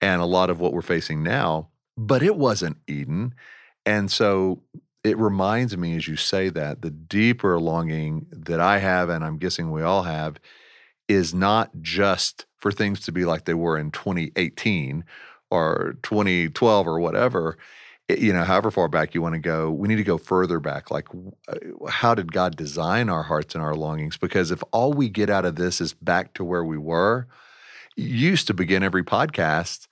and 0.00 0.20
a 0.20 0.26
lot 0.26 0.50
of 0.50 0.60
what 0.60 0.72
we're 0.72 0.82
facing 0.82 1.22
now, 1.22 1.68
but 1.96 2.22
it 2.22 2.36
wasn't 2.36 2.76
Eden. 2.86 3.34
And 3.86 4.10
so 4.10 4.62
it 5.04 5.16
reminds 5.18 5.76
me 5.76 5.96
as 5.96 6.06
you 6.06 6.16
say 6.16 6.48
that 6.50 6.82
the 6.82 6.90
deeper 6.90 7.58
longing 7.58 8.26
that 8.30 8.60
I 8.60 8.78
have, 8.78 9.08
and 9.08 9.24
I'm 9.24 9.38
guessing 9.38 9.70
we 9.70 9.82
all 9.82 10.02
have, 10.02 10.38
is 11.08 11.32
not 11.32 11.70
just 11.80 12.46
for 12.58 12.72
things 12.72 13.00
to 13.00 13.12
be 13.12 13.24
like 13.24 13.44
they 13.44 13.54
were 13.54 13.78
in 13.78 13.90
2018 13.90 15.04
or 15.50 15.96
2012 16.02 16.86
or 16.86 17.00
whatever. 17.00 17.56
You 18.08 18.32
know, 18.32 18.44
however 18.44 18.70
far 18.70 18.88
back 18.88 19.14
you 19.14 19.20
want 19.20 19.34
to 19.34 19.38
go, 19.38 19.70
we 19.70 19.86
need 19.86 19.96
to 19.96 20.04
go 20.04 20.16
further 20.16 20.60
back. 20.60 20.90
Like, 20.90 21.08
uh, 21.48 21.88
how 21.88 22.14
did 22.14 22.32
God 22.32 22.56
design 22.56 23.10
our 23.10 23.22
hearts 23.22 23.54
and 23.54 23.62
our 23.62 23.74
longings? 23.74 24.16
Because 24.16 24.50
if 24.50 24.62
all 24.72 24.94
we 24.94 25.10
get 25.10 25.28
out 25.28 25.44
of 25.44 25.56
this 25.56 25.80
is 25.80 25.92
back 25.92 26.32
to 26.34 26.44
where 26.44 26.64
we 26.64 26.78
were, 26.78 27.26
used 27.96 28.46
to 28.46 28.54
begin 28.54 28.82
every 28.82 29.04
podcast 29.04 29.88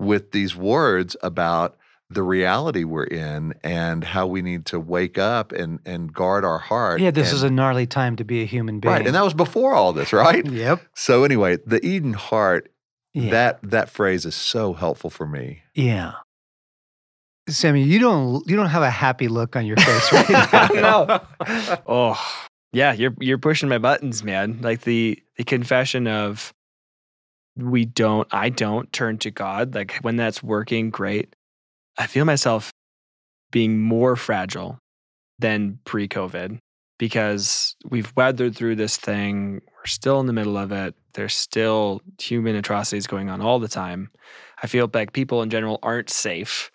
with 0.00 0.32
these 0.32 0.56
words 0.56 1.16
about 1.22 1.76
the 2.10 2.22
reality 2.22 2.84
we're 2.84 3.04
in 3.04 3.54
and 3.62 4.02
how 4.02 4.26
we 4.26 4.40
need 4.40 4.64
to 4.66 4.80
wake 4.80 5.18
up 5.18 5.52
and 5.52 5.78
and 5.84 6.12
guard 6.12 6.44
our 6.44 6.58
heart. 6.58 7.00
Yeah, 7.00 7.10
this 7.10 7.28
and, 7.28 7.36
is 7.36 7.42
a 7.42 7.50
gnarly 7.50 7.86
time 7.86 8.16
to 8.16 8.24
be 8.24 8.42
a 8.42 8.46
human 8.46 8.80
being. 8.80 8.92
right, 8.92 9.06
and 9.06 9.14
that 9.14 9.24
was 9.24 9.34
before 9.34 9.74
all 9.74 9.92
this, 9.92 10.12
right? 10.12 10.44
Yep. 10.58 10.80
So 10.94 11.24
anyway, 11.24 11.58
the 11.66 11.84
Eden 11.84 12.14
heart 12.14 12.70
Yeah. 13.14 13.30
That 13.30 13.60
that 13.62 13.90
phrase 13.90 14.24
is 14.26 14.34
so 14.34 14.72
helpful 14.72 15.10
for 15.10 15.26
me. 15.26 15.62
Yeah. 15.74 16.12
Sammy, 17.48 17.82
you 17.82 17.98
don't 17.98 18.46
you 18.48 18.56
don't 18.56 18.68
have 18.68 18.82
a 18.82 18.90
happy 18.90 19.28
look 19.28 19.56
on 19.56 19.66
your 19.66 19.76
face 19.76 20.12
right 20.12 20.28
now. 20.74 21.04
no. 21.40 21.78
Oh, 21.86 22.44
yeah, 22.72 22.92
you're 22.92 23.14
you're 23.20 23.38
pushing 23.38 23.68
my 23.68 23.78
buttons, 23.78 24.22
man. 24.22 24.58
Like 24.60 24.82
the 24.82 25.22
the 25.36 25.44
confession 25.44 26.06
of 26.06 26.52
we 27.56 27.84
don't 27.84 28.28
I 28.30 28.48
don't 28.50 28.92
turn 28.92 29.18
to 29.18 29.30
God. 29.30 29.74
Like 29.74 29.96
when 30.02 30.16
that's 30.16 30.42
working, 30.42 30.90
great. 30.90 31.34
I 31.98 32.06
feel 32.06 32.24
myself 32.24 32.72
being 33.50 33.80
more 33.80 34.16
fragile 34.16 34.78
than 35.38 35.78
pre-COVID 35.84 36.58
because 36.98 37.76
we've 37.88 38.12
weathered 38.16 38.56
through 38.56 38.76
this 38.76 38.96
thing. 38.96 39.60
We're 39.76 39.86
still 39.86 40.20
in 40.20 40.26
the 40.26 40.32
middle 40.32 40.56
of 40.56 40.72
it. 40.72 40.94
There's 41.14 41.34
still 41.34 42.02
human 42.20 42.56
atrocities 42.56 43.06
going 43.06 43.28
on 43.30 43.40
all 43.40 43.58
the 43.58 43.68
time. 43.68 44.10
I 44.62 44.66
feel 44.66 44.90
like 44.92 45.12
people 45.12 45.42
in 45.42 45.50
general 45.50 45.78
aren't 45.82 46.10
safe. 46.10 46.70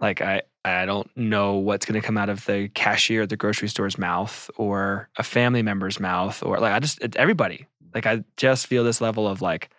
Like 0.00 0.20
I 0.20 0.42
I 0.64 0.86
don't 0.86 1.10
know 1.16 1.54
what's 1.54 1.86
going 1.86 2.00
to 2.00 2.06
come 2.06 2.18
out 2.18 2.28
of 2.28 2.44
the 2.44 2.68
cashier 2.74 3.22
at 3.22 3.30
the 3.30 3.36
grocery 3.36 3.68
store's 3.68 3.98
mouth 3.98 4.50
or 4.56 5.08
a 5.16 5.22
family 5.22 5.62
member's 5.62 5.98
mouth 5.98 6.42
or 6.42 6.58
like 6.60 6.72
I 6.72 6.78
just 6.78 7.00
everybody. 7.16 7.66
Like 7.94 8.06
I 8.06 8.22
just 8.36 8.66
feel 8.66 8.84
this 8.84 9.00
level 9.00 9.26
of 9.26 9.40
like 9.42 9.70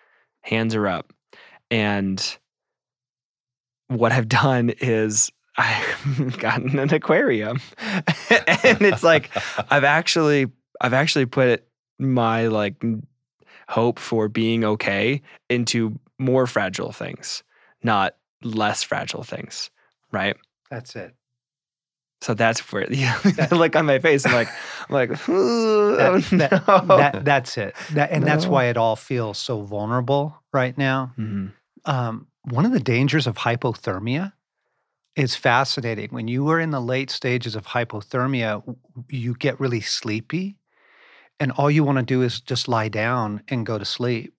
hands 0.41 0.75
are 0.75 0.87
up. 0.87 1.13
And 1.71 2.37
what 3.89 4.11
I've 4.11 4.29
done 4.29 4.69
is 4.79 5.29
I've 5.57 6.37
gotten 6.39 6.79
an 6.79 6.93
aquarium. 6.93 7.59
and 8.29 8.81
it's 8.81 9.03
like 9.03 9.29
I've 9.71 9.83
actually 9.83 10.47
I've 10.79 10.93
actually 10.93 11.25
put 11.25 11.65
my 11.99 12.47
like 12.47 12.81
hope 13.67 13.99
for 13.99 14.29
being 14.29 14.63
okay 14.63 15.21
into 15.49 15.99
more 16.17 16.47
fragile 16.47 16.91
things, 16.91 17.43
not 17.83 18.15
less 18.43 18.83
fragile 18.83 19.23
things, 19.23 19.69
right? 20.11 20.35
That's 20.71 20.95
it. 20.95 21.13
So 22.21 22.33
that's 22.33 22.59
where 22.73 22.91
yeah, 22.91 23.17
the 23.19 23.55
look 23.55 23.75
on 23.77 23.85
my 23.85 23.99
face. 23.99 24.25
I'm 24.25 24.33
like, 24.33 24.49
I'm 24.89 24.93
like, 24.93 25.09
That, 25.09 25.19
oh, 25.29 26.25
that, 26.37 26.51
no." 26.87 26.97
that- 26.97 27.23
that's 27.25 27.57
it. 27.57 27.75
That, 27.93 28.11
and 28.11 28.25
that's 28.25 28.45
why 28.45 28.65
it 28.65 28.75
all 28.77 28.95
feels 28.97 29.37
so 29.37 29.61
vulnerable 29.61 30.35
right 30.51 30.77
now. 30.77 31.13
Mhm. 31.17 31.53
Um, 31.85 32.27
one 32.43 32.65
of 32.65 32.71
the 32.71 32.79
dangers 32.79 33.27
of 33.27 33.37
hypothermia 33.37 34.33
is 35.15 35.35
fascinating. 35.35 36.09
When 36.11 36.27
you 36.27 36.47
are 36.49 36.59
in 36.59 36.71
the 36.71 36.79
late 36.81 37.09
stages 37.11 37.55
of 37.55 37.65
hypothermia, 37.65 38.63
you 39.09 39.35
get 39.35 39.59
really 39.59 39.81
sleepy, 39.81 40.57
and 41.39 41.51
all 41.53 41.69
you 41.71 41.83
want 41.83 41.97
to 41.97 42.03
do 42.03 42.21
is 42.21 42.41
just 42.41 42.67
lie 42.67 42.89
down 42.89 43.41
and 43.47 43.65
go 43.65 43.77
to 43.77 43.85
sleep. 43.85 44.33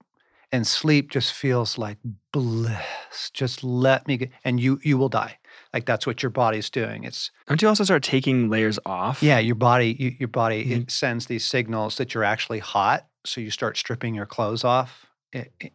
And 0.53 0.67
sleep 0.67 1.11
just 1.13 1.33
feels 1.33 1.79
like 1.79 1.99
bliss. 2.33 3.31
Just 3.33 3.63
let 3.63 4.09
me 4.09 4.17
get, 4.17 4.31
and 4.45 4.59
you 4.59 4.81
you 4.83 4.99
will 4.99 5.09
die. 5.09 5.39
Like 5.73 5.87
that's 5.87 6.07
what 6.07 6.23
your 6.23 6.31
body's 6.31 6.71
doing. 6.71 7.05
It's 7.05 7.31
Don't 7.47 7.63
you 7.63 7.69
also 7.69 7.85
start 7.85 8.03
taking 8.03 8.49
layers 8.49 8.79
off? 8.85 9.23
yeah, 9.23 9.39
your 9.39 9.55
body, 9.55 9.97
you, 9.99 10.17
your 10.19 10.29
body 10.29 10.65
Mhm. 10.65 10.83
it 10.83 10.91
sends 10.91 11.27
these 11.27 11.45
signals 11.45 11.97
that 11.99 12.15
you're 12.15 12.25
actually 12.25 12.59
hot, 12.59 13.07
so 13.25 13.41
you 13.41 13.51
start 13.51 13.77
stripping 13.77 14.15
your 14.15 14.27
clothes 14.27 14.65
off 14.65 15.07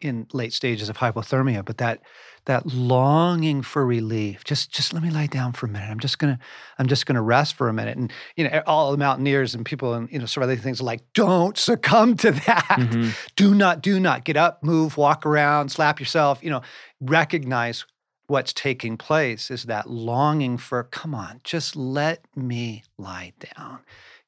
in 0.00 0.26
late 0.32 0.52
stages 0.52 0.88
of 0.88 0.98
hypothermia. 0.98 1.64
But 1.64 1.78
that 1.78 2.00
that 2.44 2.66
longing 2.66 3.62
for 3.62 3.84
relief, 3.84 4.44
just 4.44 4.70
just 4.70 4.92
let 4.92 5.02
me 5.02 5.10
lie 5.10 5.26
down 5.26 5.52
for 5.52 5.66
a 5.66 5.68
minute. 5.68 5.90
I'm 5.90 5.98
just 5.98 6.18
gonna 6.18 6.38
I'm 6.78 6.86
just 6.86 7.06
gonna 7.06 7.22
rest 7.22 7.54
for 7.54 7.68
a 7.68 7.72
minute. 7.72 7.96
And 7.96 8.12
you 8.36 8.48
know, 8.48 8.62
all 8.66 8.92
the 8.92 8.98
mountaineers 8.98 9.54
and 9.54 9.64
people 9.64 9.94
and 9.94 10.10
you 10.12 10.18
know, 10.18 10.26
sort 10.26 10.44
of 10.44 10.50
other 10.50 10.60
things 10.60 10.80
are 10.80 10.84
like, 10.84 11.02
don't 11.14 11.56
succumb 11.56 12.16
to 12.18 12.30
that. 12.46 12.76
Mhm. 12.78 13.14
Do 13.36 13.54
not, 13.54 13.82
do 13.82 13.98
not 13.98 14.24
get 14.24 14.36
up, 14.36 14.62
move, 14.62 14.96
walk 14.96 15.24
around, 15.26 15.70
slap 15.70 16.00
yourself. 16.00 16.42
You 16.42 16.50
know, 16.50 16.62
recognize 17.00 17.84
what's 18.28 18.52
taking 18.52 18.96
place 18.96 19.50
is 19.50 19.64
that 19.64 19.88
longing 19.88 20.58
for 20.58 20.82
come 20.82 21.14
on 21.14 21.40
just 21.44 21.76
let 21.76 22.24
me 22.34 22.82
lie 22.98 23.32
down 23.56 23.78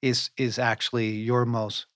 is 0.02 0.30
is 0.36 0.56
actually 0.56 1.08
your 1.08 1.44
most 1.44 1.86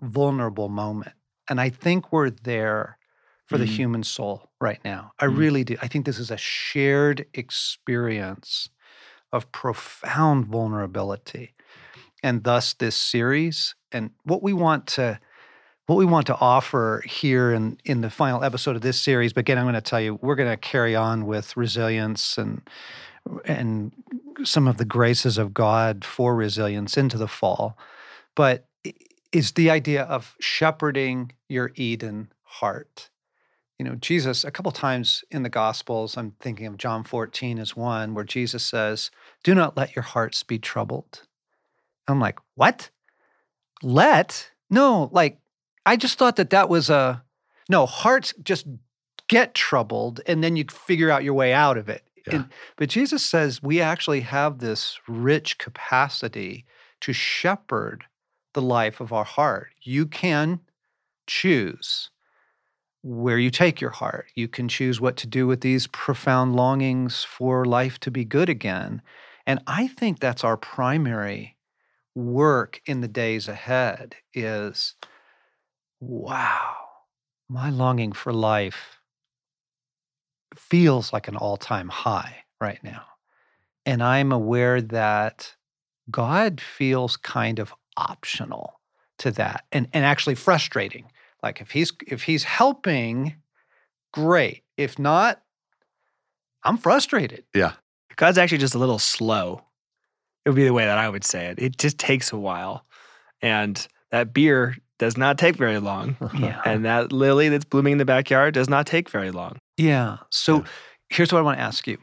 vulnerable 0.00 0.68
moment 0.68 1.14
and 1.48 1.60
i 1.60 1.68
think 1.68 2.12
we're 2.12 2.30
there 2.30 2.98
for 3.46 3.58
the 3.58 3.64
Mm. 3.64 3.68
human 3.76 4.02
soul 4.02 4.50
right 4.60 4.80
now 4.84 5.12
i 5.18 5.24
Mm. 5.26 5.36
really 5.38 5.64
do 5.64 5.76
i 5.82 5.88
think 5.88 6.06
this 6.06 6.18
is 6.18 6.30
a 6.30 6.36
shared 6.36 7.26
experience 7.34 8.68
of 9.32 9.50
profound 9.52 10.46
vulnerability 10.46 11.54
and 12.22 12.44
thus 12.44 12.74
this 12.74 12.96
series 12.96 13.74
and 13.92 14.10
what 14.24 14.42
we 14.42 14.52
want 14.52 14.86
to 14.86 15.18
what 15.86 15.96
we 15.96 16.04
want 16.06 16.26
to 16.28 16.36
offer 16.36 17.02
here 17.06 17.52
in 17.52 17.76
in 17.84 18.00
the 18.00 18.10
final 18.10 18.42
episode 18.44 18.76
of 18.76 18.82
this 18.82 18.98
series 19.00 19.32
but 19.32 19.40
again 19.40 19.58
i'm 19.58 19.64
going 19.64 19.74
to 19.74 19.80
tell 19.80 20.00
you 20.00 20.18
we're 20.22 20.34
going 20.36 20.48
to 20.50 20.56
carry 20.56 20.94
on 20.94 21.26
with 21.26 21.56
resilience 21.56 22.38
and 22.38 22.62
and 23.44 23.92
some 24.44 24.66
of 24.66 24.76
the 24.78 24.84
graces 24.84 25.38
of 25.38 25.52
god 25.54 26.04
for 26.04 26.34
resilience 26.34 26.96
into 26.96 27.18
the 27.18 27.28
fall 27.28 27.76
but 28.34 28.66
is 29.32 29.52
the 29.52 29.70
idea 29.70 30.02
of 30.04 30.36
shepherding 30.40 31.32
your 31.48 31.72
eden 31.74 32.30
heart. 32.42 33.08
You 33.78 33.86
know 33.88 33.94
jesus 33.96 34.44
a 34.44 34.50
couple 34.52 34.70
times 34.70 35.24
in 35.32 35.42
the 35.42 35.48
gospels 35.48 36.16
i'm 36.16 36.34
thinking 36.38 36.66
of 36.66 36.76
john 36.76 37.02
14 37.02 37.58
as 37.58 37.74
one 37.74 38.14
where 38.14 38.22
jesus 38.22 38.64
says 38.64 39.10
do 39.42 39.56
not 39.56 39.76
let 39.76 39.96
your 39.96 40.04
hearts 40.04 40.44
be 40.44 40.58
troubled. 40.60 41.26
I'm 42.06 42.20
like 42.20 42.38
what? 42.54 42.90
Let? 43.82 44.50
No 44.70 45.08
like 45.12 45.38
i 45.84 45.96
just 45.96 46.16
thought 46.16 46.36
that 46.36 46.50
that 46.50 46.68
was 46.68 46.90
a 46.90 47.24
no 47.68 47.86
hearts 47.86 48.32
just 48.44 48.66
get 49.26 49.54
troubled 49.54 50.20
and 50.26 50.44
then 50.44 50.54
you 50.54 50.64
figure 50.70 51.10
out 51.10 51.24
your 51.24 51.34
way 51.34 51.52
out 51.52 51.76
of 51.78 51.88
it. 51.88 52.04
Yeah. 52.26 52.36
And- 52.36 52.48
but 52.76 52.88
jesus 52.88 53.24
says 53.24 53.62
we 53.64 53.80
actually 53.80 54.20
have 54.20 54.58
this 54.60 55.00
rich 55.08 55.58
capacity 55.58 56.66
to 57.00 57.12
shepherd 57.12 58.04
the 58.54 58.62
life 58.62 59.00
of 59.00 59.12
our 59.12 59.24
heart. 59.24 59.70
You 59.82 60.06
can 60.06 60.60
choose 61.26 62.10
where 63.02 63.38
you 63.38 63.50
take 63.50 63.80
your 63.80 63.90
heart. 63.90 64.26
You 64.34 64.48
can 64.48 64.68
choose 64.68 65.00
what 65.00 65.16
to 65.18 65.26
do 65.26 65.46
with 65.46 65.60
these 65.60 65.86
profound 65.88 66.54
longings 66.54 67.24
for 67.24 67.64
life 67.64 67.98
to 68.00 68.10
be 68.10 68.24
good 68.24 68.48
again. 68.48 69.02
And 69.46 69.60
i 69.66 69.88
think 69.88 70.20
that's 70.20 70.44
our 70.44 70.56
primary 70.56 71.56
work 72.14 72.80
in 72.86 73.00
the 73.00 73.08
days 73.08 73.48
ahead 73.48 74.14
is 74.34 74.94
wow, 76.00 76.74
my 77.48 77.70
longing 77.70 78.12
for 78.12 78.32
life 78.32 78.98
feels 80.56 81.12
like 81.12 81.28
an 81.28 81.36
all 81.36 81.56
time 81.56 81.88
high 81.88 82.44
right 82.60 82.82
now. 82.82 83.04
And 83.86 84.02
I'm 84.02 84.32
aware 84.32 84.80
that 84.80 85.54
God 86.10 86.60
feels 86.60 87.16
kind 87.16 87.58
of 87.58 87.72
optional 87.96 88.80
to 89.18 89.30
that 89.32 89.64
and, 89.72 89.88
and 89.92 90.04
actually 90.04 90.34
frustrating. 90.34 91.10
Like 91.42 91.60
if 91.60 91.70
he's 91.70 91.92
if 92.06 92.22
he's 92.22 92.44
helping, 92.44 93.34
great. 94.12 94.62
If 94.76 94.98
not, 94.98 95.42
I'm 96.64 96.76
frustrated. 96.78 97.44
Yeah. 97.54 97.72
God's 98.16 98.38
actually 98.38 98.58
just 98.58 98.74
a 98.74 98.78
little 98.78 98.98
slow. 98.98 99.62
It 100.44 100.50
would 100.50 100.56
be 100.56 100.64
the 100.64 100.72
way 100.72 100.84
that 100.84 100.98
I 100.98 101.08
would 101.08 101.24
say 101.24 101.46
it. 101.46 101.58
It 101.60 101.78
just 101.78 101.98
takes 101.98 102.32
a 102.32 102.36
while. 102.38 102.84
And 103.40 103.84
that 104.10 104.32
beer 104.34 104.76
does 104.98 105.16
not 105.16 105.38
take 105.38 105.56
very 105.56 105.78
long. 105.78 106.16
Yeah. 106.38 106.60
And 106.64 106.84
that 106.84 107.12
lily 107.12 107.48
that's 107.48 107.64
blooming 107.64 107.92
in 107.92 107.98
the 107.98 108.04
backyard 108.04 108.54
does 108.54 108.68
not 108.68 108.86
take 108.86 109.08
very 109.10 109.30
long. 109.30 109.58
Yeah. 109.76 110.18
So 110.30 110.58
Yeah. 110.58 110.64
here's 111.10 111.32
what 111.32 111.38
I 111.40 111.42
want 111.42 111.58
to 111.58 111.62
ask 111.62 111.86
you. 111.86 111.98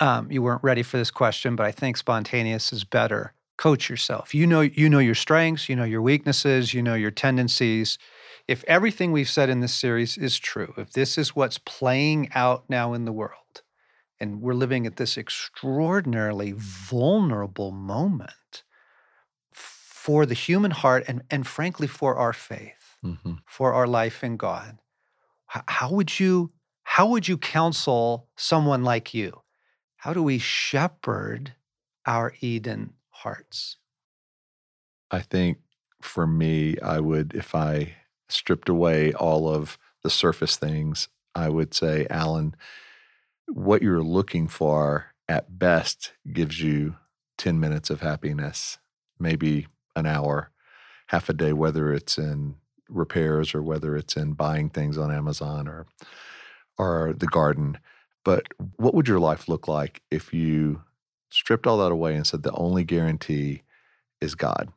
Um, 0.00 0.30
you 0.30 0.42
weren't 0.42 0.62
ready 0.62 0.82
for 0.82 0.96
this 0.96 1.10
question, 1.10 1.56
but 1.56 1.66
I 1.66 1.72
think 1.72 1.96
spontaneous 1.96 2.72
is 2.72 2.84
better. 2.84 3.32
Coach 3.56 3.88
yourself. 3.88 4.34
You 4.34 4.46
know, 4.46 4.62
you 4.62 4.88
know 4.88 4.98
your 4.98 5.14
strengths, 5.14 5.68
you 5.68 5.76
know 5.76 5.84
your 5.84 6.02
weaknesses, 6.02 6.74
you 6.74 6.82
know 6.82 6.94
your 6.94 7.12
tendencies. 7.12 7.98
If 8.48 8.64
everything 8.64 9.12
we've 9.12 9.28
said 9.30 9.48
in 9.48 9.60
this 9.60 9.74
series 9.74 10.18
is 10.18 10.38
true, 10.38 10.74
if 10.76 10.92
this 10.92 11.16
is 11.16 11.36
what's 11.36 11.58
playing 11.58 12.30
out 12.34 12.68
now 12.68 12.92
in 12.94 13.04
the 13.04 13.12
world, 13.12 13.62
and 14.20 14.40
we're 14.40 14.54
living 14.54 14.86
at 14.86 14.96
this 14.96 15.16
extraordinarily 15.16 16.52
vulnerable 16.56 17.70
moment 17.70 18.64
for 19.52 20.26
the 20.26 20.34
human 20.34 20.70
heart 20.70 21.04
and, 21.08 21.22
and 21.30 21.46
frankly 21.46 21.86
for 21.86 22.16
our 22.16 22.32
faith 22.32 22.98
Mhm. 23.04 23.38
for 23.46 23.72
our 23.74 23.86
life 23.86 24.24
in 24.24 24.36
God. 24.36 24.78
How 25.46 25.90
would 25.90 26.18
you 26.18 26.52
how 26.84 27.08
would 27.08 27.26
you 27.28 27.38
counsel 27.38 28.28
someone 28.36 28.82
like 28.84 29.14
you? 29.14 29.42
How 29.96 30.12
do 30.12 30.22
we 30.22 30.38
shepherd 30.38 31.54
our 32.06 32.34
Eden 32.40 32.94
hearts? 33.14 33.76
I 35.10 35.20
think 35.20 35.58
for 36.02 36.26
me, 36.26 36.78
I 36.80 37.00
would, 37.00 37.34
if 37.34 37.54
I 37.54 37.94
stripped 38.28 38.68
away 38.68 39.12
all 39.14 39.48
of 39.48 39.78
the 40.02 40.10
surface 40.10 40.56
things, 40.56 41.08
I 41.34 41.48
would 41.48 41.74
say, 41.74 42.06
Allen, 42.10 42.54
what 43.48 43.82
you're 43.82 44.02
looking 44.02 44.48
for 44.48 45.06
at 45.28 45.58
best 45.58 46.12
gives 46.32 46.60
you 46.60 46.96
10 47.38 47.58
minutes 47.58 47.90
of 47.90 48.00
happiness, 48.00 48.78
maybe 49.18 49.66
an 49.96 50.06
hour, 50.06 50.50
half 51.06 51.28
a 51.28 51.32
day, 51.32 51.52
whether 51.52 51.92
it's 51.92 52.18
in 52.18 52.56
repairs 52.88 53.54
or 53.54 53.62
whether 53.62 53.96
it's 53.96 54.16
in 54.16 54.32
buying 54.32 54.68
things 54.68 54.98
on 54.98 55.10
Amazon 55.12 55.68
or 55.68 55.86
or 56.76 57.14
the 57.16 57.26
garden. 57.26 57.78
But 58.24 58.48
what 58.76 58.94
would 58.94 59.06
your 59.06 59.20
life 59.20 59.48
look 59.48 59.68
like 59.68 60.02
if 60.10 60.34
you 60.34 60.82
stripped 61.30 61.66
all 61.66 61.78
that 61.78 61.92
away 61.92 62.14
and 62.14 62.26
said 62.26 62.42
the 62.42 62.52
only 62.52 62.84
guarantee 62.84 63.62
is 64.20 64.34
God? 64.34 64.72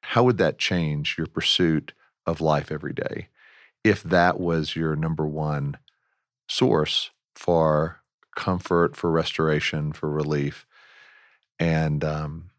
How 0.00 0.22
would 0.24 0.38
that 0.38 0.58
change 0.58 1.16
your 1.18 1.26
pursuit 1.26 1.92
of 2.26 2.40
life 2.40 2.70
every 2.70 2.92
day 2.92 3.28
if 3.84 4.02
that 4.04 4.38
was 4.40 4.76
your 4.76 4.96
number 4.96 5.26
one 5.26 5.76
source 6.48 7.10
for 7.34 8.00
comfort, 8.34 8.96
for 8.96 9.10
restoration, 9.10 9.92
for 9.92 10.10
relief? 10.10 10.66
And, 11.58 12.04
um, 12.04 12.50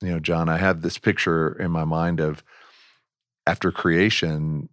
you 0.00 0.10
know, 0.10 0.20
John, 0.20 0.48
I 0.48 0.58
have 0.58 0.82
this 0.82 0.98
picture 0.98 1.52
in 1.60 1.70
my 1.70 1.84
mind 1.84 2.20
of 2.20 2.44
after 3.46 3.70
creation, 3.72 4.68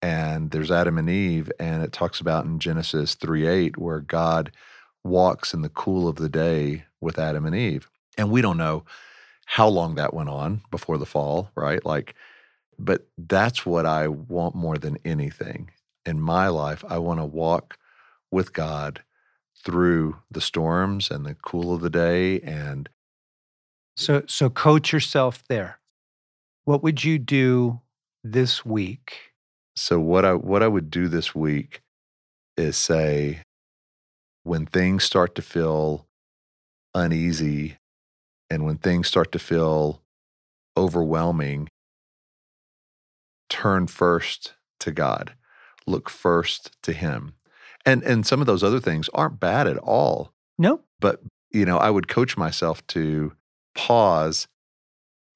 and 0.00 0.50
there's 0.50 0.70
Adam 0.70 0.98
and 0.98 1.08
Eve, 1.08 1.50
and 1.58 1.82
it 1.82 1.92
talks 1.92 2.20
about 2.20 2.44
in 2.44 2.58
Genesis 2.58 3.14
3 3.14 3.46
8, 3.46 3.78
where 3.78 4.00
God 4.00 4.52
walks 5.04 5.54
in 5.54 5.62
the 5.62 5.68
cool 5.68 6.08
of 6.08 6.16
the 6.16 6.28
day 6.28 6.84
with 7.02 7.18
Adam 7.18 7.44
and 7.44 7.54
Eve. 7.54 7.88
And 8.16 8.30
we 8.30 8.40
don't 8.40 8.56
know 8.56 8.84
how 9.46 9.68
long 9.68 9.96
that 9.96 10.14
went 10.14 10.28
on 10.28 10.62
before 10.70 10.98
the 10.98 11.06
fall, 11.06 11.50
right? 11.54 11.84
Like, 11.84 12.14
but 12.78 13.06
that's 13.18 13.66
what 13.66 13.86
I 13.86 14.08
want 14.08 14.54
more 14.54 14.78
than 14.78 14.98
anything 15.04 15.70
in 16.06 16.20
my 16.20 16.48
life. 16.48 16.84
I 16.88 16.98
want 16.98 17.20
to 17.20 17.26
walk 17.26 17.76
with 18.30 18.52
God 18.52 19.02
through 19.64 20.16
the 20.30 20.40
storms 20.40 21.10
and 21.10 21.24
the 21.24 21.34
cool 21.34 21.74
of 21.74 21.80
the 21.82 21.90
day 21.90 22.40
and 22.40 22.88
so 23.96 24.22
so 24.26 24.50
coach 24.50 24.92
yourself 24.92 25.44
there 25.48 25.78
what 26.64 26.82
would 26.82 27.04
you 27.04 27.18
do 27.18 27.80
this 28.24 28.64
week 28.64 29.32
so 29.76 30.00
what 30.00 30.24
i 30.24 30.34
what 30.34 30.62
i 30.62 30.68
would 30.68 30.90
do 30.90 31.06
this 31.06 31.34
week 31.34 31.82
is 32.56 32.76
say 32.76 33.42
when 34.42 34.66
things 34.66 35.04
start 35.04 35.34
to 35.34 35.42
feel 35.42 36.06
uneasy 36.94 37.76
and 38.50 38.64
when 38.64 38.76
things 38.76 39.08
start 39.08 39.32
to 39.32 39.38
feel 39.38 40.02
overwhelming 40.76 41.68
turn 43.48 43.86
first 43.86 44.54
to 44.80 44.90
god 44.90 45.34
look 45.86 46.08
first 46.08 46.70
to 46.82 46.92
him. 46.92 47.34
And 47.84 48.02
and 48.04 48.24
some 48.24 48.40
of 48.40 48.46
those 48.46 48.62
other 48.62 48.80
things 48.80 49.08
aren't 49.12 49.40
bad 49.40 49.66
at 49.66 49.78
all 49.78 50.32
no 50.56 50.80
but 51.00 51.20
you 51.50 51.64
know 51.64 51.78
i 51.78 51.90
would 51.90 52.06
coach 52.06 52.36
myself 52.36 52.86
to 52.88 53.32
pause 53.74 54.46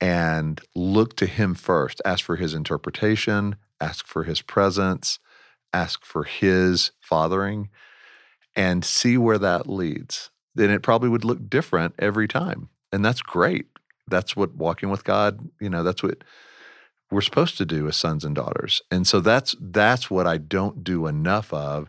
and 0.00 0.60
look 0.76 1.16
to 1.16 1.26
him 1.26 1.54
first 1.54 2.00
ask 2.04 2.24
for 2.24 2.36
his 2.36 2.54
interpretation 2.54 3.56
ask 3.80 4.06
for 4.06 4.22
his 4.22 4.42
presence 4.42 5.18
ask 5.72 6.04
for 6.04 6.22
his 6.22 6.92
fathering 7.00 7.68
and 8.54 8.84
see 8.84 9.18
where 9.18 9.38
that 9.38 9.68
leads 9.68 10.30
then 10.56 10.70
it 10.70 10.82
probably 10.82 11.08
would 11.08 11.24
look 11.24 11.48
different 11.48 11.94
every 11.98 12.28
time 12.28 12.68
and 12.92 13.04
that's 13.04 13.22
great 13.22 13.66
that's 14.08 14.36
what 14.36 14.54
walking 14.54 14.90
with 14.90 15.04
god 15.04 15.48
you 15.60 15.70
know 15.70 15.82
that's 15.82 16.02
what 16.02 16.24
we're 17.10 17.20
supposed 17.20 17.56
to 17.56 17.64
do 17.64 17.86
as 17.86 17.96
sons 17.96 18.24
and 18.24 18.34
daughters 18.34 18.82
and 18.90 19.06
so 19.06 19.20
that's 19.20 19.54
that's 19.60 20.10
what 20.10 20.26
i 20.26 20.36
don't 20.36 20.82
do 20.82 21.06
enough 21.06 21.52
of 21.52 21.88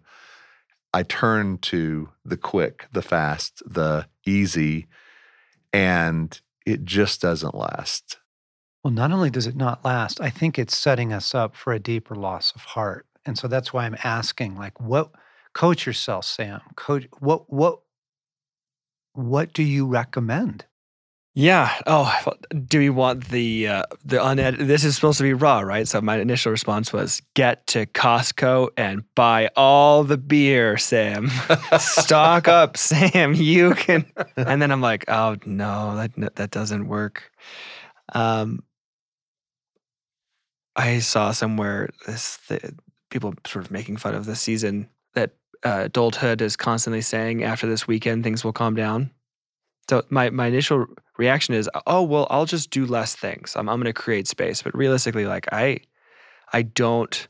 I 0.94 1.04
turn 1.04 1.60
to 1.60 2.10
the 2.26 2.38
quick, 2.38 2.88
the 2.92 3.02
fast, 3.02 3.62
the 3.66 4.08
easy, 4.26 4.88
and 5.74 6.40
it 6.66 6.86
just 6.86 7.22
doesn't 7.22 7.54
last. 7.54 8.18
Well, 8.84 8.94
not 8.94 9.12
only 9.12 9.30
does 9.30 9.48
it 9.48 9.56
not 9.56 9.84
last, 9.84 10.22
I 10.22 10.30
think 10.30 10.58
it's 10.58 10.78
setting 10.78 11.12
us 11.12 11.36
up 11.36 11.56
for 11.56 11.74
a 11.74 11.80
deeper 11.80 12.16
loss 12.16 12.52
of 12.56 12.62
heart. 12.62 13.06
And 13.26 13.38
so 13.38 13.48
that's 13.48 13.74
why 13.74 13.86
I'm 13.86 13.98
asking, 14.04 14.56
like, 14.56 14.80
what 14.80 15.12
coach 15.54 15.86
yourself, 15.86 16.26
Sam? 16.26 16.62
Coach 16.76 17.08
what 17.20 17.52
what 17.52 17.82
what 19.18 19.54
do 19.54 19.64
you 19.64 19.88
recommend? 19.88 20.66
Yeah. 21.34 21.72
Oh, 21.86 22.12
do 22.68 22.80
we 22.80 22.90
want 22.90 23.30
the 23.30 23.68
uh, 23.68 23.84
the 24.04 24.24
unedited? 24.24 24.68
This 24.68 24.84
is 24.84 24.96
supposed 24.96 25.20
to 25.20 25.24
be 25.24 25.34
raw, 25.34 25.60
right? 25.60 25.88
So 25.88 26.02
my 26.02 26.18
initial 26.18 26.52
response 26.52 26.92
was 26.92 27.22
get 27.36 27.68
to 27.68 27.86
Costco 27.86 28.70
and 28.76 29.04
buy 29.14 29.50
all 29.56 30.04
the 30.04 30.18
beer, 30.18 30.78
Sam. 30.78 31.30
Stock 31.80 32.48
up, 32.48 32.76
Sam. 32.76 33.36
You 33.36 33.76
can. 33.76 34.06
And 34.36 34.62
then 34.62 34.72
I'm 34.72 34.82
like, 34.82 35.06
oh 35.10 35.38
no, 35.46 35.96
that 35.96 36.36
that 36.38 36.52
doesn't 36.52 36.88
work. 36.88 37.32
Um, 38.14 38.64
I 40.76 41.00
saw 41.00 41.32
somewhere 41.32 41.90
this 42.08 42.38
the, 42.48 42.76
people 43.10 43.34
sort 43.46 43.66
of 43.66 43.72
making 43.72 43.98
fun 43.98 44.16
of 44.16 44.26
this 44.26 44.42
season 44.42 44.90
that 45.14 45.34
uh, 45.64 45.82
adulthood 45.86 46.42
is 46.42 46.56
constantly 46.56 47.02
saying 47.02 47.44
after 47.44 47.68
this 47.68 47.88
weekend 47.88 48.24
things 48.24 48.44
will 48.44 48.54
calm 48.54 48.76
down. 48.76 49.12
So 49.90 50.04
my 50.10 50.30
my 50.30 50.48
initial 50.48 50.86
reaction 51.18 51.54
is, 51.54 51.70
oh 51.86 52.04
well, 52.04 52.28
I'll 52.30 52.46
just 52.46 52.70
do 52.70 52.86
less 52.86 53.16
things. 53.16 53.56
I'm 53.56 53.70
I'm 53.70 53.78
going 53.78 53.86
to 53.86 53.94
create 53.94 54.28
space. 54.28 54.62
But 54.62 54.76
realistically, 54.76 55.26
like 55.26 55.48
I 55.52 55.80
I 56.54 56.62
don't 56.64 57.28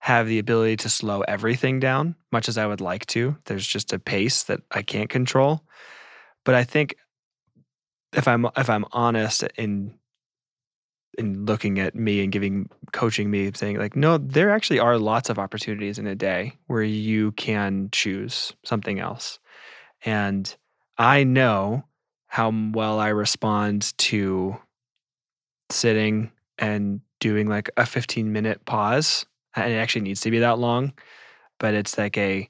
have 0.00 0.26
the 0.26 0.38
ability 0.38 0.76
to 0.78 0.88
slow 0.88 1.20
everything 1.22 1.78
down, 1.78 2.16
much 2.32 2.48
as 2.48 2.56
I 2.56 2.66
would 2.66 2.80
like 2.80 3.04
to. 3.06 3.36
There's 3.44 3.66
just 3.66 3.92
a 3.92 3.98
pace 3.98 4.44
that 4.44 4.60
I 4.70 4.82
can't 4.82 5.10
control. 5.10 5.62
But 6.44 6.54
I 6.54 6.64
think 6.64 6.96
if 8.14 8.26
I'm 8.26 8.46
if 8.56 8.70
I'm 8.70 8.86
honest 8.92 9.44
in 9.56 9.94
in 11.20 11.44
looking 11.44 11.78
at 11.78 11.94
me 11.94 12.22
and 12.22 12.32
giving 12.32 12.68
coaching 12.92 13.30
me 13.30 13.50
saying 13.54 13.78
like 13.78 13.94
no 13.94 14.18
there 14.18 14.50
actually 14.50 14.80
are 14.80 14.98
lots 14.98 15.30
of 15.30 15.38
opportunities 15.38 15.98
in 15.98 16.06
a 16.06 16.14
day 16.14 16.52
where 16.66 16.82
you 16.82 17.30
can 17.32 17.88
choose 17.92 18.52
something 18.64 18.98
else 18.98 19.38
and 20.04 20.56
i 20.98 21.22
know 21.22 21.84
how 22.30 22.52
well 22.72 23.00
I 23.00 23.08
respond 23.08 23.92
to 23.98 24.56
sitting 25.68 26.30
and 26.58 27.00
doing 27.18 27.48
like 27.48 27.68
a 27.76 27.84
15 27.84 28.32
minute 28.32 28.64
pause. 28.66 29.26
And 29.56 29.72
it 29.72 29.76
actually 29.76 30.02
needs 30.02 30.20
to 30.20 30.30
be 30.30 30.38
that 30.38 30.60
long, 30.60 30.92
but 31.58 31.74
it's 31.74 31.98
like 31.98 32.16
a 32.16 32.48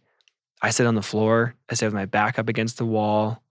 I 0.61 0.69
sit 0.69 0.87
on 0.87 0.97
the 0.97 1.03
floor, 1.03 1.55
I 1.71 1.75
sit 1.75 1.87
with 1.87 1.95
my 1.95 2.05
back 2.05 2.39
up 2.39 2.51
against 2.51 2.77
the 2.77 2.85
wall. 2.85 3.43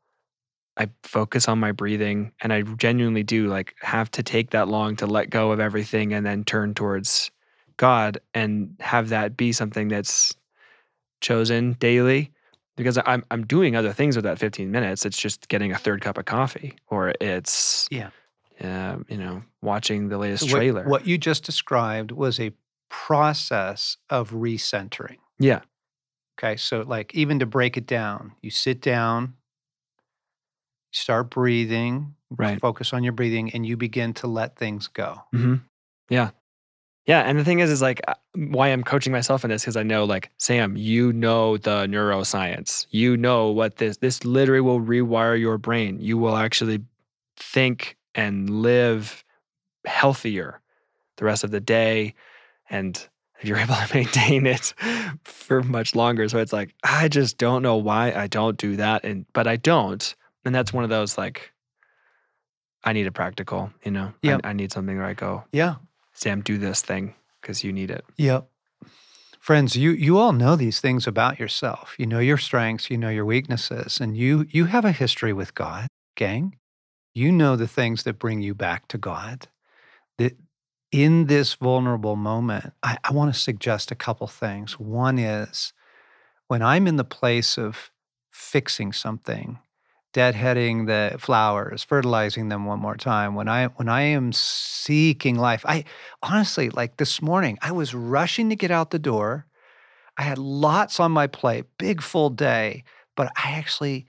I 0.79 0.89
focus 1.03 1.47
on 1.47 1.59
my 1.59 1.73
breathing 1.73 2.31
and 2.41 2.53
I 2.53 2.61
genuinely 2.61 3.23
do 3.23 3.47
like 3.47 3.75
have 3.81 4.09
to 4.11 4.23
take 4.23 4.51
that 4.51 4.69
long 4.69 4.95
to 4.97 5.05
let 5.05 5.29
go 5.29 5.51
of 5.51 5.59
everything 5.59 6.13
and 6.13 6.25
then 6.25 6.43
turn 6.45 6.73
towards 6.73 7.31
God 7.77 8.19
and 8.33 8.75
have 8.79 9.09
that 9.09 9.37
be 9.37 9.51
something 9.51 9.89
that's 9.89 10.33
chosen 11.21 11.73
daily 11.73 12.31
because 12.79 12.97
I'm 13.05 13.25
I'm 13.29 13.45
doing 13.45 13.75
other 13.75 13.91
things 13.91 14.15
with 14.15 14.23
that 14.23 14.39
15 14.39 14.71
minutes. 14.71 15.05
It's 15.05 15.17
just 15.17 15.49
getting 15.49 15.73
a 15.73 15.77
third 15.77 16.01
cup 16.01 16.17
of 16.17 16.23
coffee, 16.23 16.75
or 16.87 17.13
it's 17.19 17.89
yeah, 17.91 18.09
uh, 18.63 18.97
you 19.09 19.17
know, 19.17 19.43
watching 19.61 20.07
the 20.07 20.17
latest 20.17 20.43
what, 20.43 20.51
trailer. 20.51 20.87
What 20.87 21.05
you 21.05 21.17
just 21.17 21.43
described 21.43 22.11
was 22.11 22.39
a 22.39 22.53
process 22.87 23.97
of 24.09 24.31
recentering. 24.31 25.17
Yeah. 25.39 25.59
Okay, 26.39 26.55
so 26.55 26.81
like 26.87 27.13
even 27.13 27.39
to 27.39 27.45
break 27.45 27.75
it 27.75 27.85
down, 27.85 28.31
you 28.41 28.49
sit 28.49 28.81
down, 28.81 29.33
start 30.91 31.29
breathing, 31.29 32.15
right? 32.31 32.59
Focus 32.59 32.93
on 32.93 33.03
your 33.03 33.13
breathing, 33.13 33.51
and 33.53 33.65
you 33.65 33.77
begin 33.77 34.13
to 34.15 34.27
let 34.27 34.57
things 34.57 34.87
go. 34.87 35.21
Mm-hmm. 35.33 35.55
Yeah. 36.09 36.31
Yeah, 37.05 37.21
and 37.21 37.39
the 37.39 37.43
thing 37.43 37.57
is, 37.57 37.71
is 37.71 37.81
like 37.81 38.01
uh, 38.07 38.13
why 38.35 38.67
I'm 38.67 38.83
coaching 38.83 39.11
myself 39.11 39.43
in 39.43 39.49
this 39.49 39.63
because 39.63 39.75
I 39.75 39.81
know, 39.81 40.03
like 40.03 40.29
Sam, 40.37 40.77
you 40.77 41.11
know 41.11 41.57
the 41.57 41.87
neuroscience. 41.87 42.85
You 42.91 43.17
know 43.17 43.47
what 43.47 43.77
this 43.77 43.97
this 43.97 44.23
literally 44.25 44.61
will 44.61 44.79
rewire 44.79 45.39
your 45.39 45.57
brain. 45.57 45.99
You 45.99 46.19
will 46.19 46.35
actually 46.35 46.81
think 47.35 47.97
and 48.13 48.61
live 48.61 49.23
healthier 49.85 50.61
the 51.17 51.25
rest 51.25 51.43
of 51.43 51.49
the 51.49 51.59
day, 51.59 52.13
and 52.69 52.95
if 53.39 53.45
you're 53.47 53.57
able 53.57 53.73
to 53.73 53.89
maintain 53.91 54.45
it 54.45 54.75
for 55.23 55.63
much 55.63 55.95
longer. 55.95 56.29
So 56.29 56.37
it's 56.37 56.53
like 56.53 56.75
I 56.83 57.07
just 57.07 57.39
don't 57.39 57.63
know 57.63 57.77
why 57.77 58.11
I 58.11 58.27
don't 58.27 58.57
do 58.57 58.75
that, 58.75 59.03
and 59.03 59.25
but 59.33 59.47
I 59.47 59.55
don't, 59.55 60.13
and 60.45 60.53
that's 60.53 60.73
one 60.73 60.83
of 60.83 60.89
those 60.89 61.17
like 61.17 61.51
I 62.83 62.93
need 62.93 63.07
a 63.07 63.11
practical, 63.11 63.71
you 63.83 63.91
know. 63.91 64.13
Yeah, 64.21 64.39
I, 64.43 64.49
I 64.49 64.53
need 64.53 64.71
something 64.71 64.97
where 64.97 65.05
I 65.05 65.13
go. 65.13 65.43
Yeah, 65.51 65.75
Sam, 66.13 66.41
do 66.41 66.57
this 66.57 66.81
thing 66.81 67.15
because 67.41 67.63
you 67.63 67.73
need 67.73 67.91
it. 67.91 68.05
Yep. 68.17 68.49
Friends, 69.39 69.75
you 69.75 69.91
you 69.91 70.17
all 70.17 70.33
know 70.33 70.55
these 70.55 70.79
things 70.79 71.07
about 71.07 71.39
yourself. 71.39 71.95
You 71.97 72.05
know 72.05 72.19
your 72.19 72.37
strengths, 72.37 72.89
you 72.89 72.97
know 72.97 73.09
your 73.09 73.25
weaknesses, 73.25 73.99
and 73.99 74.17
you 74.17 74.45
you 74.49 74.65
have 74.65 74.85
a 74.85 74.91
history 74.91 75.33
with 75.33 75.55
God, 75.55 75.87
gang. 76.15 76.57
You 77.13 77.31
know 77.31 77.55
the 77.55 77.67
things 77.67 78.03
that 78.03 78.19
bring 78.19 78.41
you 78.41 78.53
back 78.53 78.87
to 78.89 78.97
God. 78.97 79.47
That 80.17 80.37
in 80.91 81.27
this 81.27 81.53
vulnerable 81.55 82.15
moment, 82.15 82.73
I, 82.83 82.97
I 83.03 83.13
want 83.13 83.33
to 83.33 83.39
suggest 83.39 83.91
a 83.91 83.95
couple 83.95 84.27
things. 84.27 84.79
One 84.79 85.17
is 85.17 85.73
when 86.47 86.61
I'm 86.61 86.87
in 86.87 86.97
the 86.97 87.03
place 87.03 87.57
of 87.57 87.91
fixing 88.31 88.91
something 88.91 89.59
deadheading 90.13 90.87
the 90.87 91.17
flowers, 91.19 91.83
fertilizing 91.83 92.49
them 92.49 92.65
one 92.65 92.79
more 92.79 92.95
time, 92.95 93.35
when 93.35 93.47
I 93.47 93.67
when 93.67 93.89
I 93.89 94.01
am 94.01 94.33
seeking 94.33 95.35
life, 95.35 95.63
I 95.67 95.85
honestly 96.23 96.69
like 96.69 96.97
this 96.97 97.21
morning, 97.21 97.57
I 97.61 97.71
was 97.71 97.93
rushing 97.93 98.49
to 98.49 98.55
get 98.55 98.71
out 98.71 98.91
the 98.91 98.99
door. 98.99 99.45
I 100.17 100.23
had 100.23 100.37
lots 100.37 100.99
on 100.99 101.11
my 101.11 101.27
plate, 101.27 101.65
big 101.77 102.01
full 102.01 102.29
day, 102.29 102.83
but 103.15 103.31
I 103.37 103.51
actually 103.51 104.07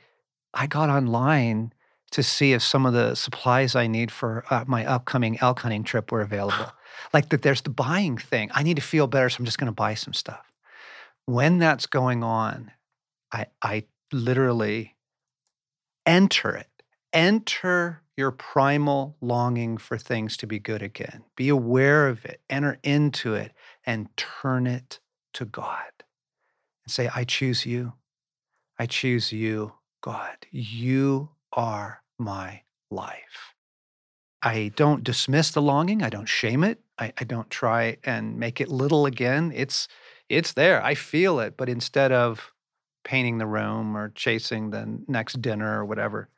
I 0.54 0.66
got 0.66 0.90
online 0.90 1.72
to 2.12 2.22
see 2.22 2.52
if 2.52 2.62
some 2.62 2.86
of 2.86 2.92
the 2.92 3.14
supplies 3.14 3.76
I 3.76 3.86
need 3.86 4.10
for 4.10 4.44
uh, 4.50 4.64
my 4.66 4.84
upcoming 4.84 5.38
elk 5.40 5.60
hunting 5.60 5.84
trip 5.84 6.10
were 6.10 6.22
available. 6.22 6.72
like 7.12 7.28
that 7.28 7.42
there's 7.42 7.62
the 7.62 7.70
buying 7.70 8.18
thing. 8.18 8.50
I 8.52 8.62
need 8.62 8.76
to 8.76 8.82
feel 8.82 9.06
better, 9.06 9.30
so 9.30 9.38
I'm 9.38 9.44
just 9.44 9.58
going 9.58 9.66
to 9.66 9.72
buy 9.72 9.94
some 9.94 10.14
stuff. 10.14 10.44
When 11.26 11.58
that's 11.58 11.86
going 11.86 12.24
on, 12.24 12.72
I 13.32 13.46
I 13.62 13.84
literally 14.12 14.96
enter 16.06 16.56
it. 16.56 16.66
Enter 17.12 18.02
your 18.16 18.30
primal 18.30 19.16
longing 19.20 19.78
for 19.78 19.98
things 19.98 20.36
to 20.36 20.46
be 20.46 20.58
good 20.58 20.82
again. 20.82 21.24
Be 21.36 21.48
aware 21.48 22.08
of 22.08 22.24
it, 22.24 22.40
enter 22.48 22.78
into 22.82 23.34
it, 23.34 23.52
and 23.84 24.14
turn 24.16 24.66
it 24.66 25.00
to 25.34 25.44
God. 25.44 25.90
And 26.84 26.92
say, 26.92 27.08
I 27.14 27.24
choose 27.24 27.66
you. 27.66 27.94
I 28.78 28.86
choose 28.86 29.32
you, 29.32 29.72
God. 30.02 30.36
You 30.50 31.30
are 31.52 32.02
my 32.18 32.62
life. 32.90 33.54
I 34.42 34.72
don't 34.74 35.04
dismiss 35.04 35.50
the 35.50 35.62
longing. 35.62 36.02
I 36.02 36.08
don't 36.08 36.28
shame 36.28 36.64
it. 36.64 36.80
I, 36.98 37.12
I, 37.18 37.24
don't 37.24 37.50
try 37.50 37.98
and 38.04 38.38
make 38.38 38.60
it 38.60 38.68
little 38.68 39.06
again. 39.06 39.52
It's 39.54 39.86
it's 40.28 40.52
there. 40.54 40.82
I 40.82 40.94
feel 40.94 41.40
it. 41.40 41.56
But 41.56 41.68
instead 41.68 42.12
of 42.12 42.52
painting 43.04 43.38
the 43.38 43.46
room 43.46 43.96
or 43.96 44.10
chasing 44.10 44.70
the 44.70 45.00
next 45.08 45.40
dinner 45.40 45.80
or 45.80 45.84
whatever. 45.84 46.28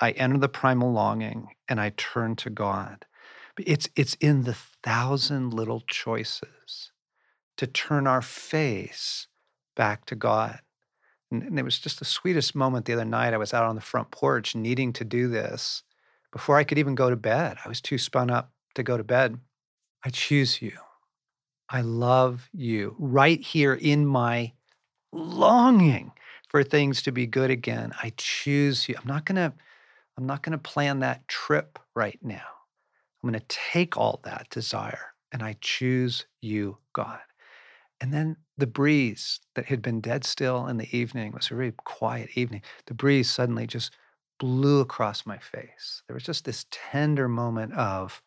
I 0.00 0.10
enter 0.12 0.38
the 0.38 0.48
primal 0.48 0.92
longing 0.92 1.48
and 1.68 1.80
I 1.80 1.92
turn 1.96 2.36
to 2.36 2.50
God. 2.50 3.04
It's, 3.58 3.88
it's 3.96 4.14
in 4.14 4.42
the 4.42 4.56
thousand 4.82 5.54
little 5.54 5.82
choices 5.88 6.92
to 7.56 7.66
turn 7.66 8.06
our 8.06 8.22
face 8.22 9.26
back 9.74 10.04
to 10.06 10.14
God. 10.14 10.60
And, 11.30 11.42
and 11.42 11.58
it 11.58 11.64
was 11.64 11.78
just 11.78 11.98
the 11.98 12.04
sweetest 12.04 12.54
moment 12.54 12.84
the 12.84 12.92
other 12.92 13.04
night. 13.04 13.34
I 13.34 13.38
was 13.38 13.54
out 13.54 13.64
on 13.64 13.74
the 13.74 13.80
front 13.80 14.10
porch 14.10 14.54
needing 14.54 14.92
to 14.94 15.04
do 15.04 15.28
this 15.28 15.82
before 16.32 16.56
I 16.56 16.64
could 16.64 16.78
even 16.78 16.94
go 16.94 17.08
to 17.08 17.16
bed. 17.16 17.56
I 17.64 17.68
was 17.68 17.80
too 17.80 17.98
spun 17.98 18.30
up 18.30 18.52
to 18.74 18.82
go 18.82 18.96
to 18.96 19.04
bed. 19.04 19.38
I 20.04 20.10
choose 20.10 20.60
you. 20.60 20.72
I 21.68 21.80
love 21.80 22.48
you 22.52 22.94
right 22.98 23.40
here 23.40 23.74
in 23.74 24.06
my 24.06 24.52
longing 25.16 26.12
for 26.48 26.62
things 26.62 27.02
to 27.02 27.12
be 27.12 27.26
good 27.26 27.50
again. 27.50 27.92
I 28.02 28.12
choose 28.16 28.88
you. 28.88 28.94
I'm 29.00 29.06
not 29.06 29.24
going 29.24 29.36
to 29.36 29.52
I'm 30.18 30.26
not 30.26 30.42
going 30.42 30.52
to 30.52 30.58
plan 30.58 31.00
that 31.00 31.28
trip 31.28 31.78
right 31.94 32.18
now. 32.22 32.46
I'm 33.22 33.30
going 33.30 33.38
to 33.38 33.46
take 33.48 33.96
all 33.98 34.20
that 34.24 34.48
desire 34.48 35.12
and 35.32 35.42
I 35.42 35.56
choose 35.60 36.24
you, 36.40 36.78
God. 36.94 37.20
And 38.00 38.12
then 38.12 38.36
the 38.56 38.66
breeze 38.66 39.40
that 39.54 39.66
had 39.66 39.82
been 39.82 40.00
dead 40.00 40.24
still 40.24 40.66
in 40.66 40.76
the 40.76 40.96
evening 40.96 41.32
was 41.32 41.50
a 41.50 41.54
very 41.54 41.72
quiet 41.84 42.30
evening. 42.34 42.62
The 42.86 42.94
breeze 42.94 43.30
suddenly 43.30 43.66
just 43.66 43.94
blew 44.38 44.80
across 44.80 45.26
my 45.26 45.38
face. 45.38 46.02
There 46.06 46.14
was 46.14 46.24
just 46.24 46.44
this 46.44 46.66
tender 46.70 47.28
moment 47.28 47.72
of 47.74 48.22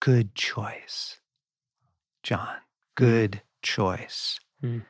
good 0.00 0.34
choice, 0.34 1.20
John, 2.22 2.56
good 2.96 3.40
choice. 3.62 4.38
Mm. 4.62 4.84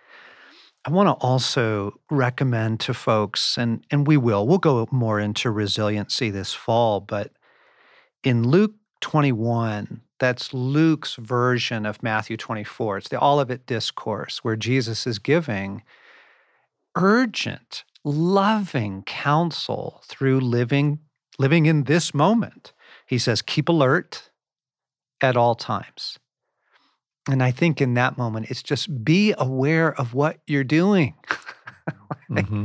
I 0.89 0.91
want 0.91 1.09
to 1.09 1.22
also 1.22 2.01
recommend 2.11 2.80
to 2.80 2.95
folks, 2.95 3.59
and, 3.59 3.84
and 3.91 4.07
we 4.07 4.16
will, 4.16 4.47
we'll 4.47 4.57
go 4.57 4.89
more 4.91 5.20
into 5.20 5.51
resiliency 5.51 6.30
this 6.30 6.55
fall, 6.55 7.01
but 7.01 7.30
in 8.24 8.49
Luke 8.49 8.72
21, 9.03 10.01
that's 10.18 10.55
Luke's 10.55 11.16
version 11.16 11.84
of 11.84 12.03
Matthew 12.03 12.39
24. 12.39 12.97
It's 12.97 13.09
the 13.11 13.22
Olivet 13.22 13.66
Discourse 13.66 14.43
where 14.43 14.57
Jesus 14.57 15.07
is 15.07 15.18
giving 15.18 15.82
urgent, 16.97 17.84
loving 18.03 19.03
counsel 19.03 20.01
through 20.07 20.41
living 20.41 21.01
living 21.39 21.66
in 21.66 21.84
this 21.84 22.14
moment. 22.14 22.72
He 23.05 23.18
says, 23.18 23.43
keep 23.43 23.68
alert 23.68 24.30
at 25.20 25.36
all 25.36 25.55
times. 25.55 26.18
And 27.29 27.43
I 27.43 27.51
think 27.51 27.81
in 27.81 27.95
that 27.95 28.16
moment, 28.16 28.51
it's 28.51 28.62
just 28.62 29.05
be 29.05 29.35
aware 29.37 29.93
of 30.01 30.14
what 30.14 30.39
you're 30.47 30.64
doing 30.64 31.14
mm-hmm. 32.31 32.64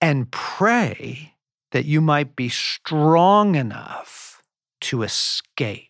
and 0.00 0.30
pray 0.32 1.34
that 1.70 1.84
you 1.84 2.00
might 2.00 2.34
be 2.34 2.48
strong 2.48 3.54
enough 3.54 4.42
to 4.80 5.02
escape. 5.02 5.84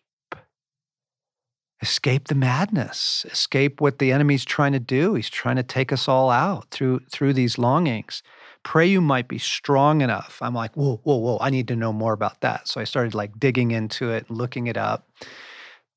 Escape 1.81 2.27
the 2.27 2.35
madness, 2.35 3.25
escape 3.31 3.79
what 3.79 3.99
the 3.99 4.11
enemy's 4.11 4.43
trying 4.43 4.73
to 4.73 4.79
do. 4.79 5.13
He's 5.13 5.29
trying 5.29 5.55
to 5.55 5.63
take 5.63 5.93
us 5.93 6.09
all 6.09 6.29
out 6.29 6.69
through 6.71 6.99
through 7.09 7.31
these 7.31 7.57
longings. 7.57 8.21
Pray 8.63 8.85
you 8.85 8.99
might 8.99 9.29
be 9.29 9.37
strong 9.37 10.01
enough. 10.01 10.39
I'm 10.41 10.53
like, 10.53 10.75
whoa, 10.75 10.99
whoa, 11.03 11.15
whoa, 11.15 11.37
I 11.39 11.49
need 11.49 11.69
to 11.69 11.77
know 11.77 11.93
more 11.93 12.11
about 12.11 12.41
that. 12.41 12.67
So 12.67 12.81
I 12.81 12.83
started 12.83 13.15
like 13.15 13.39
digging 13.39 13.71
into 13.71 14.11
it 14.11 14.25
and 14.27 14.37
looking 14.37 14.67
it 14.67 14.75
up 14.75 15.07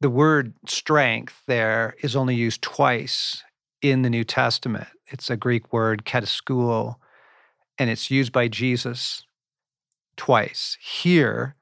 the 0.02 0.10
word 0.10 0.52
strength 0.66 1.40
there 1.46 1.94
is 2.02 2.16
only 2.16 2.34
used 2.34 2.60
twice 2.60 3.42
in 3.82 4.02
the 4.02 4.10
New 4.10 4.24
Testament. 4.24 4.88
It's 5.06 5.30
a 5.30 5.36
Greek 5.36 5.72
word, 5.72 6.04
kataskuo, 6.04 6.96
and 7.78 7.88
it's 7.88 8.10
used 8.10 8.32
by 8.32 8.48
Jesus 8.48 9.24
twice 10.16 10.76
here. 10.80 11.54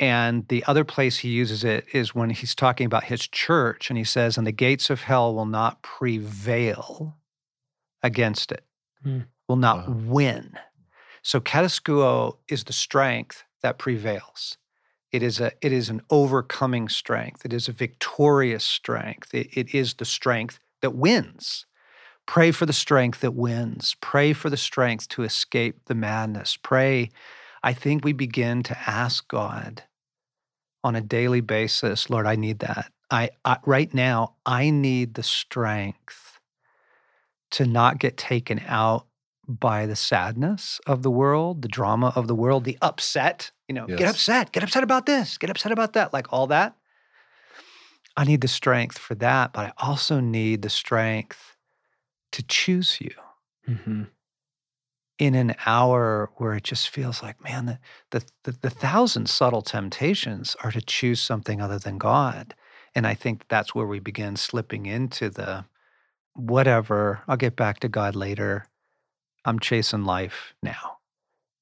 And 0.00 0.46
the 0.48 0.64
other 0.64 0.82
place 0.82 1.18
he 1.18 1.28
uses 1.28 1.62
it 1.62 1.86
is 1.92 2.14
when 2.14 2.30
he's 2.30 2.56
talking 2.56 2.86
about 2.86 3.04
his 3.04 3.26
church, 3.26 3.88
and 3.88 3.96
he 3.96 4.04
says, 4.04 4.36
And 4.36 4.46
the 4.46 4.52
gates 4.52 4.90
of 4.90 5.02
hell 5.02 5.34
will 5.34 5.46
not 5.46 5.82
prevail 5.82 7.16
against 8.02 8.50
it, 8.50 8.64
hmm. 9.02 9.20
will 9.48 9.56
not 9.56 9.88
wow. 9.88 9.94
win. 9.96 10.52
So 11.22 11.40
kataskuo 11.40 12.36
is 12.48 12.64
the 12.64 12.72
strength 12.72 13.44
that 13.62 13.78
prevails. 13.78 14.56
It 15.12 15.22
is 15.22 15.40
a 15.40 15.52
it 15.62 15.72
is 15.72 15.88
an 15.88 16.02
overcoming 16.10 16.88
strength. 16.88 17.44
It 17.44 17.52
is 17.52 17.68
a 17.68 17.72
victorious 17.72 18.64
strength. 18.64 19.34
It, 19.34 19.48
it 19.56 19.74
is 19.74 19.94
the 19.94 20.04
strength 20.04 20.60
that 20.82 20.94
wins. 20.94 21.66
Pray 22.26 22.52
for 22.52 22.66
the 22.66 22.74
strength 22.74 23.20
that 23.20 23.34
wins. 23.34 23.96
Pray 24.02 24.34
for 24.34 24.50
the 24.50 24.56
strength 24.56 25.08
to 25.08 25.22
escape 25.22 25.86
the 25.86 25.94
madness. 25.94 26.58
Pray. 26.58 27.10
I 27.62 27.72
think 27.72 28.04
we 28.04 28.12
begin 28.12 28.62
to 28.64 28.78
ask 28.86 29.26
God 29.28 29.82
on 30.84 30.94
a 30.94 31.00
daily 31.00 31.40
basis, 31.40 32.08
Lord, 32.08 32.26
I 32.26 32.36
need 32.36 32.60
that. 32.60 32.92
I, 33.10 33.30
I 33.44 33.58
right 33.66 33.92
now 33.92 34.34
I 34.46 34.70
need 34.70 35.14
the 35.14 35.22
strength 35.22 36.38
to 37.52 37.66
not 37.66 37.98
get 37.98 38.16
taken 38.16 38.60
out 38.66 39.06
by 39.48 39.86
the 39.86 39.96
sadness 39.96 40.78
of 40.86 41.02
the 41.02 41.10
world, 41.10 41.62
the 41.62 41.68
drama 41.68 42.12
of 42.14 42.28
the 42.28 42.34
world, 42.34 42.64
the 42.64 42.78
upset. 42.82 43.50
You 43.66 43.74
know, 43.74 43.86
yes. 43.88 43.98
get 43.98 44.08
upset, 44.08 44.52
get 44.52 44.62
upset 44.62 44.82
about 44.82 45.06
this, 45.06 45.38
get 45.38 45.50
upset 45.50 45.72
about 45.72 45.94
that, 45.94 46.12
like 46.12 46.32
all 46.32 46.46
that. 46.48 46.76
I 48.16 48.24
need 48.24 48.40
the 48.40 48.48
strength 48.48 48.98
for 48.98 49.14
that, 49.16 49.52
but 49.52 49.66
I 49.66 49.72
also 49.78 50.20
need 50.20 50.62
the 50.62 50.70
strength 50.70 51.56
to 52.32 52.42
choose 52.42 52.98
you 53.00 53.14
mm-hmm. 53.66 54.02
in 55.18 55.34
an 55.34 55.54
hour 55.64 56.30
where 56.36 56.54
it 56.54 56.64
just 56.64 56.90
feels 56.90 57.22
like, 57.22 57.42
man, 57.42 57.66
the, 57.66 57.78
the, 58.10 58.24
the, 58.44 58.58
the 58.62 58.70
thousand 58.70 59.28
subtle 59.30 59.62
temptations 59.62 60.56
are 60.62 60.72
to 60.72 60.80
choose 60.80 61.20
something 61.20 61.62
other 61.62 61.78
than 61.78 61.96
God. 61.96 62.54
And 62.94 63.06
I 63.06 63.14
think 63.14 63.46
that's 63.48 63.74
where 63.74 63.86
we 63.86 64.00
begin 64.00 64.36
slipping 64.36 64.86
into 64.86 65.30
the 65.30 65.64
whatever, 66.34 67.22
I'll 67.28 67.36
get 67.36 67.56
back 67.56 67.80
to 67.80 67.88
God 67.88 68.14
later 68.14 68.66
I'm 69.44 69.58
chasing 69.58 70.04
life 70.04 70.54
now. 70.62 70.98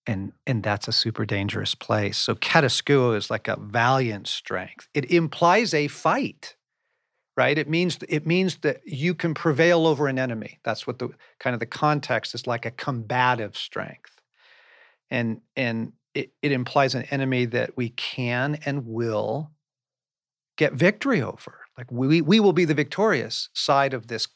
And, 0.07 0.33
and 0.47 0.62
that's 0.62 0.87
a 0.87 0.93
super 0.93 1.24
dangerous 1.24 1.74
place. 1.74 2.16
So 2.16 2.35
kataskuo 2.37 3.16
is 3.16 3.31
like 3.31 3.49
a 3.49 3.57
valiant 3.59 4.29
strength. 4.29 4.89
It 4.95 5.11
implies 5.11 5.74
a 5.74 5.89
fight, 5.89 6.55
right? 7.37 7.59
It 7.59 7.68
means 7.68 7.99
it 8.09 8.24
means 8.24 8.59
that 8.59 8.83
you 8.87 9.14
can 9.14 9.35
prevail 9.35 9.87
over 9.87 10.07
an 10.07 10.18
enemy. 10.18 10.61
That's 10.62 10.87
what 10.87 11.01
the 11.01 11.11
kind 11.41 11.55
of 11.55 11.61
the 11.61 11.66
context 11.66 12.35
is 12.35 12.47
like 12.47 12.66
a 12.66 12.70
combative 12.70 13.57
strength. 13.57 14.20
And 15.11 15.41
and 15.57 15.93
it, 16.14 16.31
it 16.41 16.53
implies 16.53 16.95
an 16.95 17.03
enemy 17.11 17.45
that 17.47 17.77
we 17.77 17.91
can 17.91 18.59
and 18.64 18.87
will 18.87 19.51
get 20.57 20.72
victory 20.72 21.20
over. 21.20 21.66
Like 21.77 21.91
we 21.91 22.22
we 22.22 22.41
will 22.41 22.53
be 22.53 22.64
the 22.64 22.74
victorious 22.74 23.51
side 23.53 23.93
of 23.93 24.07
this 24.07 24.29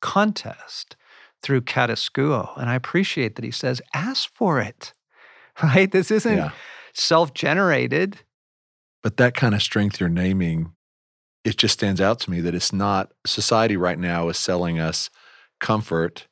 contest 0.00 0.96
through 1.42 1.62
kataskuo. 1.62 2.56
And 2.58 2.68
I 2.68 2.74
appreciate 2.74 3.36
that 3.36 3.44
he 3.44 3.50
says, 3.50 3.80
ask 3.94 4.28
for 4.34 4.60
it, 4.60 4.92
right? 5.62 5.90
This 5.90 6.10
isn't 6.10 6.36
yeah. 6.36 6.50
self 6.94 7.34
generated. 7.34 8.20
But 9.02 9.16
that 9.16 9.34
kind 9.34 9.54
of 9.54 9.62
strength 9.62 9.98
you're 9.98 10.08
naming, 10.10 10.72
it 11.44 11.56
just 11.56 11.74
stands 11.74 12.00
out 12.00 12.20
to 12.20 12.30
me 12.30 12.40
that 12.42 12.54
it's 12.54 12.72
not, 12.72 13.12
society 13.26 13.76
right 13.76 13.98
now 13.98 14.28
is 14.28 14.36
selling 14.36 14.78
us 14.78 15.08
comfort, 15.60 16.26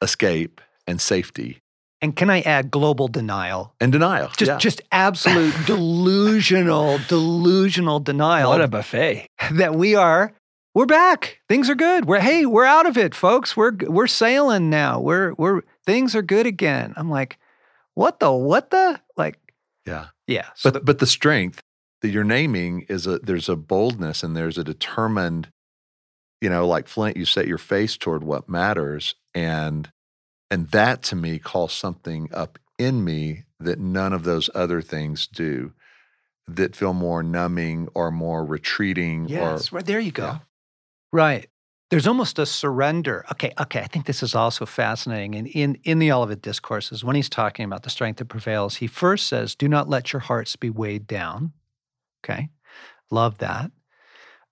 escape, 0.00 0.60
and 0.86 1.00
safety. 1.00 1.60
and 2.00 2.16
can 2.16 2.28
I 2.28 2.40
add 2.40 2.72
global 2.72 3.06
denial? 3.06 3.72
And 3.80 3.92
denial. 3.92 4.30
Just 4.36 4.50
yeah. 4.50 4.58
just 4.58 4.82
absolute 4.90 5.54
delusional, 5.66 6.98
delusional 7.08 8.00
denial 8.00 8.50
What 8.50 8.60
a 8.60 8.66
buffet. 8.66 9.28
that 9.52 9.76
we 9.76 9.94
are 9.94 10.32
we're 10.74 10.86
back. 10.86 11.40
Things 11.48 11.68
are 11.68 11.74
good. 11.74 12.06
We're 12.06 12.20
hey, 12.20 12.46
we're 12.46 12.64
out 12.64 12.86
of 12.86 12.96
it, 12.96 13.14
folks. 13.14 13.56
We're 13.56 13.72
we're 13.82 14.06
sailing 14.06 14.70
now. 14.70 15.00
We're 15.00 15.34
we're 15.34 15.62
things 15.84 16.14
are 16.14 16.22
good 16.22 16.46
again. 16.46 16.94
I'm 16.96 17.10
like, 17.10 17.38
what 17.94 18.20
the 18.20 18.32
what 18.32 18.70
the 18.70 19.00
like 19.16 19.38
yeah. 19.86 20.06
yeah. 20.26 20.48
So 20.54 20.70
But 20.70 20.84
but 20.84 20.98
the 20.98 21.06
strength 21.06 21.62
that 22.00 22.10
you're 22.10 22.24
naming 22.24 22.86
is 22.88 23.06
a 23.06 23.18
there's 23.18 23.48
a 23.48 23.56
boldness 23.56 24.22
and 24.22 24.36
there's 24.36 24.58
a 24.58 24.64
determined, 24.64 25.48
you 26.40 26.48
know, 26.48 26.66
like 26.66 26.88
Flint, 26.88 27.16
you 27.16 27.24
set 27.24 27.46
your 27.46 27.58
face 27.58 27.96
toward 27.96 28.24
what 28.24 28.48
matters. 28.48 29.14
And 29.34 29.90
and 30.50 30.68
that 30.70 31.02
to 31.04 31.16
me 31.16 31.38
calls 31.38 31.72
something 31.72 32.28
up 32.32 32.58
in 32.78 33.04
me 33.04 33.44
that 33.60 33.78
none 33.78 34.12
of 34.12 34.24
those 34.24 34.50
other 34.54 34.82
things 34.82 35.26
do 35.26 35.72
that 36.48 36.74
feel 36.74 36.92
more 36.92 37.22
numbing 37.22 37.88
or 37.94 38.10
more 38.10 38.44
retreating 38.44 39.28
yes, 39.28 39.72
or 39.72 39.76
right 39.76 39.86
there 39.86 40.00
you 40.00 40.10
go. 40.12 40.24
Yeah. 40.24 40.38
Right. 41.12 41.48
There's 41.90 42.06
almost 42.06 42.38
a 42.38 42.46
surrender. 42.46 43.26
Okay, 43.32 43.52
okay. 43.60 43.80
I 43.80 43.86
think 43.86 44.06
this 44.06 44.22
is 44.22 44.34
also 44.34 44.64
fascinating. 44.64 45.34
And 45.34 45.46
in, 45.48 45.78
in 45.84 45.98
the 45.98 46.10
Olivet 46.10 46.40
Discourses, 46.40 47.04
when 47.04 47.16
he's 47.16 47.28
talking 47.28 47.66
about 47.66 47.82
the 47.82 47.90
strength 47.90 48.16
that 48.16 48.26
prevails, 48.26 48.76
he 48.76 48.86
first 48.86 49.28
says, 49.28 49.54
Do 49.54 49.68
not 49.68 49.90
let 49.90 50.12
your 50.12 50.20
hearts 50.20 50.56
be 50.56 50.70
weighed 50.70 51.06
down. 51.06 51.52
Okay. 52.24 52.48
Love 53.10 53.38
that. 53.38 53.70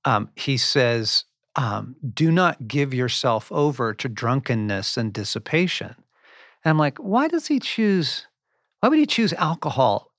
Um, 0.04 0.28
he 0.36 0.58
says, 0.58 1.24
um, 1.56 1.96
Do 2.12 2.30
not 2.30 2.68
give 2.68 2.92
yourself 2.92 3.50
over 3.50 3.94
to 3.94 4.08
drunkenness 4.08 4.98
and 4.98 5.12
dissipation. 5.12 5.94
And 6.64 6.70
I'm 6.70 6.78
like, 6.78 6.98
why 6.98 7.28
does 7.28 7.46
he 7.46 7.58
choose? 7.58 8.26
Why 8.80 8.90
would 8.90 8.98
he 8.98 9.06
choose 9.06 9.32
alcohol 9.34 10.12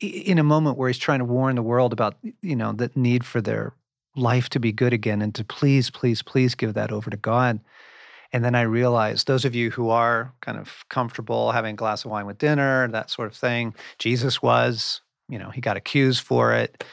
in 0.00 0.38
a 0.38 0.44
moment 0.44 0.76
where 0.76 0.88
he's 0.88 0.98
trying 0.98 1.20
to 1.20 1.24
warn 1.24 1.56
the 1.56 1.62
world 1.62 1.92
about, 1.92 2.16
you 2.42 2.56
know, 2.56 2.72
the 2.72 2.90
need 2.94 3.24
for 3.24 3.40
their 3.40 3.74
life 4.16 4.48
to 4.50 4.60
be 4.60 4.72
good 4.72 4.92
again 4.92 5.22
and 5.22 5.34
to 5.34 5.44
please, 5.44 5.90
please, 5.90 6.22
please 6.22 6.54
give 6.54 6.74
that 6.74 6.92
over 6.92 7.10
to 7.10 7.16
God. 7.16 7.60
And 8.32 8.44
then 8.44 8.54
I 8.54 8.62
realized 8.62 9.26
those 9.26 9.44
of 9.44 9.54
you 9.54 9.70
who 9.70 9.90
are 9.90 10.32
kind 10.40 10.58
of 10.58 10.84
comfortable 10.88 11.52
having 11.52 11.74
a 11.74 11.76
glass 11.76 12.04
of 12.04 12.10
wine 12.10 12.26
with 12.26 12.38
dinner, 12.38 12.88
that 12.88 13.10
sort 13.10 13.28
of 13.28 13.36
thing, 13.36 13.74
Jesus 13.98 14.40
was, 14.40 15.02
you 15.28 15.38
know, 15.38 15.50
he 15.50 15.60
got 15.60 15.76
accused 15.76 16.22
for 16.22 16.52
it. 16.54 16.84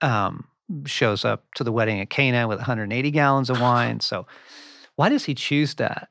Um, 0.00 0.46
shows 0.84 1.24
up 1.24 1.44
to 1.54 1.64
the 1.64 1.72
wedding 1.72 2.00
at 2.00 2.10
Cana 2.10 2.46
with 2.46 2.58
180 2.58 3.10
gallons 3.10 3.50
of 3.50 3.60
wine. 3.60 4.00
So, 4.00 4.26
why 4.96 5.08
does 5.08 5.24
he 5.24 5.34
choose 5.34 5.74
that? 5.76 6.08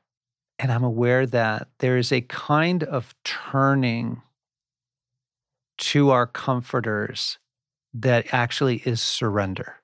And 0.58 0.72
I'm 0.72 0.84
aware 0.84 1.26
that 1.26 1.68
there 1.78 1.96
is 1.96 2.10
a 2.10 2.22
kind 2.22 2.82
of 2.82 3.14
turning 3.24 4.22
to 5.78 6.10
our 6.10 6.26
comforters 6.26 7.38
that 7.94 8.32
actually 8.32 8.76
is 8.84 9.00
surrender. 9.00 9.77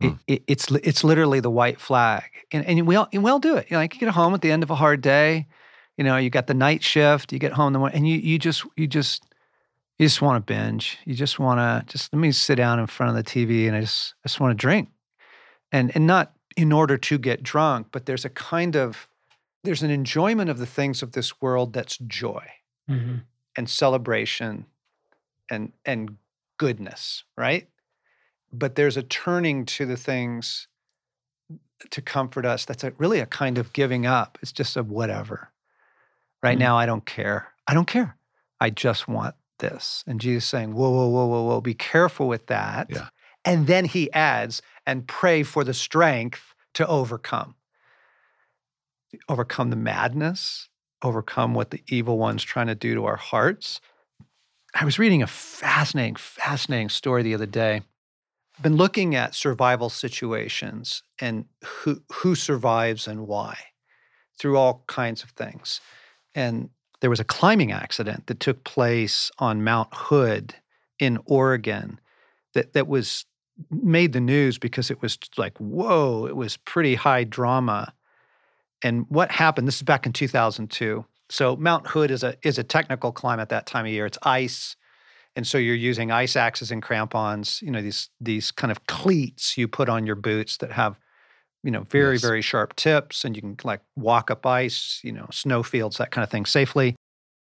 It, 0.00 0.08
Hmm. 0.08 0.16
it, 0.26 0.42
it's 0.46 0.70
it's 0.70 1.04
literally 1.04 1.40
the 1.40 1.50
white 1.50 1.80
flag, 1.80 2.24
and 2.52 2.66
and 2.66 2.86
we 2.86 2.96
all 2.96 3.08
and 3.12 3.24
we 3.24 3.30
all 3.30 3.38
do 3.38 3.56
it. 3.56 3.66
You 3.70 3.74
know, 3.76 3.80
like 3.80 3.94
you 3.94 4.00
get 4.00 4.10
home 4.10 4.34
at 4.34 4.42
the 4.42 4.52
end 4.52 4.62
of 4.62 4.70
a 4.70 4.74
hard 4.74 5.00
day, 5.00 5.46
you 5.96 6.04
know, 6.04 6.18
you 6.18 6.28
got 6.28 6.46
the 6.46 6.54
night 6.54 6.82
shift, 6.82 7.32
you 7.32 7.38
get 7.38 7.52
home 7.52 7.68
in 7.68 7.72
the 7.72 7.78
morning, 7.78 7.96
and 7.96 8.08
you 8.08 8.18
you 8.18 8.38
just 8.38 8.64
you 8.76 8.86
just 8.86 9.24
you 9.98 10.06
just 10.06 10.20
want 10.20 10.36
to 10.46 10.52
binge. 10.52 10.98
You 11.06 11.14
just 11.14 11.38
want 11.38 11.60
to 11.60 11.90
just 11.90 12.12
let 12.12 12.18
me 12.20 12.30
sit 12.32 12.56
down 12.56 12.78
in 12.78 12.86
front 12.86 13.16
of 13.16 13.16
the 13.16 13.22
TV 13.30 13.66
and 13.68 13.76
I 13.76 13.80
just 13.80 14.14
I 14.22 14.28
just 14.28 14.38
want 14.38 14.50
to 14.50 14.54
drink, 14.60 14.90
and 15.72 15.90
and 15.94 16.06
not 16.06 16.32
in 16.58 16.72
order 16.72 16.98
to 16.98 17.16
get 17.18 17.42
drunk, 17.42 17.86
but 17.90 18.04
there's 18.04 18.26
a 18.26 18.30
kind 18.30 18.76
of 18.76 19.08
there's 19.64 19.82
an 19.82 19.90
enjoyment 19.90 20.50
of 20.50 20.58
the 20.58 20.66
things 20.66 21.02
of 21.02 21.12
this 21.12 21.40
world 21.40 21.72
that's 21.72 21.96
joy 22.06 22.44
Mhm. 22.90 23.22
and 23.56 23.70
celebration 23.70 24.66
and 25.50 25.72
and 25.86 26.18
goodness, 26.58 27.24
right? 27.36 27.66
But 28.52 28.74
there's 28.74 28.96
a 28.96 29.02
turning 29.02 29.64
to 29.66 29.86
the 29.86 29.96
things 29.96 30.68
to 31.90 32.00
comfort 32.00 32.46
us 32.46 32.64
that's 32.64 32.84
a, 32.84 32.92
really 32.98 33.20
a 33.20 33.26
kind 33.26 33.58
of 33.58 33.72
giving 33.72 34.06
up. 34.06 34.38
It's 34.42 34.52
just 34.52 34.76
a 34.76 34.82
whatever. 34.82 35.52
Right 36.42 36.56
Mm. 36.56 36.60
now, 36.60 36.78
I 36.78 36.86
don't 36.86 37.04
care. 37.04 37.52
I 37.66 37.74
don't 37.74 37.86
care. 37.88 38.16
I 38.60 38.70
just 38.70 39.08
want 39.08 39.34
this. 39.58 40.02
And 40.06 40.20
Jesus 40.20 40.46
saying, 40.46 40.74
whoa, 40.74 40.90
whoa, 40.90 41.08
whoa, 41.08 41.26
whoa, 41.26 41.42
whoa, 41.44 41.60
be 41.60 41.74
careful 41.74 42.28
with 42.28 42.46
that. 42.46 42.88
Yeah. 42.90 43.08
And 43.44 43.66
then 43.66 43.84
he 43.84 44.10
adds, 44.12 44.62
and 44.86 45.06
pray 45.06 45.42
for 45.42 45.64
the 45.64 45.74
strength 45.74 46.54
to 46.74 46.86
overcome. 46.86 47.54
Overcome 49.28 49.70
the 49.70 49.76
madness, 49.76 50.68
overcome 51.02 51.54
what 51.54 51.70
the 51.70 51.82
evil 51.88 52.18
one's 52.18 52.42
trying 52.42 52.66
to 52.66 52.74
do 52.74 52.94
to 52.94 53.04
our 53.04 53.16
hearts. 53.16 53.80
I 54.74 54.84
was 54.84 54.98
reading 54.98 55.22
a 55.22 55.26
fascinating, 55.26 56.16
fascinating 56.16 56.88
story 56.88 57.22
the 57.22 57.34
other 57.34 57.46
day. 57.46 57.82
Been 58.62 58.76
looking 58.76 59.14
at 59.14 59.34
survival 59.34 59.90
situations 59.90 61.02
and 61.20 61.44
who 61.62 62.00
who 62.10 62.34
survives 62.34 63.06
and 63.06 63.26
why 63.26 63.56
through 64.38 64.56
all 64.56 64.84
kinds 64.86 65.22
of 65.22 65.30
things. 65.30 65.80
And 66.34 66.70
there 67.00 67.10
was 67.10 67.20
a 67.20 67.24
climbing 67.24 67.72
accident 67.72 68.26
that 68.26 68.40
took 68.40 68.64
place 68.64 69.30
on 69.38 69.64
Mount 69.64 69.88
Hood 69.92 70.54
in 70.98 71.18
Oregon 71.26 72.00
that 72.54 72.72
that 72.72 72.86
was 72.86 73.26
made 73.70 74.12
the 74.12 74.20
news 74.20 74.58
because 74.58 74.90
it 74.90 75.02
was 75.02 75.18
like 75.36 75.58
whoa, 75.58 76.26
it 76.26 76.36
was 76.36 76.56
pretty 76.56 76.94
high 76.94 77.24
drama. 77.24 77.92
And 78.82 79.06
what 79.08 79.30
happened? 79.30 79.66
This 79.66 79.76
is 79.76 79.82
back 79.82 80.06
in 80.06 80.12
2002. 80.12 81.04
So 81.28 81.56
Mount 81.56 81.86
Hood 81.86 82.10
is 82.10 82.22
a 82.22 82.36
is 82.42 82.58
a 82.58 82.64
technical 82.64 83.12
climb 83.12 83.40
at 83.40 83.48
that 83.48 83.66
time 83.66 83.84
of 83.84 83.92
year. 83.92 84.06
It's 84.06 84.18
ice, 84.22 84.76
and 85.36 85.46
so 85.46 85.58
you're 85.58 85.74
using 85.74 86.10
ice 86.10 86.34
axes 86.34 86.70
and 86.70 86.82
crampons. 86.82 87.62
You 87.62 87.70
know 87.70 87.82
these 87.82 88.10
these 88.20 88.50
kind 88.50 88.70
of 88.70 88.86
cleats 88.86 89.56
you 89.56 89.68
put 89.68 89.88
on 89.88 90.06
your 90.06 90.16
boots 90.16 90.56
that 90.58 90.72
have, 90.72 90.98
you 91.62 91.70
know, 91.70 91.82
very 91.90 92.18
very 92.18 92.42
sharp 92.42 92.74
tips, 92.76 93.24
and 93.24 93.36
you 93.36 93.42
can 93.42 93.56
like 93.64 93.80
walk 93.94 94.30
up 94.30 94.44
ice, 94.44 95.00
you 95.04 95.12
know, 95.12 95.26
snow 95.30 95.62
fields, 95.62 95.98
that 95.98 96.10
kind 96.10 96.24
of 96.24 96.30
thing 96.30 96.46
safely. 96.46 96.96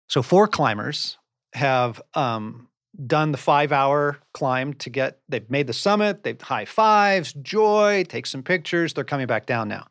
So 0.09 0.23
four 0.23 0.47
climbers 0.47 1.19
have 1.55 2.01
um, 2.15 2.69
done 3.07 3.33
the 3.33 3.39
five 3.39 3.73
hour 3.73 4.19
climb 4.33 4.75
to 4.75 4.91
get. 4.91 5.19
They've 5.29 5.51
made 5.51 5.67
the 5.67 5.73
summit. 5.73 6.23
They've 6.23 6.41
high 6.41 6.67
fives, 6.67 7.33
joy, 7.33 8.05
take 8.09 8.27
some 8.27 8.43
pictures. 8.43 8.95
They're 8.95 9.05
coming 9.05 9.27
back 9.27 9.47
down 9.47 9.69
now 9.69 9.87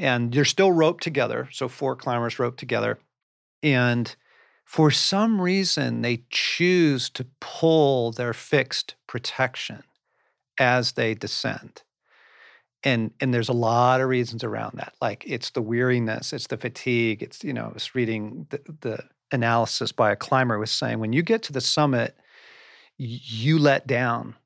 and 0.00 0.34
you're 0.34 0.44
still 0.44 0.72
roped 0.72 1.02
together. 1.02 1.48
So 1.52 1.68
four 1.68 1.94
climbers 1.94 2.38
roped 2.38 2.58
together. 2.58 2.98
And 3.62 4.14
for 4.70 4.92
some 4.92 5.40
reason, 5.40 6.00
they 6.00 6.22
choose 6.30 7.10
to 7.10 7.26
pull 7.40 8.12
their 8.12 8.32
fixed 8.32 8.94
protection 9.08 9.82
as 10.60 10.92
they 10.92 11.12
descend. 11.12 11.82
And, 12.84 13.10
and 13.18 13.34
there's 13.34 13.48
a 13.48 13.52
lot 13.52 14.00
of 14.00 14.08
reasons 14.08 14.44
around 14.44 14.78
that. 14.78 14.94
Like 15.02 15.24
it's 15.26 15.50
the 15.50 15.60
weariness, 15.60 16.32
it's 16.32 16.46
the 16.46 16.56
fatigue. 16.56 17.20
It's, 17.20 17.42
you 17.42 17.52
know, 17.52 17.64
I 17.64 17.72
was 17.72 17.96
reading 17.96 18.46
the, 18.50 18.60
the 18.80 19.02
analysis 19.32 19.90
by 19.90 20.12
a 20.12 20.16
climber 20.16 20.56
was 20.56 20.70
saying 20.70 21.00
when 21.00 21.12
you 21.12 21.22
get 21.22 21.42
to 21.42 21.52
the 21.52 21.60
summit, 21.60 22.16
you 22.96 23.58
let 23.58 23.88
down 23.88 24.36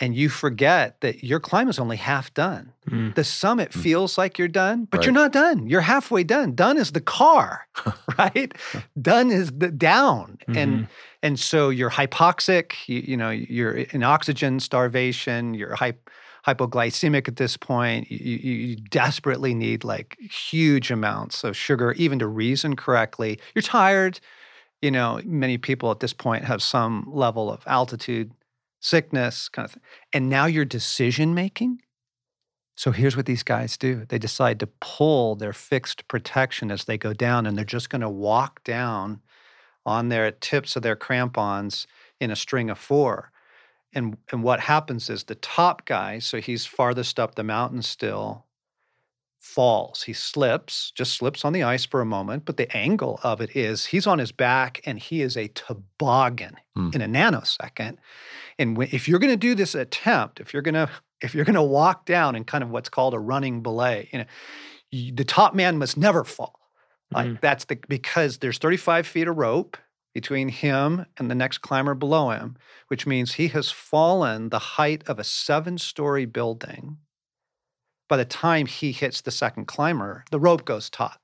and 0.00 0.14
you 0.14 0.28
forget 0.28 1.00
that 1.00 1.24
your 1.24 1.40
climb 1.40 1.68
is 1.68 1.78
only 1.78 1.96
half 1.96 2.32
done. 2.34 2.72
Mm. 2.88 3.14
The 3.16 3.24
summit 3.24 3.70
Mm. 3.72 3.82
feels 3.82 4.16
like 4.18 4.38
you're 4.38 4.46
done, 4.48 4.86
but 4.90 4.98
Right. 4.98 5.06
you're 5.06 5.12
not 5.14 5.32
done. 5.32 5.66
You're 5.66 5.80
halfway 5.80 6.22
done. 6.24 6.54
Done 6.54 6.78
is 6.78 6.92
the 6.92 7.00
car, 7.00 7.66
right? 8.18 8.52
done 9.00 9.30
is 9.30 9.50
the 9.56 9.70
down. 9.70 10.38
And 10.46 10.84
Mhm. 10.84 10.88
and 11.22 11.38
so 11.40 11.68
you're 11.70 11.90
hypoxic, 11.90 12.74
you, 12.86 13.00
you 13.04 13.16
know, 13.16 13.30
you're 13.30 13.72
in 13.72 14.02
oxygen 14.04 14.60
starvation, 14.60 15.54
you're 15.54 15.74
hy- 15.74 15.94
hypoglycemic 16.46 17.28
at 17.28 17.36
this 17.36 17.56
point. 17.56 18.10
You, 18.10 18.36
you, 18.36 18.52
you 18.68 18.76
desperately 18.76 19.52
need 19.54 19.84
like 19.84 20.16
huge 20.20 20.90
amounts 20.90 21.44
of 21.44 21.56
sugar, 21.56 21.92
even 21.92 22.18
to 22.20 22.26
reason 22.26 22.76
correctly. 22.76 23.38
You're 23.54 23.62
tired. 23.62 24.20
You 24.80 24.92
know, 24.92 25.20
many 25.24 25.58
people 25.58 25.90
at 25.90 25.98
this 26.00 26.12
point 26.12 26.44
have 26.44 26.62
some 26.62 27.04
level 27.08 27.50
of 27.52 27.62
altitude 27.66 28.30
sickness, 28.80 29.48
kind 29.48 29.64
of 29.64 29.72
thing. 29.72 29.82
And 30.12 30.28
now 30.28 30.46
your 30.46 30.64
decision 30.64 31.34
making. 31.34 31.82
So 32.76 32.92
here's 32.92 33.16
what 33.16 33.26
these 33.26 33.42
guys 33.42 33.76
do 33.76 34.04
they 34.08 34.18
decide 34.18 34.60
to 34.60 34.68
pull 34.80 35.34
their 35.34 35.52
fixed 35.52 36.06
protection 36.06 36.70
as 36.70 36.84
they 36.84 36.96
go 36.96 37.12
down, 37.12 37.46
and 37.46 37.56
they're 37.56 37.64
just 37.64 37.90
going 37.90 38.02
to 38.02 38.08
walk 38.08 38.62
down 38.62 39.20
on 39.84 40.08
their 40.08 40.30
tips 40.30 40.76
of 40.76 40.82
their 40.82 40.96
crampons 40.96 41.86
in 42.20 42.30
a 42.30 42.36
string 42.36 42.70
of 42.70 42.78
four. 42.78 43.32
And, 43.94 44.18
and 44.30 44.42
what 44.42 44.60
happens 44.60 45.08
is 45.08 45.24
the 45.24 45.34
top 45.34 45.86
guy, 45.86 46.18
so 46.18 46.40
he's 46.40 46.66
farthest 46.66 47.18
up 47.18 47.34
the 47.34 47.42
mountain 47.42 47.82
still, 47.82 48.44
falls. 49.40 50.02
He 50.02 50.12
slips, 50.12 50.90
just 50.94 51.14
slips 51.14 51.44
on 51.44 51.52
the 51.52 51.62
ice 51.62 51.84
for 51.84 52.00
a 52.00 52.06
moment. 52.06 52.44
But 52.44 52.56
the 52.56 52.74
angle 52.76 53.20
of 53.22 53.40
it 53.40 53.54
is 53.56 53.86
he's 53.86 54.06
on 54.06 54.18
his 54.18 54.32
back 54.32 54.80
and 54.84 54.98
he 54.98 55.22
is 55.22 55.36
a 55.36 55.48
toboggan 55.48 56.56
Hmm. 56.74 56.90
in 56.94 57.02
a 57.02 57.06
nanosecond. 57.06 57.98
And 58.58 58.76
when, 58.76 58.88
if 58.92 59.08
you're 59.08 59.18
going 59.20 59.32
to 59.32 59.36
do 59.36 59.54
this 59.54 59.74
attempt, 59.74 60.40
if 60.40 60.52
you're 60.52 60.62
going 60.62 60.74
to 60.74 60.90
if 61.20 61.34
you're 61.34 61.44
going 61.44 61.54
to 61.56 61.62
walk 61.62 62.06
down 62.06 62.36
in 62.36 62.44
kind 62.44 62.62
of 62.62 62.70
what's 62.70 62.88
called 62.88 63.12
a 63.12 63.18
running 63.18 63.60
belay, 63.62 64.08
you 64.12 64.20
know, 64.20 64.24
you, 64.92 65.12
the 65.12 65.24
top 65.24 65.52
man 65.54 65.76
must 65.78 65.96
never 65.96 66.22
fall. 66.24 66.58
Like 67.12 67.26
Mhm. 67.26 67.40
that's 67.40 67.64
the 67.64 67.76
because 67.88 68.38
there's 68.38 68.58
35 68.58 69.06
feet 69.06 69.26
of 69.28 69.36
rope 69.36 69.76
between 70.14 70.48
him 70.48 71.06
and 71.16 71.30
the 71.30 71.34
next 71.34 71.58
climber 71.58 71.94
below 71.94 72.30
him, 72.30 72.56
which 72.88 73.06
means 73.06 73.32
he 73.34 73.48
has 73.48 73.70
fallen 73.70 74.48
the 74.50 74.58
height 74.58 75.02
of 75.08 75.18
a 75.18 75.24
seven-story 75.24 76.24
building. 76.26 76.98
By 78.08 78.16
the 78.16 78.24
time 78.24 78.66
he 78.66 78.92
hits 78.92 79.20
the 79.20 79.30
second 79.30 79.66
climber, 79.66 80.24
the 80.30 80.40
rope 80.40 80.64
goes 80.64 80.88
taut. 80.90 81.18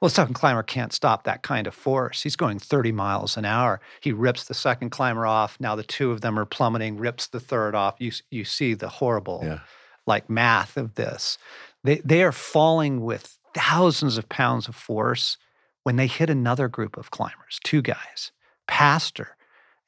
Well, 0.00 0.08
the 0.10 0.14
second 0.14 0.34
climber 0.34 0.62
can't 0.62 0.92
stop 0.92 1.24
that 1.24 1.42
kind 1.42 1.66
of 1.66 1.74
force. 1.74 2.22
He's 2.22 2.36
going 2.36 2.58
30 2.58 2.92
miles 2.92 3.36
an 3.38 3.44
hour. 3.46 3.80
He 4.00 4.12
rips 4.12 4.44
the 4.44 4.52
second 4.54 4.90
climber 4.90 5.26
off. 5.26 5.56
Now 5.60 5.74
the 5.76 5.82
two 5.82 6.10
of 6.10 6.20
them 6.20 6.38
are 6.38 6.44
plummeting, 6.44 6.98
rips 6.98 7.26
the 7.28 7.40
third 7.40 7.74
off. 7.74 7.94
You, 7.98 8.12
you 8.30 8.44
see 8.44 8.74
the 8.74 8.88
horrible 8.88 9.40
Yeah. 9.44 9.60
like 10.06 10.28
math 10.28 10.76
of 10.76 10.94
this. 10.96 11.38
They, 11.84 11.98
they 12.04 12.22
are 12.22 12.32
falling 12.32 13.02
with 13.02 13.38
thousands 13.54 14.18
of 14.18 14.28
pounds 14.28 14.68
of 14.68 14.74
force 14.74 15.38
when 15.84 15.96
they 15.96 16.06
hit 16.06 16.28
another 16.28 16.68
group 16.68 16.96
of 16.98 17.10
climbers, 17.10 17.60
two 17.64 17.80
guys, 17.80 18.32
pastor 18.66 19.36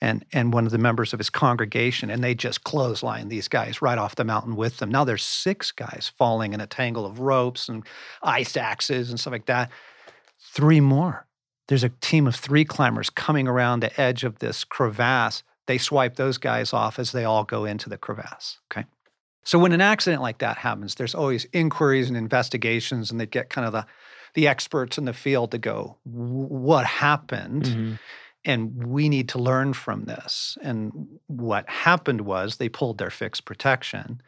and, 0.00 0.24
and 0.32 0.52
one 0.52 0.66
of 0.66 0.72
the 0.72 0.78
members 0.78 1.12
of 1.12 1.18
his 1.18 1.30
congregation, 1.30 2.10
and 2.10 2.22
they 2.22 2.34
just 2.34 2.64
clothesline 2.64 3.28
these 3.28 3.48
guys 3.48 3.80
right 3.80 3.98
off 3.98 4.16
the 4.16 4.24
mountain 4.24 4.56
with 4.56 4.76
them. 4.78 4.90
Now 4.90 5.04
there's 5.04 5.24
six 5.24 5.72
guys 5.72 6.12
falling 6.18 6.52
in 6.52 6.60
a 6.60 6.66
tangle 6.66 7.06
of 7.06 7.20
ropes 7.20 7.68
and 7.68 7.84
ice 8.22 8.56
axes 8.56 9.10
and 9.10 9.18
stuff 9.18 9.32
like 9.32 9.46
that. 9.46 9.70
Three 10.52 10.80
more. 10.80 11.26
There's 11.68 11.84
a 11.84 11.88
team 11.88 12.26
of 12.26 12.36
three 12.36 12.64
climbers 12.64 13.10
coming 13.10 13.48
around 13.48 13.80
the 13.80 14.00
edge 14.00 14.22
of 14.22 14.38
this 14.38 14.64
crevasse. 14.64 15.42
They 15.66 15.78
swipe 15.78 16.16
those 16.16 16.38
guys 16.38 16.72
off 16.72 16.98
as 16.98 17.12
they 17.12 17.24
all 17.24 17.44
go 17.44 17.64
into 17.64 17.88
the 17.88 17.98
crevasse. 17.98 18.58
Okay. 18.70 18.86
So 19.44 19.58
when 19.58 19.72
an 19.72 19.80
accident 19.80 20.22
like 20.22 20.38
that 20.38 20.58
happens, 20.58 20.96
there's 20.96 21.14
always 21.14 21.46
inquiries 21.52 22.08
and 22.08 22.16
investigations, 22.16 23.10
and 23.10 23.20
they 23.20 23.26
get 23.26 23.48
kind 23.50 23.66
of 23.66 23.72
the 23.72 23.86
the 24.34 24.46
experts 24.48 24.98
in 24.98 25.06
the 25.06 25.14
field 25.14 25.50
to 25.52 25.58
go, 25.58 25.96
what 26.04 26.84
happened? 26.84 27.62
Mhm. 27.64 27.98
And 28.46 28.86
we 28.86 29.08
need 29.08 29.28
to 29.30 29.38
learn 29.38 29.72
from 29.74 30.04
this. 30.04 30.56
And 30.62 31.18
what 31.26 31.68
happened 31.68 32.20
was 32.22 32.56
they 32.56 32.68
pulled 32.68 32.96
their 32.98 33.10
fixed 33.10 33.44
protection. 33.44 34.22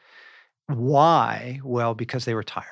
Why? 0.66 1.60
Well, 1.64 1.94
because 1.94 2.24
they 2.24 2.34
were 2.34 2.42
tired. 2.42 2.66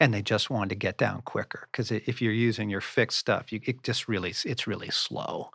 And 0.00 0.12
they 0.14 0.22
just 0.22 0.50
wanted 0.50 0.70
to 0.70 0.74
get 0.76 0.96
down 0.96 1.22
quicker. 1.22 1.68
Because 1.70 1.90
if 1.90 2.22
you're 2.22 2.32
using 2.32 2.70
your 2.70 2.80
fixed 2.80 3.18
stuff, 3.18 3.52
you, 3.52 3.60
it 3.64 3.82
just 3.82 4.08
really, 4.08 4.32
it's 4.44 4.66
really 4.66 4.90
slow. 4.90 5.50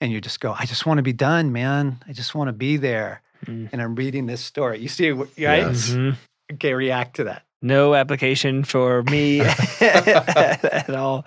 And 0.00 0.12
you 0.12 0.20
just 0.20 0.40
go, 0.40 0.54
I 0.58 0.66
just 0.66 0.86
want 0.86 0.98
to 0.98 1.02
be 1.02 1.12
done, 1.12 1.52
man. 1.52 2.02
I 2.08 2.12
just 2.12 2.34
want 2.34 2.48
to 2.48 2.52
be 2.52 2.76
there. 2.76 3.22
Mm. 3.46 3.70
And 3.72 3.82
I'm 3.82 3.94
reading 3.94 4.26
this 4.26 4.40
story. 4.40 4.78
You 4.80 4.88
see, 4.88 5.10
wh- 5.10 5.18
right? 5.20 5.28
Yes. 5.36 5.90
Mhm. 5.90 6.16
Okay, 6.54 6.74
react 6.74 7.16
to 7.16 7.24
that. 7.24 7.42
No 7.60 7.94
application 7.94 8.64
for 8.64 9.02
me 9.04 9.40
at 9.80 10.90
all. 10.90 11.24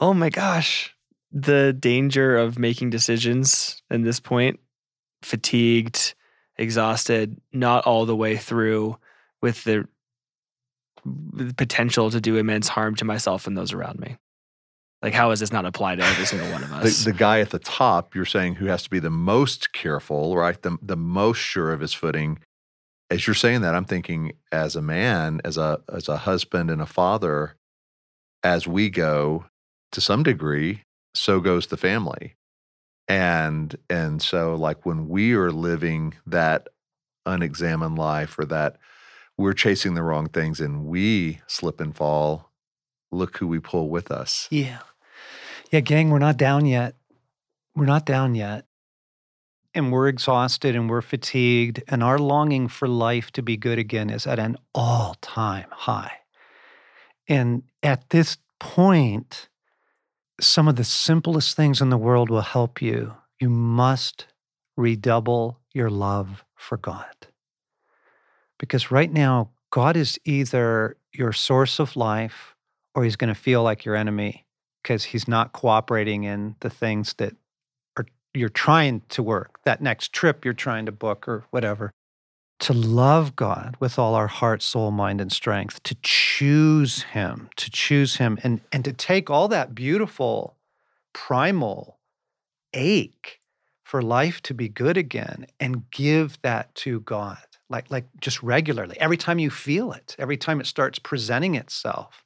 Oh 0.00 0.14
my 0.14 0.30
gosh. 0.30 0.93
The 1.34 1.72
danger 1.72 2.36
of 2.36 2.58
making 2.58 2.90
decisions 2.90 3.82
in 3.90 4.02
this 4.02 4.20
point, 4.20 4.60
fatigued, 5.22 6.14
exhausted, 6.56 7.40
not 7.52 7.84
all 7.84 8.06
the 8.06 8.16
way 8.16 8.36
through 8.36 8.96
with 9.42 9.64
the, 9.64 9.86
with 11.04 11.48
the 11.48 11.54
potential 11.54 12.10
to 12.10 12.20
do 12.20 12.36
immense 12.36 12.68
harm 12.68 12.94
to 12.96 13.04
myself 13.04 13.46
and 13.46 13.58
those 13.58 13.72
around 13.72 13.98
me. 13.98 14.16
Like, 15.02 15.12
how 15.12 15.32
is 15.32 15.40
this 15.40 15.52
not 15.52 15.66
applied 15.66 15.98
to 15.98 16.04
every 16.04 16.24
single 16.24 16.50
one 16.50 16.62
of 16.62 16.70
The, 16.80 16.86
us? 16.86 17.04
the 17.04 17.12
guy 17.12 17.40
at 17.40 17.50
the 17.50 17.58
top, 17.58 18.14
you're 18.14 18.24
saying, 18.24 18.54
who 18.54 18.66
has 18.66 18.84
to 18.84 18.90
be 18.90 19.00
the 19.00 19.10
most 19.10 19.74
careful, 19.74 20.34
right? 20.36 20.60
The, 20.62 20.78
the 20.80 20.96
most 20.96 21.38
sure 21.38 21.72
of 21.72 21.80
his 21.80 21.92
footing. 21.92 22.38
As 23.10 23.26
you're 23.26 23.34
saying 23.34 23.60
that, 23.60 23.74
I'm 23.74 23.84
thinking 23.84 24.32
as 24.50 24.76
a 24.76 24.82
man, 24.82 25.42
as 25.44 25.58
a 25.58 25.80
as 25.92 26.08
a 26.08 26.16
husband 26.16 26.70
and 26.70 26.80
a 26.80 26.86
father, 26.86 27.56
as 28.42 28.66
we 28.66 28.88
go 28.88 29.44
to 29.92 30.00
some 30.00 30.22
degree, 30.22 30.84
so 31.14 31.40
goes 31.40 31.68
the 31.68 31.76
family. 31.76 32.34
And 33.06 33.76
and 33.90 34.22
so 34.22 34.54
like 34.54 34.86
when 34.86 35.08
we 35.08 35.34
are 35.34 35.52
living 35.52 36.14
that 36.26 36.68
unexamined 37.26 37.98
life 37.98 38.38
or 38.38 38.44
that 38.46 38.76
we're 39.36 39.52
chasing 39.52 39.94
the 39.94 40.02
wrong 40.02 40.28
things 40.28 40.60
and 40.60 40.86
we 40.86 41.40
slip 41.46 41.80
and 41.80 41.94
fall, 41.94 42.50
look 43.10 43.36
who 43.38 43.46
we 43.46 43.58
pull 43.58 43.88
with 43.88 44.10
us. 44.10 44.48
Yeah. 44.50 44.80
Yeah, 45.70 45.80
gang, 45.80 46.10
we're 46.10 46.18
not 46.18 46.36
down 46.36 46.66
yet. 46.66 46.94
We're 47.74 47.86
not 47.86 48.06
down 48.06 48.34
yet. 48.34 48.66
And 49.74 49.90
we're 49.90 50.06
exhausted 50.06 50.76
and 50.76 50.88
we're 50.88 51.02
fatigued, 51.02 51.82
and 51.88 52.00
our 52.00 52.18
longing 52.18 52.68
for 52.68 52.86
life 52.86 53.32
to 53.32 53.42
be 53.42 53.56
good 53.56 53.78
again 53.78 54.08
is 54.08 54.24
at 54.24 54.38
an 54.38 54.56
all 54.72 55.16
time 55.20 55.66
high. 55.70 56.12
And 57.26 57.64
at 57.82 58.08
this 58.10 58.36
point, 58.60 59.48
some 60.40 60.68
of 60.68 60.76
the 60.76 60.84
simplest 60.84 61.56
things 61.56 61.80
in 61.80 61.90
the 61.90 61.98
world 61.98 62.30
will 62.30 62.40
help 62.40 62.82
you. 62.82 63.14
You 63.40 63.48
must 63.48 64.26
redouble 64.76 65.60
your 65.72 65.90
love 65.90 66.44
for 66.56 66.76
God. 66.76 67.06
Because 68.58 68.90
right 68.90 69.12
now, 69.12 69.50
God 69.70 69.96
is 69.96 70.18
either 70.24 70.96
your 71.12 71.32
source 71.32 71.78
of 71.78 71.96
life 71.96 72.54
or 72.94 73.04
he's 73.04 73.16
going 73.16 73.32
to 73.32 73.40
feel 73.40 73.62
like 73.62 73.84
your 73.84 73.96
enemy 73.96 74.44
because 74.82 75.04
he's 75.04 75.26
not 75.26 75.52
cooperating 75.52 76.24
in 76.24 76.54
the 76.60 76.70
things 76.70 77.14
that 77.14 77.34
are 77.96 78.06
you're 78.34 78.48
trying 78.48 79.02
to 79.08 79.22
work 79.22 79.58
that 79.64 79.80
next 79.80 80.12
trip 80.12 80.44
you're 80.44 80.54
trying 80.54 80.86
to 80.86 80.92
book 80.92 81.26
or 81.26 81.44
whatever 81.50 81.92
to 82.60 82.72
love 82.72 83.36
god 83.36 83.76
with 83.80 83.98
all 83.98 84.14
our 84.14 84.26
heart 84.26 84.62
soul 84.62 84.90
mind 84.90 85.20
and 85.20 85.32
strength 85.32 85.82
to 85.82 85.96
choose 86.02 87.02
him 87.02 87.48
to 87.56 87.70
choose 87.70 88.16
him 88.16 88.38
and 88.42 88.60
and 88.72 88.84
to 88.84 88.92
take 88.92 89.30
all 89.30 89.48
that 89.48 89.74
beautiful 89.74 90.56
primal 91.12 91.98
ache 92.72 93.40
for 93.84 94.02
life 94.02 94.40
to 94.42 94.54
be 94.54 94.68
good 94.68 94.96
again 94.96 95.46
and 95.60 95.90
give 95.90 96.40
that 96.42 96.74
to 96.74 97.00
god 97.00 97.38
like 97.68 97.90
like 97.90 98.06
just 98.20 98.42
regularly 98.42 98.96
every 99.00 99.16
time 99.16 99.38
you 99.38 99.50
feel 99.50 99.92
it 99.92 100.16
every 100.18 100.36
time 100.36 100.60
it 100.60 100.66
starts 100.66 100.98
presenting 100.98 101.54
itself 101.54 102.24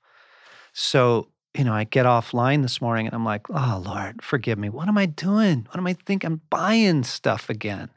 so, 0.72 1.26
you 1.56 1.64
know, 1.64 1.72
I 1.72 1.82
get 1.82 2.06
offline 2.06 2.62
this 2.62 2.80
morning 2.80 3.06
and 3.06 3.14
I'm 3.14 3.24
like, 3.24 3.50
oh, 3.50 3.82
Lord, 3.84 4.22
forgive 4.22 4.58
me. 4.58 4.68
What 4.68 4.86
am 4.86 4.96
I 4.96 5.06
doing? 5.06 5.66
What 5.68 5.76
am 5.76 5.88
I 5.88 5.94
think? 5.94 6.22
I'm 6.22 6.40
buying 6.50 7.02
stuff 7.02 7.50
again. 7.50 7.90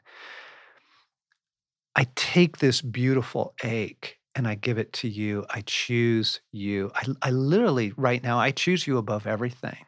I 1.94 2.06
take 2.14 2.58
this 2.58 2.80
beautiful 2.80 3.54
ache 3.62 4.18
and 4.34 4.48
I 4.48 4.54
give 4.54 4.78
it 4.78 4.92
to 4.94 5.08
you. 5.08 5.44
I 5.50 5.62
choose 5.66 6.40
you. 6.50 6.90
I, 6.94 7.06
I 7.20 7.30
literally, 7.30 7.92
right 7.96 8.22
now, 8.22 8.38
I 8.38 8.50
choose 8.50 8.86
you 8.86 8.96
above 8.96 9.26
everything, 9.26 9.84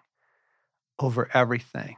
over 0.98 1.30
everything. 1.32 1.96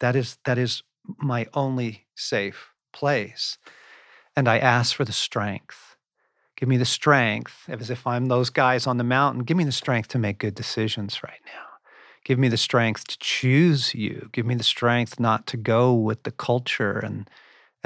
That 0.00 0.16
is, 0.16 0.38
that 0.46 0.58
is 0.58 0.82
my 1.18 1.46
only 1.54 2.06
safe 2.14 2.70
place. 2.92 3.58
And 4.34 4.48
I 4.48 4.58
ask 4.58 4.94
for 4.94 5.04
the 5.04 5.12
strength. 5.12 5.96
Give 6.56 6.68
me 6.68 6.78
the 6.78 6.86
strength, 6.86 7.68
as 7.68 7.90
if 7.90 8.06
I'm 8.06 8.26
those 8.26 8.48
guys 8.48 8.86
on 8.86 8.96
the 8.96 9.04
mountain. 9.04 9.44
Give 9.44 9.58
me 9.58 9.64
the 9.64 9.72
strength 9.72 10.08
to 10.08 10.18
make 10.18 10.38
good 10.38 10.54
decisions 10.54 11.22
right 11.22 11.40
now. 11.44 11.64
Give 12.24 12.38
me 12.38 12.48
the 12.48 12.56
strength 12.56 13.06
to 13.08 13.18
choose 13.18 13.94
you. 13.94 14.30
Give 14.32 14.46
me 14.46 14.54
the 14.54 14.64
strength 14.64 15.20
not 15.20 15.46
to 15.48 15.58
go 15.58 15.92
with 15.92 16.22
the 16.22 16.30
culture 16.30 16.98
and 16.98 17.28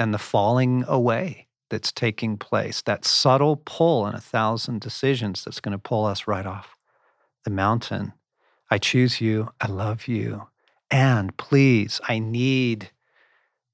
and 0.01 0.13
the 0.13 0.17
falling 0.17 0.83
away 0.87 1.47
that's 1.69 1.91
taking 1.91 2.35
place. 2.37 2.81
That 2.81 3.05
subtle 3.05 3.61
pull 3.65 4.07
in 4.07 4.15
a 4.15 4.19
thousand 4.19 4.81
decisions 4.81 5.43
that's 5.43 5.61
going 5.61 5.71
to 5.71 5.77
pull 5.77 6.05
us 6.05 6.27
right 6.27 6.45
off 6.45 6.75
the 7.45 7.51
mountain. 7.51 8.13
I 8.69 8.77
choose 8.77 9.21
you. 9.21 9.49
I 9.61 9.67
love 9.67 10.07
you. 10.07 10.47
And 10.89 11.35
please, 11.37 12.01
I 12.09 12.19
need 12.19 12.89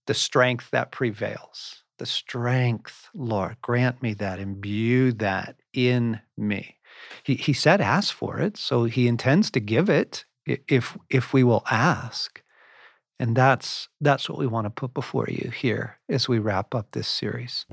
the 0.06 0.14
strength 0.14 0.70
that 0.72 0.92
prevails. 0.92 1.84
The 1.98 2.06
strength, 2.06 3.10
Lord, 3.16 3.58
grant 3.62 4.04
me 4.04 4.14
that, 4.16 4.40
imbue 4.40 5.14
that 5.14 5.56
in 5.74 6.20
me. 6.38 6.78
He, 7.24 7.36
he 7.36 7.54
said, 7.54 7.82
ask 7.82 8.14
for 8.14 8.40
it. 8.40 8.58
So 8.58 8.84
he 8.84 9.08
intends 9.08 9.50
to 9.52 9.60
give 9.60 9.90
it 9.90 10.26
if, 10.46 10.98
if 11.10 11.34
we 11.34 11.44
will 11.44 11.64
ask. 11.72 12.44
And 13.20 13.36
that's, 13.36 13.90
that's 14.00 14.30
what 14.30 14.38
we 14.38 14.48
want 14.48 14.66
to 14.66 14.70
put 14.70 14.94
before 14.94 15.28
you 15.28 15.50
here 15.50 15.98
as 16.10 16.30
we 16.30 16.40
wrap 16.40 16.76
up 16.76 16.92
this 16.92 17.08
series. 17.08 17.66